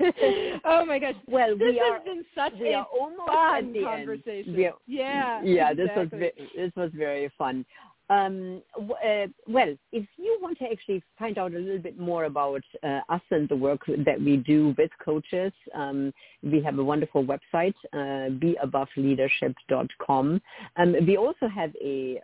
oh 0.65 0.85
my 0.85 0.99
gosh! 0.99 1.15
Well, 1.27 1.57
this 1.57 1.69
we 1.71 1.79
has 1.79 1.93
are, 1.93 2.05
been 2.05 2.25
such 2.35 2.55
a 2.61 2.85
fun 3.27 3.75
conversation. 3.85 4.55
Are, 4.55 4.73
yeah, 4.87 5.43
yeah. 5.43 5.71
Exactly. 5.71 6.19
This 6.19 6.33
was 6.37 6.49
this 6.57 6.73
was 6.77 6.91
very 6.95 7.31
fun. 7.39 7.65
Um, 8.11 8.61
uh, 8.79 9.29
well, 9.47 9.75
if 9.93 10.07
you 10.17 10.39
want 10.43 10.59
to 10.59 10.65
actually 10.71 11.03
find 11.19 11.39
out 11.39 11.55
a 11.55 11.59
little 11.59 11.79
bit 11.79 11.99
more 11.99 12.25
about 12.25 12.63
uh, 12.83 13.01
us 13.09 13.23
and 13.31 13.49
the 13.49 13.57
work 13.57 13.81
that 14.05 14.21
we 14.21 14.37
do 14.37 14.75
with 14.77 14.91
coaches, 15.03 15.53
um, 15.75 16.13
we 16.43 16.63
have 16.63 16.79
a 16.79 16.85
wonderful 16.85 17.25
website, 17.25 17.75
uh, 17.93 18.29
beaboveleadership.com. 18.39 20.43
Um, 20.77 20.97
we 21.07 21.17
also 21.17 21.49
have 21.49 21.73
a 21.83 22.21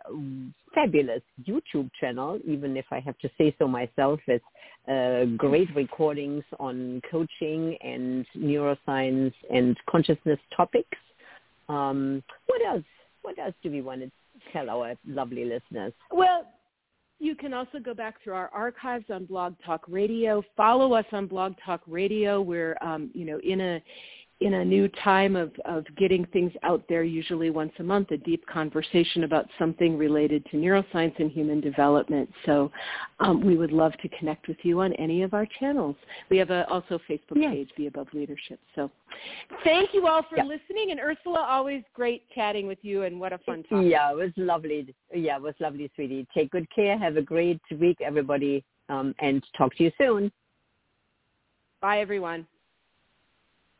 fabulous 0.75 1.23
YouTube 1.47 1.89
channel, 1.99 2.39
even 2.45 2.77
if 2.77 2.85
I 2.91 2.99
have 2.99 3.17
to 3.19 3.29
say 3.37 3.55
so 3.57 3.67
myself, 3.67 4.19
with 4.27 4.41
uh, 4.87 5.25
great 5.37 5.73
recordings 5.75 6.43
on 6.59 7.01
coaching 7.09 7.77
and 7.81 8.25
neuroscience 8.37 9.33
and 9.51 9.77
consciousness 9.89 10.39
topics. 10.55 10.97
Um, 11.67 12.23
what 12.47 12.61
else? 12.65 12.83
What 13.21 13.37
else 13.37 13.53
do 13.61 13.69
we 13.69 13.81
want 13.81 14.01
to 14.01 14.11
tell 14.53 14.69
our 14.69 14.95
lovely 15.05 15.45
listeners? 15.45 15.93
Well, 16.11 16.45
you 17.19 17.35
can 17.35 17.53
also 17.53 17.79
go 17.79 17.93
back 17.93 18.23
through 18.23 18.33
our 18.33 18.49
archives 18.53 19.05
on 19.09 19.25
Blog 19.25 19.55
Talk 19.65 19.83
Radio. 19.87 20.41
Follow 20.55 20.93
us 20.93 21.05
on 21.11 21.27
Blog 21.27 21.53
Talk 21.65 21.81
Radio. 21.85 22.41
We're, 22.41 22.77
um, 22.81 23.11
you 23.13 23.25
know, 23.25 23.39
in 23.43 23.59
a 23.59 23.83
in 24.41 24.53
a 24.53 24.65
new 24.65 24.87
time 25.03 25.35
of, 25.35 25.51
of 25.65 25.85
getting 25.97 26.25
things 26.27 26.51
out 26.63 26.83
there, 26.87 27.03
usually 27.03 27.49
once 27.49 27.73
a 27.79 27.83
month, 27.83 28.11
a 28.11 28.17
deep 28.17 28.45
conversation 28.47 29.25
about 29.25 29.45
something 29.59 29.97
related 29.97 30.45
to 30.45 30.57
neuroscience 30.57 31.13
and 31.19 31.29
human 31.29 31.59
development. 31.59 32.29
So 32.45 32.71
um, 33.19 33.45
we 33.45 33.57
would 33.57 33.73
love 33.73 33.91
to 34.01 34.09
connect 34.17 34.47
with 34.47 34.57
you 34.63 34.79
on 34.79 34.93
any 34.93 35.23
of 35.23 35.33
our 35.33 35.45
channels. 35.59 35.97
We 36.29 36.37
have 36.37 36.51
a, 36.51 36.65
also 36.69 36.95
a 36.95 37.11
Facebook 37.11 37.35
yes. 37.35 37.53
page, 37.53 37.69
BEabove 37.77 38.13
Leadership. 38.13 38.61
So 38.75 38.89
thank 39.65 39.93
you 39.93 40.07
all 40.07 40.23
for 40.29 40.37
yep. 40.37 40.45
listening. 40.45 40.91
And 40.91 41.01
Ursula, 41.01 41.45
always 41.49 41.83
great 41.93 42.23
chatting 42.33 42.65
with 42.65 42.79
you 42.81 43.03
and 43.03 43.19
what 43.19 43.33
a 43.33 43.39
fun 43.39 43.63
talk. 43.63 43.83
Yeah, 43.83 44.09
it 44.11 44.15
was 44.15 44.31
lovely. 44.37 44.95
Yeah, 45.13 45.35
it 45.35 45.41
was 45.41 45.55
lovely, 45.59 45.91
sweetie. 45.95 46.25
Take 46.33 46.51
good 46.51 46.67
care. 46.73 46.97
Have 46.97 47.17
a 47.17 47.21
great 47.21 47.61
week, 47.77 47.97
everybody, 47.99 48.63
um, 48.87 49.13
and 49.19 49.43
talk 49.57 49.75
to 49.75 49.83
you 49.83 49.91
soon. 49.97 50.31
Bye, 51.81 51.99
everyone. 51.99 52.47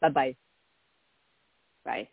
Bye-bye. 0.01 0.35
Bye. 1.85 2.09